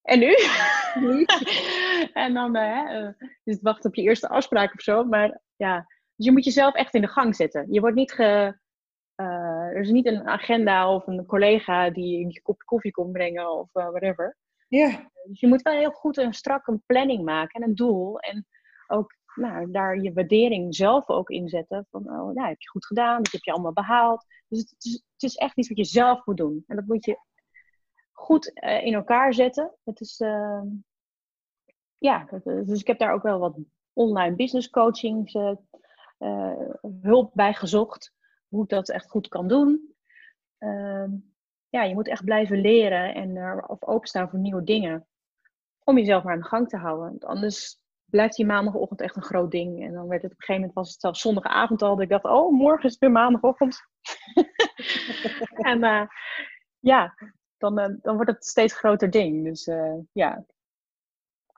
En 0.02 0.20
nu? 0.20 0.34
en 2.24 2.34
dan 2.34 2.58
uh, 2.58 3.08
dus 3.44 3.62
wachten 3.62 3.90
op 3.90 3.96
je 3.96 4.02
eerste 4.02 4.30
afspraak 4.30 4.74
of 4.74 4.82
zo. 4.82 5.04
Maar 5.04 5.42
ja, 5.56 5.86
dus 6.16 6.26
je 6.26 6.32
moet 6.32 6.46
jezelf 6.46 6.74
echt 6.74 6.94
in 6.94 7.02
de 7.02 7.08
gang 7.08 7.36
zetten. 7.36 7.68
Je 7.72 7.80
wordt 7.80 7.96
niet 7.96 8.12
ge, 8.12 8.58
er 9.16 9.80
is 9.80 9.90
niet 9.90 10.06
een 10.06 10.28
agenda 10.28 10.94
of 10.94 11.08
een 11.08 11.26
collega 11.26 11.90
die 11.90 12.26
een 12.26 12.40
kopje 12.44 12.66
koffie 12.66 12.92
komt 12.92 13.12
brengen 13.12 13.52
of 13.60 13.70
whatever. 13.72 14.38
Ja. 14.68 15.12
Dus 15.24 15.40
je 15.40 15.48
moet 15.48 15.62
wel 15.62 15.74
heel 15.74 15.92
goed 15.92 16.18
en 16.18 16.34
strak 16.34 16.68
een 16.68 16.84
planning 16.86 17.24
maken 17.24 17.62
en 17.62 17.70
een 17.70 17.76
doel. 17.76 18.20
En 18.20 18.48
ook 18.94 19.14
nou, 19.36 19.72
daar 19.72 20.02
je 20.02 20.14
waardering 20.14 20.76
zelf 20.76 21.10
ook 21.10 21.30
inzetten. 21.30 21.88
Van, 21.90 22.02
oh, 22.02 22.34
nou, 22.34 22.48
heb 22.48 22.62
je 22.62 22.70
goed 22.70 22.86
gedaan, 22.86 23.24
dat 23.24 23.32
heb 23.32 23.44
je 23.44 23.52
allemaal 23.52 23.74
behaald. 23.74 24.26
Dus 24.48 24.60
het 24.60 24.86
is, 24.86 24.94
het 24.94 25.24
is 25.24 25.36
echt 25.36 25.58
iets 25.58 25.68
wat 25.68 25.78
je 25.78 25.84
zelf 25.84 26.26
moet 26.26 26.38
doen. 26.38 26.64
En 26.68 26.76
dat 26.76 26.86
moet 26.86 27.06
je 27.06 27.20
goed 28.12 28.52
uh, 28.54 28.86
in 28.86 28.94
elkaar 28.94 29.34
zetten. 29.34 29.76
Het 29.84 30.02
is, 30.02 30.20
ehm, 30.20 30.68
ja, 31.98 32.28
dus 32.44 32.80
ik 32.80 32.88
heb 32.88 33.00
daar 33.00 33.14
ook 33.14 33.24
wel 33.24 33.40
wat 33.40 33.58
online 33.94 34.36
business 34.36 34.70
coaching 34.70 35.34
uh, 35.34 36.52
hulp 37.02 37.32
bij 37.34 37.54
gezocht. 37.54 38.14
Hoe 38.48 38.64
ik 38.64 38.70
dat 38.70 38.90
echt 38.90 39.10
goed 39.10 39.28
kan 39.28 39.48
doen. 39.48 39.96
Uh, 40.60 41.06
ja, 41.70 41.84
je 41.84 41.94
moet 41.94 42.08
echt 42.08 42.24
blijven 42.24 42.62
leren 42.62 43.16
en 43.16 43.64
of 43.68 43.84
openstaan 43.84 44.30
voor 44.30 44.40
nieuwe 44.40 44.64
dingen. 44.64 45.08
Om 45.84 45.98
jezelf 45.98 46.24
maar 46.24 46.34
aan 46.34 46.40
de 46.40 46.46
gang 46.46 46.70
te 46.70 46.78
houden. 46.78 47.20
Anders 47.20 47.83
blijft 48.14 48.36
die 48.36 48.46
maandagochtend 48.46 49.02
echt 49.02 49.16
een 49.16 49.24
groot 49.24 49.52
ding. 49.52 49.84
En 49.84 49.94
dan 49.94 50.08
werd 50.08 50.22
het 50.22 50.32
op 50.32 50.38
een 50.38 50.46
gegeven 50.46 50.56
moment 50.56 50.74
was 50.74 50.92
het 50.92 51.02
zelfs 51.02 51.22
zondagavond 51.22 51.82
al. 51.82 51.96
Dat 51.96 52.04
ik 52.04 52.10
dacht, 52.10 52.24
oh, 52.24 52.52
morgen 52.52 52.84
is 52.84 52.92
het 52.92 53.00
weer 53.00 53.12
maandagochtend. 53.12 53.88
en 55.72 55.84
uh, 55.84 56.08
ja, 56.80 57.14
dan, 57.58 57.80
uh, 57.80 57.86
dan 58.02 58.16
wordt 58.16 58.30
het 58.32 58.38
een 58.38 58.50
steeds 58.50 58.74
groter 58.74 59.10
ding. 59.10 59.44
Dus 59.44 59.68
uh, 59.68 59.94
ja, 60.12 60.46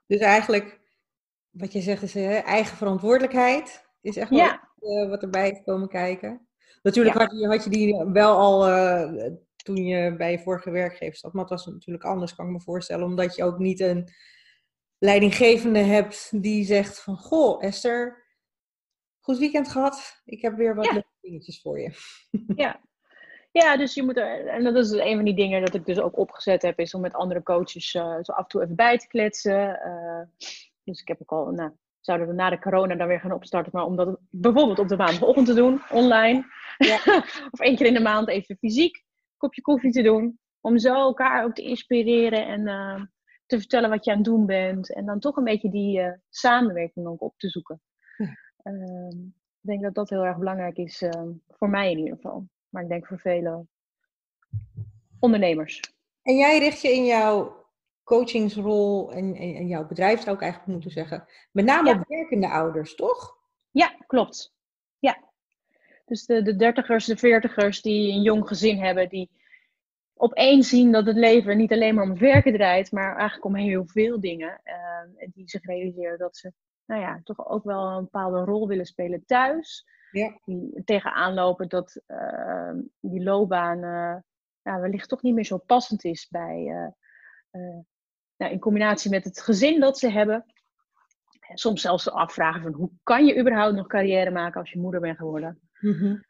dus 0.06 0.20
eigenlijk, 0.20 0.80
wat 1.50 1.72
je 1.72 1.80
zegt, 1.80 2.02
is 2.02 2.14
eigen 2.14 2.76
verantwoordelijkheid. 2.76 3.86
Is 4.00 4.16
echt 4.16 4.30
wel 4.30 5.08
wat 5.08 5.22
erbij 5.22 5.50
is 5.50 5.62
komen 5.64 5.88
kijken. 5.88 6.48
Natuurlijk 6.82 7.16
had, 7.16 7.32
je, 7.38 7.46
had 7.46 7.64
je 7.64 7.70
die 7.70 8.04
wel 8.04 8.36
al 8.36 8.60
toen 9.56 9.76
je 9.76 10.16
bij 10.16 10.30
je 10.30 10.38
vorige 10.38 10.70
werkgever 10.70 11.16
zat. 11.16 11.32
Maar 11.32 11.42
het 11.42 11.50
was 11.50 11.66
natuurlijk 11.66 12.04
anders, 12.04 12.34
kan 12.34 12.46
ik 12.46 12.52
me 12.52 12.60
voorstellen. 12.60 13.04
Omdat 13.04 13.36
je 13.36 13.44
ook 13.44 13.58
niet 13.58 13.80
een 13.80 14.08
leidinggevende 14.98 15.78
hebt 15.78 16.42
die 16.42 16.64
zegt 16.64 17.02
van... 17.02 17.16
Goh, 17.16 17.64
Esther, 17.64 18.24
goed 19.20 19.38
weekend 19.38 19.68
gehad. 19.68 20.22
Ik 20.24 20.42
heb 20.42 20.56
weer 20.56 20.74
wat 20.74 20.84
ja. 20.84 20.92
leuke 20.92 21.08
dingetjes 21.20 21.60
voor 21.60 21.80
je. 21.80 21.90
Ja, 22.56 22.80
ja, 23.52 23.76
dus 23.76 23.94
je 23.94 24.02
moet 24.02 24.16
er, 24.16 24.46
en 24.46 24.64
dat 24.64 24.76
is 24.76 24.90
een 24.90 25.14
van 25.16 25.24
die 25.24 25.34
dingen 25.34 25.64
dat 25.64 25.74
ik 25.74 25.86
dus 25.86 25.98
ook 25.98 26.18
opgezet 26.18 26.62
heb, 26.62 26.78
is 26.78 26.94
om 26.94 27.00
met 27.00 27.14
andere 27.14 27.42
coaches 27.42 27.94
uh, 27.94 28.16
zo 28.22 28.32
af 28.32 28.42
en 28.42 28.48
toe 28.48 28.62
even 28.62 28.76
bij 28.76 28.98
te 28.98 29.06
kletsen. 29.06 29.80
Uh, 29.86 30.48
dus 30.84 31.00
ik 31.00 31.08
heb 31.08 31.20
ook 31.20 31.32
al, 31.32 31.50
nou, 31.50 31.70
zouden 32.00 32.28
we 32.28 32.34
na 32.34 32.50
de 32.50 32.58
corona 32.58 32.94
dan 32.94 33.06
weer 33.06 33.20
gaan 33.20 33.32
opstarten, 33.32 33.72
maar 33.74 33.84
om 33.84 33.96
dat 33.96 34.18
bijvoorbeeld 34.30 34.78
op 34.78 34.88
de 34.88 34.96
maandagochtend 34.96 35.46
te 35.46 35.54
doen, 35.54 35.82
online. 35.90 36.44
Ja. 36.78 37.00
of 37.50 37.60
één 37.60 37.76
keer 37.76 37.86
in 37.86 37.94
de 37.94 38.00
maand 38.00 38.28
even 38.28 38.56
fysiek 38.56 38.96
een 38.96 39.36
kopje 39.36 39.62
koffie 39.62 39.92
te 39.92 40.02
doen. 40.02 40.38
Om 40.60 40.78
zo 40.78 40.94
elkaar 40.94 41.44
ook 41.44 41.54
te 41.54 41.62
inspireren 41.62 42.46
en 42.46 42.60
uh, 42.60 43.02
te 43.46 43.58
vertellen 43.58 43.90
wat 43.90 44.04
je 44.04 44.10
aan 44.10 44.16
het 44.16 44.26
doen 44.26 44.46
bent. 44.46 44.92
En 44.94 45.06
dan 45.06 45.20
toch 45.20 45.36
een 45.36 45.44
beetje 45.44 45.70
die 45.70 46.14
samenwerking 46.28 47.06
ook 47.06 47.22
op 47.22 47.34
te 47.36 47.48
zoeken. 47.48 47.80
Ehm, 48.62 49.18
ik 49.60 49.72
denk 49.72 49.82
dat 49.82 49.94
dat 49.94 50.10
heel 50.10 50.24
erg 50.24 50.38
belangrijk 50.38 50.76
is, 50.76 51.02
ehm, 51.02 51.28
voor 51.48 51.68
mij 51.68 51.90
in 51.90 51.98
ieder 51.98 52.14
geval 52.14 52.46
maar 52.76 52.84
ik 52.84 52.90
denk 52.90 53.06
voor 53.06 53.18
vele 53.18 53.66
ondernemers. 55.18 55.80
En 56.22 56.36
jij 56.36 56.58
richt 56.58 56.80
je 56.80 56.92
in 56.92 57.04
jouw 57.04 57.64
coachingsrol 58.04 59.12
en, 59.12 59.34
en, 59.34 59.66
jouw 59.66 59.86
bedrijf, 59.86 60.20
zou 60.20 60.36
ik 60.36 60.42
eigenlijk 60.42 60.72
moeten 60.72 60.90
zeggen, 60.90 61.28
met 61.50 61.64
name 61.64 61.90
op 61.90 62.04
werkende 62.08 62.48
ouders, 62.48 62.94
toch? 62.94 63.36
Ja, 63.70 63.96
klopt. 64.06 64.54
Ja. 64.98 65.18
Dus 66.04 66.26
de, 66.26 66.42
de 66.42 66.56
dertigers, 66.56 67.04
de 67.04 67.16
veertigers 67.16 67.82
die 67.82 68.12
een 68.12 68.22
jong 68.22 68.48
gezin 68.48 68.78
hebben, 68.78 69.08
die 69.08 69.30
opeens 70.16 70.68
zien 70.68 70.92
dat 70.92 71.06
het 71.06 71.16
leven 71.16 71.56
niet 71.56 71.72
alleen 71.72 71.94
maar 71.94 72.04
om 72.04 72.10
het 72.10 72.18
werken 72.18 72.52
draait, 72.52 72.92
maar 72.92 73.16
eigenlijk 73.16 73.44
om 73.44 73.54
heel 73.54 73.86
veel 73.86 74.20
dingen. 74.20 74.60
En 75.16 75.30
die 75.34 75.48
zich 75.48 75.64
realiseren 75.64 76.18
dat 76.18 76.36
ze 76.36 76.52
nou 76.86 77.00
ja, 77.00 77.20
toch 77.24 77.48
ook 77.48 77.64
wel 77.64 77.86
een 77.86 78.02
bepaalde 78.02 78.44
rol 78.44 78.68
willen 78.68 78.86
spelen 78.86 79.24
thuis. 79.26 79.86
Ja. 80.10 80.40
Die 80.44 80.82
tegenaan 80.84 81.34
lopen 81.34 81.68
dat 81.68 82.00
uh, 82.06 82.72
die 83.00 83.22
loopbaan 83.22 83.78
uh, 83.78 84.16
nou, 84.62 84.80
wellicht 84.80 85.08
toch 85.08 85.22
niet 85.22 85.34
meer 85.34 85.44
zo 85.44 85.58
passend 85.58 86.04
is 86.04 86.28
bij, 86.28 86.64
uh, 87.50 87.78
nou, 88.36 88.52
in 88.52 88.58
combinatie 88.58 89.10
met 89.10 89.24
het 89.24 89.40
gezin 89.40 89.80
dat 89.80 89.98
ze 89.98 90.10
hebben. 90.10 90.44
Soms 91.54 91.80
zelfs 91.80 92.10
afvragen 92.10 92.62
van 92.62 92.72
hoe 92.72 92.90
kan 93.02 93.26
je 93.26 93.38
überhaupt 93.38 93.76
nog 93.76 93.86
carrière 93.86 94.30
maken 94.30 94.60
als 94.60 94.70
je 94.70 94.78
moeder 94.78 95.00
bent 95.00 95.16
geworden. 95.16 95.60
Mm-hmm. 95.80 96.24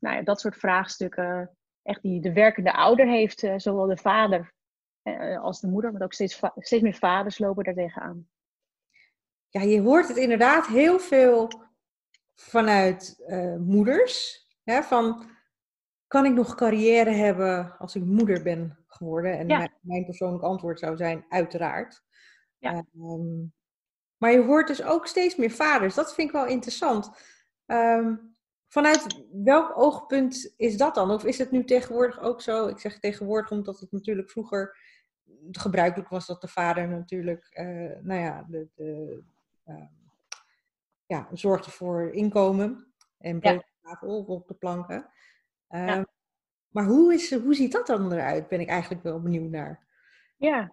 nou 0.00 0.16
ja, 0.16 0.22
dat 0.22 0.40
soort 0.40 0.56
vraagstukken. 0.56 1.56
Echt 1.86 2.02
die 2.02 2.20
de 2.20 2.32
werkende 2.32 2.72
ouder 2.72 3.06
heeft, 3.06 3.46
zowel 3.56 3.86
de 3.86 3.96
vader 3.96 4.54
als 5.40 5.60
de 5.60 5.66
moeder, 5.66 5.92
maar 5.92 6.02
ook 6.02 6.12
steeds, 6.12 6.40
steeds 6.56 6.82
meer 6.82 6.94
vaders 6.94 7.38
lopen 7.38 7.64
daar 7.64 7.74
tegenaan. 7.74 8.28
Ja, 9.48 9.60
je 9.60 9.80
hoort 9.80 10.08
het 10.08 10.16
inderdaad 10.16 10.66
heel 10.66 10.98
veel 10.98 11.50
vanuit 12.34 13.24
uh, 13.26 13.56
moeders. 13.56 14.44
Hè, 14.64 14.82
van, 14.82 15.26
kan 16.06 16.24
ik 16.24 16.32
nog 16.32 16.54
carrière 16.54 17.10
hebben 17.10 17.78
als 17.78 17.94
ik 17.94 18.04
moeder 18.04 18.42
ben 18.42 18.84
geworden? 18.86 19.38
En 19.38 19.46
mijn, 19.46 19.74
mijn, 19.80 20.04
persoonlijk 20.04 20.42
antwoord 20.42 20.78
zou 20.78 20.96
zijn, 20.96 21.24
uiteraard. 21.28 22.04
Ja. 22.58 22.70
Ehm, 22.70 23.44
maar 24.16 24.32
je 24.32 24.42
hoort 24.42 24.66
dus 24.66 24.82
ook 24.82 25.06
steeds 25.06 25.36
meer 25.36 25.50
vaders. 25.50 25.94
Dat 25.94 26.14
vind 26.14 26.28
ik 26.28 26.34
wel 26.34 26.46
interessant. 26.46 27.10
Um, 27.66 28.35
vanuit 28.76 29.24
welk 29.32 29.78
oogpunt 29.78 30.54
is 30.56 30.76
dat 30.76 30.94
dan? 30.94 31.10
Of 31.10 31.24
is 31.24 31.38
het 31.38 31.50
nu 31.50 31.64
tegenwoordig 31.64 32.20
ook 32.20 32.42
zo? 32.42 32.66
Ik 32.66 32.78
zeg 32.78 32.98
tegenwoordig 32.98 33.50
omdat 33.50 33.80
het 33.80 33.92
natuurlijk 33.92 34.30
vroeger 34.30 34.78
gebruikelijk 35.50 36.08
was 36.08 36.26
dat 36.26 36.40
de 36.40 36.48
vader 36.48 36.88
natuurlijk, 36.88 37.56
uh, 37.60 38.02
nou 38.02 38.20
ja, 38.20 38.46
de, 38.48 38.68
de 38.74 39.22
uh, 39.66 39.86
ja, 41.06 41.28
zorgde 41.32 41.70
voor 41.70 42.10
inkomen 42.10 42.86
en 43.18 43.40
brood 43.40 43.56
op 43.56 43.64
tafel 43.82 44.24
op 44.26 44.48
de 44.48 44.54
planken. 44.54 45.10
Uh, 45.70 46.02
Maar 46.68 46.84
hoe, 46.84 47.14
is, 47.14 47.34
hoe 47.34 47.54
ziet 47.54 47.72
dat 47.72 47.86
dan 47.86 48.12
eruit? 48.12 48.48
Ben 48.48 48.60
ik 48.60 48.68
eigenlijk 48.68 49.02
wel 49.02 49.20
benieuwd 49.20 49.50
naar. 49.50 49.86
Ja, 50.36 50.72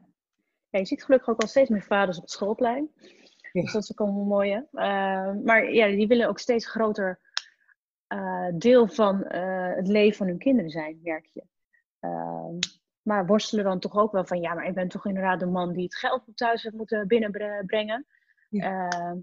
ja 0.70 0.80
je 0.80 0.86
ziet 0.86 1.04
gelukkig 1.04 1.30
ook 1.30 1.42
al 1.42 1.48
steeds 1.48 1.70
meer 1.70 1.84
vaders 1.84 2.18
op 2.18 2.24
het 2.24 2.32
schoolplein. 2.32 2.92
Dus 3.52 3.72
dat 3.72 3.84
is 3.84 3.92
ook 3.92 4.08
een 4.08 4.14
mooie. 4.14 4.68
Ehm, 4.74 5.44
maar 5.44 5.72
ja, 5.72 5.88
die 5.88 6.08
willen 6.08 6.28
ook 6.28 6.40
steeds 6.40 6.68
groter 6.68 7.23
eh, 8.14 8.48
deel 8.54 8.88
van 8.88 9.24
eh, 9.24 9.76
het 9.76 9.88
leven 9.88 10.18
van 10.18 10.28
hun 10.28 10.38
kinderen 10.38 10.70
zijn, 10.70 11.00
merk 11.04 11.26
je. 11.26 11.44
Ehm, 12.00 12.58
maar 13.02 13.26
worstelen 13.26 13.64
dan 13.64 13.80
toch 13.80 13.98
ook 13.98 14.12
wel 14.12 14.26
van, 14.26 14.42
ja, 14.42 14.54
maar 14.54 14.66
ik 14.66 14.74
ben 14.74 14.88
toch 14.88 15.06
inderdaad 15.06 15.40
de 15.40 15.46
man 15.46 15.74
die 15.74 15.84
het 15.84 15.96
geld 15.96 16.24
thuis 16.36 16.64
heeft 16.64 16.76
moeten 16.76 17.08
binnenbrengen. 17.08 18.06
Ja. 18.50 18.88
Ehm, 18.88 19.18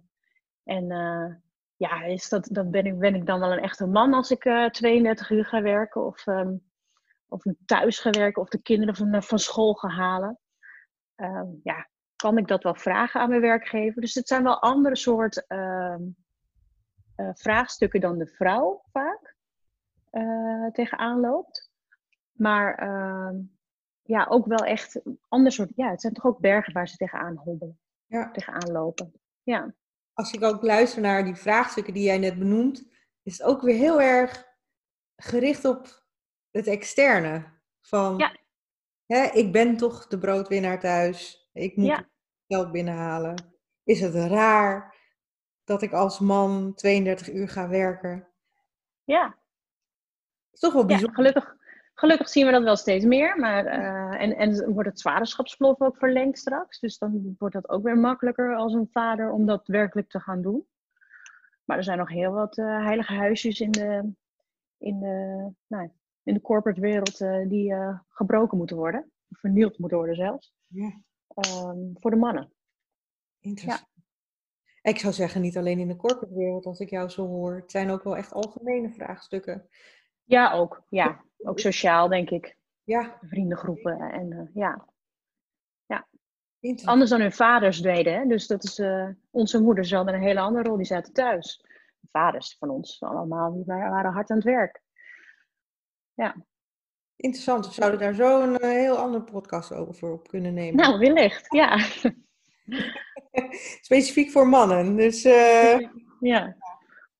en 0.64 0.90
uh, 0.90 1.34
ja, 1.76 2.02
is 2.02 2.28
dat, 2.28 2.48
dan 2.52 2.70
ben, 2.70 2.86
ik, 2.86 2.98
ben 2.98 3.14
ik 3.14 3.26
dan 3.26 3.40
wel 3.40 3.52
een 3.52 3.62
echte 3.62 3.86
man 3.86 4.14
als 4.14 4.30
ik 4.30 4.42
32 4.70 5.30
uur 5.30 5.44
ga 5.44 5.62
werken 5.62 6.06
of, 6.06 6.26
um, 6.26 6.62
of 7.28 7.42
thuis 7.66 7.98
ga 7.98 8.10
werken 8.10 8.42
of 8.42 8.48
de 8.48 8.62
kinderen 8.62 8.96
van, 8.96 9.22
van 9.22 9.38
school 9.38 9.74
ga 9.74 9.88
halen. 9.88 10.38
ja, 11.62 11.88
kan 12.16 12.38
ik 12.38 12.48
dat 12.48 12.62
wel 12.62 12.74
vragen 12.74 13.20
aan 13.20 13.28
mijn 13.28 13.40
werkgever? 13.40 14.00
Dus 14.00 14.14
het 14.14 14.28
zijn 14.28 14.42
wel 14.42 14.60
andere 14.60 14.96
soort 14.96 15.46
uh, 17.20 17.30
vraagstukken 17.34 18.00
dan 18.00 18.18
de 18.18 18.26
vrouw 18.26 18.82
vaak 18.92 19.36
uh, 20.12 20.66
tegenaan 20.66 21.20
loopt. 21.20 21.70
Maar 22.32 22.74
ehm, 22.74 23.36
ja, 24.02 24.26
ook 24.28 24.46
wel 24.46 24.64
echt 24.64 25.00
ander 25.28 25.52
soort. 25.52 25.72
Ja, 25.76 25.90
het 25.90 26.00
zijn 26.00 26.12
toch 26.12 26.26
ook 26.26 26.38
bergen 26.38 26.72
waar 26.72 26.88
ze 26.88 26.96
tegenaan 26.96 27.36
hobbelen. 27.36 27.78
Ja. 28.06 28.30
Tegenaan 28.30 28.72
lopen. 28.72 29.12
Ja. 29.42 29.74
Als 30.12 30.32
ik 30.32 30.42
ook 30.42 30.62
luister 30.62 31.02
naar 31.02 31.24
die 31.24 31.34
vraagstukken 31.34 31.94
die 31.94 32.02
jij 32.02 32.18
net 32.18 32.38
benoemt, 32.38 32.88
is 33.22 33.38
het 33.38 33.46
ook 33.46 33.62
weer 33.62 33.76
heel 33.76 34.00
erg 34.00 34.48
gericht 35.16 35.64
op 35.64 36.02
het 36.50 36.66
externe. 36.66 37.44
Van, 37.80 38.18
ja. 38.18 38.36
hè, 39.06 39.22
ik 39.24 39.52
ben 39.52 39.76
toch 39.76 40.06
de 40.06 40.18
broodwinnaar 40.18 40.80
thuis. 40.80 41.48
Ik 41.52 41.76
moet 41.76 42.08
geld 42.46 42.72
binnenhalen. 42.72 43.34
Is 43.84 44.00
het 44.00 44.14
raar? 44.14 44.96
Dat 45.70 45.82
ik 45.82 45.92
als 45.92 46.18
man 46.18 46.74
32 46.74 47.32
uur 47.32 47.48
ga 47.48 47.68
werken. 47.68 48.28
Ja. 49.04 49.38
is 50.52 50.60
toch 50.60 50.72
wel 50.72 50.84
bijzonder. 50.84 51.10
Ja, 51.10 51.14
gelukkig, 51.16 51.56
gelukkig 51.94 52.28
zien 52.28 52.46
we 52.46 52.52
dat 52.52 52.62
wel 52.62 52.76
steeds 52.76 53.04
meer. 53.04 53.38
Maar, 53.38 53.64
uh, 53.64 54.20
en, 54.22 54.36
en 54.36 54.72
wordt 54.72 54.88
het 54.88 55.02
vaderschapsverlof 55.02 55.80
ook 55.80 55.96
verlengd 55.96 56.38
straks. 56.38 56.78
Dus 56.78 56.98
dan 56.98 57.34
wordt 57.38 57.54
dat 57.54 57.68
ook 57.68 57.82
weer 57.82 57.98
makkelijker 57.98 58.54
als 58.54 58.72
een 58.72 58.88
vader 58.92 59.30
om 59.30 59.46
dat 59.46 59.66
werkelijk 59.66 60.08
te 60.08 60.20
gaan 60.20 60.42
doen. 60.42 60.66
Maar 61.64 61.76
er 61.76 61.84
zijn 61.84 61.98
nog 61.98 62.08
heel 62.08 62.32
wat 62.32 62.58
uh, 62.58 62.84
heilige 62.84 63.12
huisjes 63.12 63.60
in 63.60 63.70
de, 63.70 64.12
in 64.78 65.00
de, 65.00 65.48
nou, 65.66 65.90
in 66.22 66.34
de 66.34 66.40
corporate 66.40 66.80
wereld 66.80 67.20
uh, 67.20 67.48
die 67.48 67.74
gebroken 68.08 68.58
moeten 68.58 68.76
worden. 68.76 69.10
Vernield 69.28 69.78
moeten 69.78 69.98
worden 69.98 70.16
zelfs. 70.16 70.54
Ja. 70.66 71.02
Um, 71.66 71.92
voor 71.94 72.10
de 72.10 72.16
mannen. 72.16 72.52
Interessant. 73.40 73.89
Ik 74.82 74.98
zou 74.98 75.12
zeggen, 75.12 75.40
niet 75.40 75.56
alleen 75.56 75.78
in 75.78 75.88
de 75.88 75.96
corporate 75.96 76.34
wereld, 76.34 76.66
als 76.66 76.80
ik 76.80 76.90
jou 76.90 77.08
zo 77.08 77.26
hoor. 77.26 77.54
Het 77.54 77.70
zijn 77.70 77.90
ook 77.90 78.02
wel 78.02 78.16
echt 78.16 78.32
algemene 78.32 78.90
vraagstukken. 78.90 79.68
Ja, 80.24 80.52
ook. 80.52 80.82
Ja, 80.88 81.24
ook 81.38 81.58
sociaal, 81.58 82.08
denk 82.08 82.30
ik. 82.30 82.56
Ja. 82.84 83.18
Vriendengroepen 83.20 84.00
en 84.00 84.32
uh, 84.32 84.54
ja. 84.54 84.88
ja. 85.86 86.06
Anders 86.84 87.10
dan 87.10 87.20
hun 87.20 87.32
vaders 87.32 87.80
deden. 87.82 88.14
Hè? 88.14 88.26
Dus 88.26 88.46
dat 88.46 88.64
is, 88.64 88.78
uh, 88.78 89.08
onze 89.30 89.62
moeders 89.62 89.92
hadden 89.92 90.14
een 90.14 90.22
hele 90.22 90.40
andere 90.40 90.68
rol. 90.68 90.76
Die 90.76 90.86
zaten 90.86 91.12
thuis. 91.12 91.64
De 92.00 92.08
vaders 92.10 92.56
van 92.58 92.70
ons 92.70 93.02
allemaal, 93.02 93.52
die 93.52 93.64
waren 93.64 94.12
hard 94.12 94.30
aan 94.30 94.36
het 94.36 94.46
werk. 94.46 94.80
Ja. 96.14 96.36
Interessant. 97.16 97.66
We 97.66 97.72
zouden 97.72 98.00
daar 98.00 98.14
zo 98.14 98.42
een 98.42 98.64
uh, 98.64 98.70
heel 98.70 98.96
andere 98.96 99.24
podcast 99.24 99.72
over 99.72 99.94
voor 99.94 100.12
op 100.12 100.28
kunnen 100.28 100.54
nemen. 100.54 100.76
Nou, 100.76 100.98
wellicht, 100.98 101.46
ja. 101.54 101.78
Specifiek 103.80 104.30
voor 104.30 104.48
mannen. 104.48 104.96
Dus, 104.96 105.24
uh, 105.24 105.78
ja. 106.20 106.56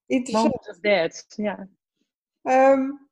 Interessant. 0.07 0.69
of 0.69 0.81
that, 0.81 1.25
ja. 1.37 1.69
Um, 2.43 3.09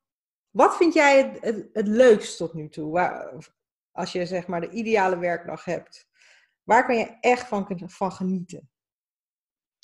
wat 0.49 0.77
vind 0.77 0.93
jij 0.93 1.17
het, 1.17 1.43
het, 1.43 1.69
het, 1.73 1.87
leukst 1.87 2.37
tot 2.37 2.53
nu 2.53 2.69
toe? 2.69 2.91
Waar, 2.91 3.33
als 3.91 4.11
je 4.11 4.25
zeg 4.25 4.47
maar 4.47 4.61
de 4.61 4.69
ideale 4.69 5.17
werkdag 5.17 5.65
hebt. 5.65 6.07
Waar 6.63 6.85
kan 6.85 6.97
je 6.97 7.17
echt 7.19 7.47
van, 7.47 7.81
van 7.85 8.11
genieten? 8.11 8.69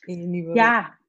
In 0.05 0.21
je 0.21 0.27
nieuwe 0.27 0.53
Ja, 0.53 0.99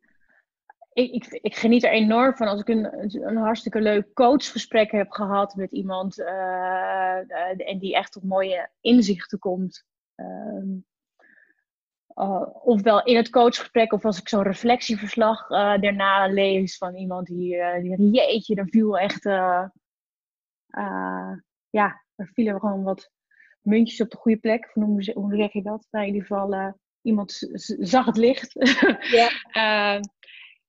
ik, 0.92 1.10
ik, 1.10 1.26
ik, 1.42 1.56
geniet 1.56 1.84
er 1.84 1.90
enorm 1.90 2.36
van 2.36 2.46
als 2.46 2.60
ik 2.60 2.68
een, 2.68 3.12
een 3.26 3.36
hartstikke 3.36 3.80
leuk 3.80 4.12
coachgesprek 4.14 4.90
heb 4.90 5.10
gehad 5.10 5.54
met 5.54 5.72
iemand 5.72 6.18
uh, 6.18 7.68
en 7.70 7.78
die 7.78 7.94
echt 7.94 8.12
tot 8.12 8.24
mooie 8.24 8.70
inzichten 8.80 9.38
komt. 9.38 9.84
Uh, 10.16 10.80
uh, 12.16 12.46
ofwel 12.62 13.04
in 13.04 13.16
het 13.16 13.30
coachgesprek 13.30 13.92
of 13.92 14.04
als 14.04 14.20
ik 14.20 14.28
zo'n 14.28 14.42
reflectieverslag 14.42 15.50
uh, 15.50 15.78
daarna 15.78 16.26
lees 16.26 16.76
van 16.76 16.94
iemand 16.94 17.26
die, 17.26 17.56
uh, 17.56 17.96
die 17.96 18.10
jeetje, 18.10 18.54
daar 18.54 18.68
viel 18.68 18.98
echt, 18.98 19.22
ja, 21.70 22.02
er 22.14 22.30
vielen 22.32 22.60
gewoon 22.60 22.82
wat 22.82 23.10
muntjes 23.60 24.00
op 24.00 24.10
de 24.10 24.16
goede 24.16 24.38
plek. 24.38 24.70
Hoe, 24.72 25.12
hoe 25.14 25.36
zeg 25.36 25.52
je 25.52 25.62
dat? 25.62 25.86
Nou, 25.90 26.06
in 26.06 26.12
ieder 26.12 26.26
geval, 26.26 26.74
iemand 27.02 27.48
zag 27.80 28.06
het 28.06 28.16
licht. 28.16 28.52
Ja. 29.16 30.00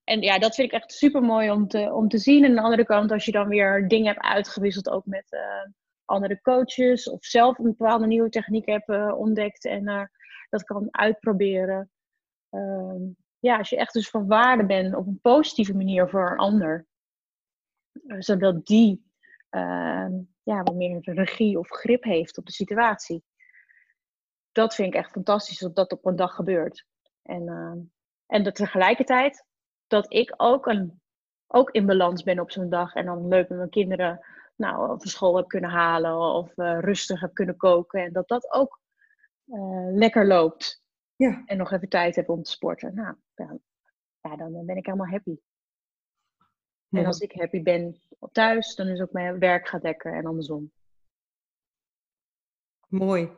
en 0.04 0.22
ja, 0.22 0.39
dat 0.39 0.56
vind 0.56 0.68
ik 0.68 0.74
echt 0.74 0.91
super 0.91 1.22
mooi 1.22 1.52
om 1.52 1.68
te, 1.68 1.93
om 1.93 2.08
te 2.08 2.18
zien. 2.18 2.43
En 2.43 2.50
aan 2.50 2.56
de 2.56 2.62
andere 2.62 2.86
kant, 2.86 3.12
als 3.12 3.26
je 3.26 3.32
dan 3.32 3.48
weer 3.48 3.88
dingen 3.88 4.08
hebt 4.08 4.26
uitgewisseld, 4.26 4.89
ook 4.89 5.06
met 5.06 5.38
andere 6.06 6.41
coaches, 6.41 7.10
of 7.10 7.26
zelf 7.26 7.58
een 7.58 7.76
bepaalde 7.76 8.08
nieuwe 8.08 8.30
techniek 8.30 8.66
hebt 8.66 9.14
ontdekt 9.14 9.66
en 9.66 10.10
dat 10.50 10.64
kan 10.64 10.88
uitproberen. 10.91 11.91
Ehm, 12.50 13.02
ja, 13.39 13.58
als 13.58 13.70
je 13.70 13.78
echt 13.78 13.93
dus 13.93 14.10
van 14.10 14.28
waarde 14.28 14.66
bent 14.66 14.95
op 14.95 15.08
een 15.08 15.20
positieve 15.22 15.76
manier 15.76 16.10
voor 16.10 16.32
een 16.32 16.38
ander, 16.38 16.86
uh, 17.91 18.16
zodat 18.20 18.66
die 18.66 19.06
uh, 19.52 20.08
ja, 20.43 20.64
wat 20.64 20.76
meer 20.76 21.00
regie 21.02 21.60
of 21.60 21.70
grip 21.70 22.04
heeft 22.04 22.38
op 22.38 22.45
de 22.45 22.52
situatie. 22.52 23.24
Dat 24.52 24.76
vind 24.76 24.88
ik 24.88 25.00
echt 25.00 25.12
fantastisch 25.12 25.60
dat 25.60 25.76
dat 25.76 25.91
op 25.91 26.06
een 26.06 26.16
dag 26.16 26.36
gebeurt. 26.36 26.86
En, 27.22 27.41
uh, 27.41 27.74
en 28.26 28.43
dat 28.43 28.56
tegelijkertijd 28.56 29.45
dat 29.88 30.14
ik 30.14 30.34
ook, 30.38 30.66
een, 30.66 31.02
ook 31.48 31.72
in 31.72 31.86
balans 31.86 32.24
ben 32.24 32.39
op 32.39 32.52
zo'n 32.52 32.70
dag 32.70 32.93
en 32.93 33.06
dan 33.06 33.28
leuk 33.28 33.50
met 33.50 33.58
mijn 33.58 33.70
kinderen 33.70 34.26
nou, 34.56 34.88
van 34.88 35.00
school 35.00 35.36
heb 35.36 35.48
kunnen 35.48 35.70
halen 35.70 36.18
of 36.18 36.58
uh, 36.58 36.80
rustig 36.80 37.20
heb 37.20 37.34
kunnen 37.34 37.58
koken. 37.58 38.04
En 38.04 38.14
dat 38.14 38.28
dat 38.28 38.52
ook 38.52 38.80
uh, 39.48 39.88
lekker 39.91 40.28
loopt. 40.28 40.84
Ja. 41.16 41.43
En 41.45 41.58
nog 41.58 41.72
even 41.72 41.89
tijd 41.89 42.16
heb 42.16 42.30
om 42.30 42.43
te 42.43 42.52
sporten. 42.52 42.95
Nou, 42.95 43.16
ja, 43.36 43.58
ja 44.22 44.36
dan 44.36 44.66
ben 44.66 44.78
ik 44.78 44.86
helemaal 44.86 45.08
happy. 45.08 45.38
En 46.89 47.06
als 47.06 47.20
ik 47.20 47.32
happy 47.32 47.62
ben 47.62 48.02
thuis, 48.32 48.76
dan 48.76 48.88
is 48.88 49.02
ook 49.02 49.12
mijn 49.12 49.39
werk 49.39 49.68
gaat 49.68 49.84
lekker 49.84 50.14
en 50.14 50.26
andersom. 50.26 50.72
Mooi. 52.88 53.32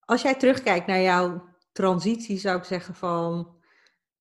Als 0.00 0.22
jij 0.22 0.34
terugkijkt 0.34 0.86
naar 0.86 1.00
jouw 1.00 1.48
transitie, 1.72 2.38
zou 2.38 2.58
ik 2.58 2.64
zeggen 2.64 2.94
van, 2.94 3.60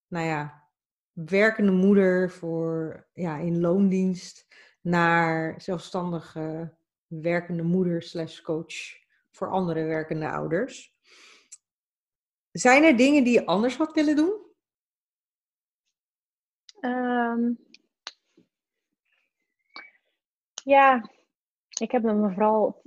nou 0.08 0.26
ja, 0.26 0.70
werkende 1.12 1.72
moeder 1.72 2.32
voor, 2.32 3.08
ja, 3.14 3.38
in 3.38 3.60
loondienst 3.60 4.48
naar 4.82 5.62
zelfstandige 5.62 6.78
werkende 7.08 7.64
moeder 7.64 8.02
slash 8.02 8.42
coach 8.42 9.08
voor 9.32 9.52
andere 9.52 9.84
werkende 9.84 10.30
ouders. 10.30 10.94
Zijn 12.52 12.84
er 12.84 12.98
dingen 12.98 13.24
die 13.24 13.34
je 13.34 13.46
anders 13.46 13.78
had 13.78 13.94
willen 13.94 14.16
doen? 14.16 14.48
Um, 16.82 17.58
ja, 20.64 21.10
ik 21.80 21.92
heb 21.92 22.04
me 22.04 22.32
vooral 22.34 22.82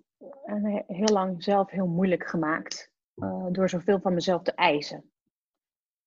heel 0.87 1.13
lang 1.13 1.43
zelf 1.43 1.71
heel 1.71 1.87
moeilijk 1.87 2.27
gemaakt. 2.27 2.91
Uh, 3.15 3.47
door 3.51 3.69
zoveel 3.69 4.01
van 4.01 4.15
mezelf 4.15 4.43
te 4.43 4.53
eisen. 4.53 5.11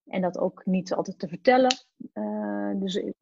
en 0.05 0.21
dat 0.21 0.37
ook 0.37 0.65
niet 0.65 0.93
altijd 0.93 1.19
te 1.19 1.27
vertellen. 1.27 1.85
Uh, 2.13 2.71
dus 2.75 2.95
ik, 2.95 3.15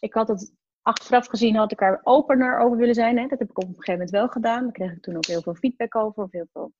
ik, 0.00 0.14
had 0.14 0.28
het 0.28 0.52
achteraf 0.82 1.26
gezien, 1.26 1.56
had 1.56 1.72
ik 1.72 1.80
er 1.80 2.00
opener 2.02 2.58
over 2.58 2.76
willen 2.76 2.94
zijn. 2.94 3.18
Hè? 3.18 3.26
Dat 3.26 3.38
heb 3.38 3.50
ik 3.50 3.58
op 3.58 3.62
een 3.62 3.68
gegeven 3.68 3.92
moment 3.92 4.10
wel 4.10 4.28
gedaan. 4.28 4.62
Daar 4.62 4.72
kreeg 4.72 4.92
ik 4.92 5.02
toen 5.02 5.16
ook 5.16 5.26
heel 5.26 5.42
veel 5.42 5.54
feedback 5.54 5.96
over, 5.96 6.22
of 6.22 6.32
heel 6.32 6.48
veel 6.52 6.72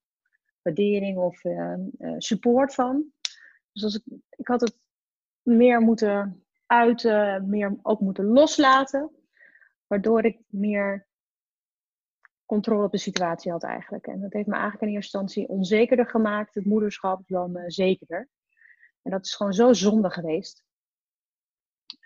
waardering 0.61 1.17
of 1.17 1.43
uh, 1.43 1.75
support 2.17 2.73
van. 2.73 3.05
Dus 3.71 3.83
als 3.83 3.95
ik, 3.95 4.03
ik 4.29 4.47
had 4.47 4.61
het 4.61 4.77
meer 5.41 5.81
moeten 5.81 6.43
uiten, 6.65 7.49
meer 7.49 7.77
ook 7.81 7.99
moeten 7.99 8.25
loslaten. 8.25 9.11
Waardoor 9.87 10.25
ik 10.25 10.39
meer 10.47 11.07
controle 12.45 12.85
op 12.85 12.91
de 12.91 12.97
situatie 12.97 13.51
had 13.51 13.63
eigenlijk. 13.63 14.07
En 14.07 14.21
dat 14.21 14.33
heeft 14.33 14.47
me 14.47 14.53
eigenlijk 14.53 14.83
in 14.83 14.89
eerste 14.89 15.17
instantie 15.17 15.47
onzekerder 15.47 16.07
gemaakt, 16.07 16.55
het 16.55 16.65
moederschap, 16.65 17.27
dan 17.27 17.57
uh, 17.57 17.63
zekerder. 17.67 18.29
En 19.01 19.11
dat 19.11 19.25
is 19.25 19.35
gewoon 19.35 19.53
zo 19.53 19.73
zonde 19.73 20.09
geweest. 20.09 20.63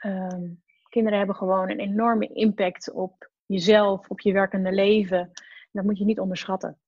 Um, 0.05 0.62
kinderen 0.93 1.17
hebben 1.17 1.35
gewoon 1.35 1.69
een 1.69 1.79
enorme 1.79 2.27
impact 2.27 2.91
op 2.91 3.29
jezelf, 3.45 4.09
op 4.09 4.19
je 4.19 4.33
werkende 4.33 4.71
leven. 4.71 5.19
En 5.19 5.71
dat 5.71 5.83
moet 5.83 5.97
je 5.97 6.05
niet 6.05 6.19
onderschatten. 6.19 6.79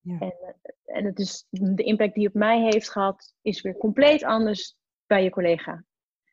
Ja. 0.00 0.18
En, 0.18 0.34
eh, 0.40 0.96
en 0.96 1.04
het 1.04 1.18
is, 1.18 1.46
de 1.50 1.82
impact 1.82 2.14
die 2.14 2.28
op 2.28 2.34
mij 2.34 2.62
heeft 2.62 2.90
gehad, 2.90 3.34
is 3.42 3.60
weer 3.60 3.76
compleet 3.76 4.24
anders 4.24 4.76
bij 5.06 5.22
je 5.22 5.30
collega. 5.30 5.84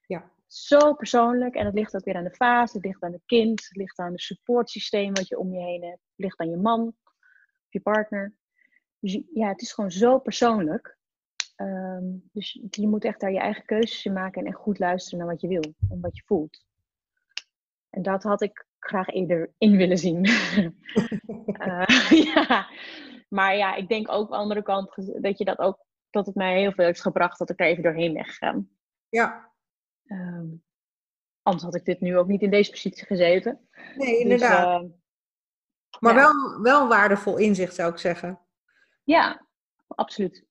Ja. 0.05 0.31
Zo 0.47 0.93
persoonlijk. 0.93 1.55
En 1.55 1.65
het 1.65 1.73
ligt 1.73 1.95
ook 1.95 2.03
weer 2.03 2.15
aan 2.15 2.23
de 2.23 2.35
fase, 2.35 2.75
het 2.75 2.85
ligt 2.85 3.03
aan 3.03 3.11
het 3.11 3.25
kind, 3.25 3.67
het 3.67 3.77
ligt 3.77 3.99
aan 3.99 4.11
het 4.11 4.21
supportsysteem 4.21 5.13
wat 5.13 5.27
je 5.27 5.39
om 5.39 5.53
je 5.53 5.59
heen 5.59 5.83
hebt, 5.83 6.01
het 6.01 6.25
ligt 6.25 6.39
aan 6.39 6.49
je 6.49 6.57
man, 6.57 6.87
of 7.65 7.67
je 7.69 7.81
partner. 7.81 8.33
Dus 8.99 9.21
ja, 9.33 9.47
het 9.47 9.61
is 9.61 9.73
gewoon 9.73 9.91
zo 9.91 10.19
persoonlijk. 10.19 10.97
Ehm, 11.55 12.05
dus 12.31 12.59
je 12.69 12.87
moet 12.87 13.05
echt 13.05 13.19
daar 13.19 13.31
je 13.31 13.39
eigen 13.39 13.65
keuzes 13.65 14.05
in 14.05 14.13
maken 14.13 14.41
en 14.41 14.47
echt 14.47 14.57
goed 14.57 14.79
luisteren 14.79 15.19
naar 15.19 15.27
wat 15.27 15.41
je 15.41 15.47
wil 15.47 15.73
en 15.89 15.99
wat 16.01 16.15
je 16.15 16.23
voelt. 16.25 16.69
En 17.91 18.01
dat 18.01 18.23
had 18.23 18.41
ik 18.41 18.65
graag 18.79 19.07
eerder 19.07 19.53
in 19.57 19.77
willen 19.77 19.97
zien. 19.97 20.25
uh, 20.25 21.85
ja. 22.35 22.69
Maar 23.27 23.55
ja, 23.55 23.75
ik 23.75 23.87
denk 23.87 24.11
ook 24.11 24.25
aan 24.25 24.31
de 24.31 24.35
andere 24.35 24.63
kant 24.63 25.21
dat 25.23 25.37
je 25.37 25.45
dat 25.45 25.57
ook, 25.57 25.85
dat 26.09 26.25
het 26.25 26.35
mij 26.35 26.59
heel 26.59 26.71
veel 26.71 26.85
heeft 26.85 27.01
gebracht 27.01 27.39
dat 27.39 27.49
ik 27.49 27.59
er 27.59 27.65
even 27.65 27.83
doorheen 27.83 28.13
ben 28.13 28.25
gegaan. 28.25 28.69
Ja. 29.09 29.51
Um, 30.05 30.63
anders 31.41 31.63
had 31.65 31.75
ik 31.75 31.85
dit 31.85 31.99
nu 31.99 32.17
ook 32.17 32.27
niet 32.27 32.41
in 32.41 32.49
deze 32.49 32.71
positie 32.71 33.05
gezeten. 33.05 33.67
Nee, 33.95 34.19
inderdaad. 34.19 34.81
Dus, 34.81 34.89
uh, 34.89 34.95
maar 35.99 36.15
ja. 36.15 36.19
wel, 36.19 36.61
wel 36.61 36.87
waardevol 36.87 37.37
inzicht 37.37 37.75
zou 37.75 37.91
ik 37.91 37.97
zeggen. 37.97 38.39
Ja, 39.03 39.47
absoluut. 39.87 40.45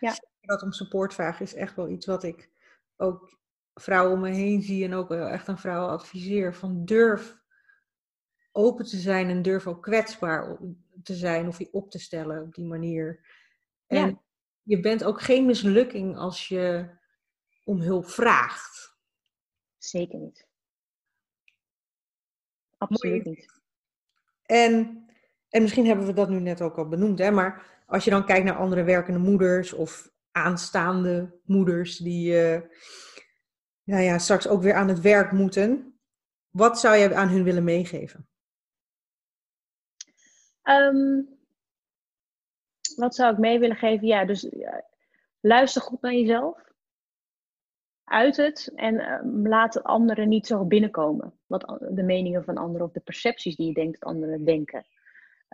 Ja 0.00 0.14
dat 0.50 0.62
om 0.62 0.72
support 0.72 1.14
vragen 1.14 1.44
is 1.44 1.54
echt 1.54 1.76
wel 1.76 1.88
iets 1.88 2.06
wat 2.06 2.22
ik 2.22 2.50
ook 2.96 3.38
vrouwen 3.80 4.12
om 4.12 4.20
me 4.20 4.30
heen 4.30 4.62
zie 4.62 4.84
en 4.84 4.94
ook 4.94 5.08
wel 5.08 5.26
echt 5.26 5.48
een 5.48 5.58
vrouw 5.58 5.86
adviseer. 5.86 6.54
Van 6.54 6.84
durf 6.84 7.38
open 8.52 8.84
te 8.84 8.96
zijn 8.96 9.28
en 9.28 9.42
durf 9.42 9.66
ook 9.66 9.82
kwetsbaar 9.82 10.58
te 11.02 11.14
zijn 11.14 11.48
of 11.48 11.58
je 11.58 11.72
op 11.72 11.90
te 11.90 11.98
stellen 11.98 12.42
op 12.42 12.54
die 12.54 12.66
manier. 12.66 13.26
En 13.86 14.08
ja. 14.08 14.22
je 14.62 14.80
bent 14.80 15.04
ook 15.04 15.20
geen 15.20 15.46
mislukking 15.46 16.16
als 16.16 16.48
je 16.48 16.90
om 17.64 17.80
hulp 17.80 18.06
vraagt. 18.06 18.98
Zeker 19.78 20.18
niet. 20.18 20.48
Absoluut 22.78 23.24
niet. 23.24 23.60
En, 24.42 25.04
en 25.48 25.62
misschien 25.62 25.86
hebben 25.86 26.06
we 26.06 26.12
dat 26.12 26.28
nu 26.28 26.40
net 26.40 26.60
ook 26.60 26.76
al 26.76 26.88
benoemd, 26.88 27.18
hè, 27.18 27.30
maar 27.30 27.82
als 27.86 28.04
je 28.04 28.10
dan 28.10 28.24
kijkt 28.24 28.44
naar 28.44 28.56
andere 28.56 28.82
werkende 28.82 29.18
moeders 29.18 29.72
of 29.72 30.10
aanstaande 30.32 31.38
moeders 31.44 31.96
die 31.96 32.32
uh, 32.32 32.60
nou 33.90 34.02
ja, 34.02 34.18
straks 34.18 34.48
ook 34.48 34.62
weer 34.62 34.74
aan 34.74 34.88
het 34.88 35.00
werk 35.00 35.32
moeten. 35.32 35.98
Wat 36.50 36.80
zou 36.80 36.96
je 36.96 37.14
aan 37.14 37.28
hun 37.28 37.44
willen 37.44 37.64
meegeven? 37.64 38.28
Um, 40.62 41.28
wat 42.96 43.14
zou 43.14 43.32
ik 43.32 43.38
mee 43.38 43.58
willen 43.58 43.76
geven? 43.76 44.06
Ja, 44.06 44.24
dus 44.24 44.48
luister 45.40 45.82
goed 45.82 46.00
naar 46.00 46.12
jezelf. 46.12 46.68
Uit 48.04 48.36
het 48.36 48.72
en 48.74 48.94
uh, 48.94 49.20
laat 49.50 49.82
anderen 49.82 50.28
niet 50.28 50.46
zo 50.46 50.64
binnenkomen. 50.64 51.32
Wat 51.46 51.78
de 51.90 52.02
meningen 52.02 52.44
van 52.44 52.56
anderen 52.56 52.86
of 52.86 52.92
de 52.92 53.00
percepties 53.00 53.56
die 53.56 53.66
je 53.66 53.74
denkt 53.74 54.00
dat 54.00 54.08
anderen 54.08 54.44
denken 54.44 54.86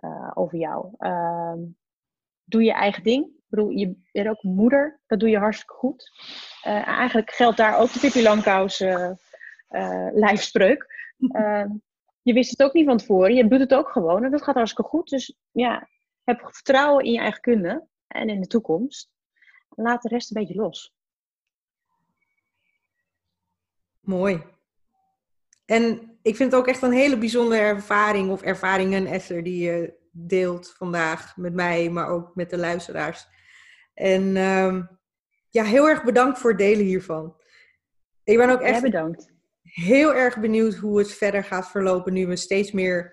uh, 0.04 0.30
over 0.34 0.58
jou. 0.58 0.94
Uh, 0.98 1.54
doe 2.46 2.62
je 2.62 2.72
eigen 2.72 3.02
ding 3.02 3.36
bedoel, 3.48 3.70
je 3.70 3.96
bent 4.12 4.28
ook 4.28 4.42
moeder, 4.42 5.00
dat 5.06 5.20
doe 5.20 5.28
je 5.28 5.38
hartstikke 5.38 5.74
goed. 5.74 6.10
Uh, 6.66 6.86
eigenlijk 6.86 7.30
geldt 7.30 7.56
daar 7.56 7.78
ook 7.78 7.92
de 7.92 7.98
Pippi 7.98 8.22
Langkous 8.22 8.80
uh, 8.80 9.10
uh, 9.70 10.08
lijfspreuk. 10.12 10.94
Ehm, 11.28 11.70
je 12.22 12.32
wist 12.32 12.50
het 12.50 12.62
ook 12.62 12.72
niet 12.72 12.86
van 12.86 12.96
tevoren, 12.96 13.34
je 13.34 13.48
doet 13.48 13.60
het 13.60 13.74
ook 13.74 13.88
gewoon 13.88 14.24
en 14.24 14.30
dat 14.30 14.42
gaat 14.42 14.54
hartstikke 14.54 14.90
goed. 14.90 15.08
Dus 15.08 15.36
ja, 15.50 15.88
heb 16.24 16.40
vertrouwen 16.40 17.04
in 17.04 17.12
je 17.12 17.18
eigen 17.18 17.40
kunde 17.40 17.86
en 18.06 18.28
in 18.28 18.40
de 18.40 18.46
toekomst. 18.46 19.10
Laat 19.68 20.02
de 20.02 20.08
rest 20.08 20.30
een 20.30 20.42
beetje 20.42 20.60
los. 20.60 20.94
Mooi. 24.00 24.42
En 25.64 26.18
ik 26.22 26.36
vind 26.36 26.52
het 26.52 26.60
ook 26.60 26.66
echt 26.66 26.82
een 26.82 26.92
hele 26.92 27.18
bijzondere 27.18 27.62
ervaring 27.62 28.30
of 28.30 28.42
ervaringen, 28.42 29.06
Esther, 29.06 29.42
die 29.42 29.64
je 29.64 29.94
deelt 30.18 30.74
vandaag 30.76 31.36
met 31.36 31.54
mij, 31.54 31.90
maar 31.90 32.08
ook 32.08 32.34
met 32.34 32.50
de 32.50 32.58
luisteraars. 32.58 33.28
En 33.94 34.22
uh, 34.36 34.82
ja, 35.50 35.64
heel 35.64 35.88
erg 35.88 36.04
bedankt 36.04 36.38
voor 36.38 36.50
het 36.50 36.58
delen 36.58 36.84
hiervan. 36.84 37.36
Ik 38.24 38.36
ben 38.36 38.50
ook 38.50 38.60
echt 38.60 38.82
bedankt. 38.82 39.32
heel 39.62 40.14
erg 40.14 40.38
benieuwd 40.40 40.74
hoe 40.74 40.98
het 40.98 41.12
verder 41.12 41.44
gaat 41.44 41.70
verlopen 41.70 42.12
nu 42.12 42.26
we 42.26 42.36
steeds 42.36 42.72
meer, 42.72 43.10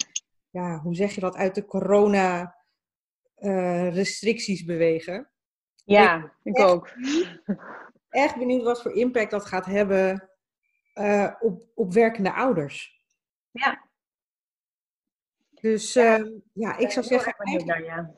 ja, 0.49 0.79
hoe 0.79 0.95
zeg 0.95 1.15
je 1.15 1.21
dat, 1.21 1.35
uit 1.35 1.55
de 1.55 1.65
corona 1.65 2.55
uh, 3.37 3.93
restricties 3.93 4.63
bewegen. 4.63 5.29
Ja, 5.85 6.33
ik, 6.43 6.55
ik 6.55 6.63
ook. 6.63 6.89
Echt 8.09 8.37
benieuwd 8.37 8.63
wat 8.63 8.81
voor 8.81 8.93
impact 8.93 9.31
dat 9.31 9.45
gaat 9.45 9.65
hebben 9.65 10.29
uh, 10.95 11.33
op, 11.39 11.67
op 11.75 11.93
werkende 11.93 12.33
ouders. 12.33 13.01
Ja. 13.51 13.91
Dus 15.63 15.93
ja, 15.93 16.19
uh, 16.19 16.31
ja 16.53 16.77
ik 16.77 16.91
zou 16.91 17.05
zeggen. 17.05 17.65
Daar, 17.65 17.83
ja 17.83 18.13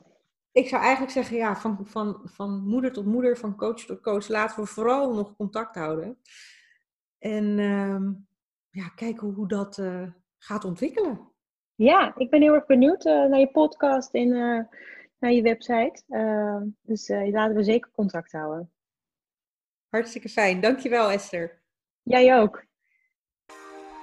ik 0.56 0.68
zou 0.68 0.82
eigenlijk 0.82 1.12
zeggen, 1.12 1.36
ja, 1.36 1.56
van, 1.56 1.78
van, 1.82 2.20
van 2.24 2.66
moeder 2.66 2.92
tot 2.92 3.06
moeder, 3.06 3.36
van 3.36 3.56
coach 3.56 3.84
tot 3.84 4.00
coach, 4.00 4.28
laten 4.28 4.60
we 4.60 4.66
vooral 4.66 5.14
nog 5.14 5.36
contact 5.36 5.74
houden. 5.74 6.18
En 7.18 7.58
uh, 7.58 8.00
ja, 8.70 8.88
kijken 8.88 9.28
hoe 9.28 9.48
dat 9.48 9.78
uh, 9.78 10.08
gaat 10.38 10.64
ontwikkelen. 10.64 11.32
Ja, 11.74 12.14
ik 12.16 12.30
ben 12.30 12.42
heel 12.42 12.54
erg 12.54 12.66
benieuwd 12.66 13.04
uh, 13.04 13.12
naar 13.12 13.38
je 13.38 13.50
podcast 13.50 14.14
en 14.14 14.28
uh, 14.28 14.60
naar 15.18 15.32
je 15.32 15.42
website. 15.42 16.02
dus 16.82 17.08
laten 17.08 17.56
we 17.56 17.64
zeker 17.64 17.90
contact 17.90 18.32
houden. 18.32 18.72
Hartstikke 19.88 20.28
fijn. 20.28 20.60
Dankjewel 20.60 21.10
Esther. 21.10 21.62
Jij 22.02 22.40
ook. 22.40 22.64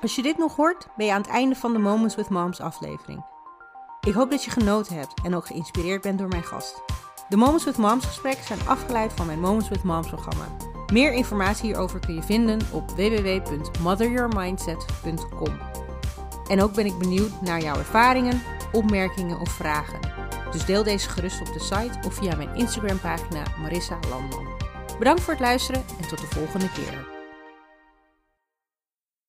Als 0.01 0.15
je 0.15 0.21
dit 0.21 0.37
nog 0.37 0.55
hoort, 0.55 0.87
ben 0.97 1.05
je 1.05 1.11
aan 1.11 1.21
het 1.21 1.29
einde 1.29 1.55
van 1.55 1.73
de 1.73 1.79
Moments 1.79 2.15
with 2.15 2.29
Moms 2.29 2.59
aflevering. 2.59 3.32
Ik 4.05 4.13
hoop 4.13 4.29
dat 4.29 4.43
je 4.43 4.51
genoten 4.51 4.97
hebt 4.97 5.13
en 5.23 5.35
ook 5.35 5.45
geïnspireerd 5.45 6.01
bent 6.01 6.19
door 6.19 6.27
mijn 6.27 6.43
gast. 6.43 6.81
De 7.29 7.37
Moments 7.37 7.65
with 7.65 7.77
Moms 7.77 8.05
gesprekken 8.05 8.45
zijn 8.45 8.67
afgeleid 8.67 9.13
van 9.13 9.25
mijn 9.25 9.39
Moments 9.39 9.69
with 9.69 9.83
Moms 9.83 10.07
programma. 10.07 10.45
Meer 10.93 11.13
informatie 11.13 11.65
hierover 11.65 11.99
kun 11.99 12.15
je 12.15 12.23
vinden 12.23 12.59
op 12.71 12.91
www.motheryourmindset.com. 12.91 15.59
En 16.47 16.61
ook 16.61 16.73
ben 16.73 16.85
ik 16.85 16.97
benieuwd 16.97 17.41
naar 17.41 17.61
jouw 17.61 17.77
ervaringen, 17.77 18.41
opmerkingen 18.71 19.39
of 19.39 19.49
vragen. 19.49 19.99
Dus 20.51 20.65
deel 20.65 20.83
deze 20.83 21.09
gerust 21.09 21.39
op 21.39 21.53
de 21.53 21.59
site 21.59 21.99
of 22.05 22.13
via 22.13 22.35
mijn 22.35 22.55
Instagram 22.55 22.99
pagina 22.99 23.43
Marissa 23.61 23.99
Landman. 24.09 24.47
Bedankt 24.99 25.21
voor 25.21 25.33
het 25.33 25.41
luisteren 25.41 25.83
en 26.01 26.07
tot 26.07 26.19
de 26.19 26.27
volgende 26.27 26.71
keer. 26.71 27.12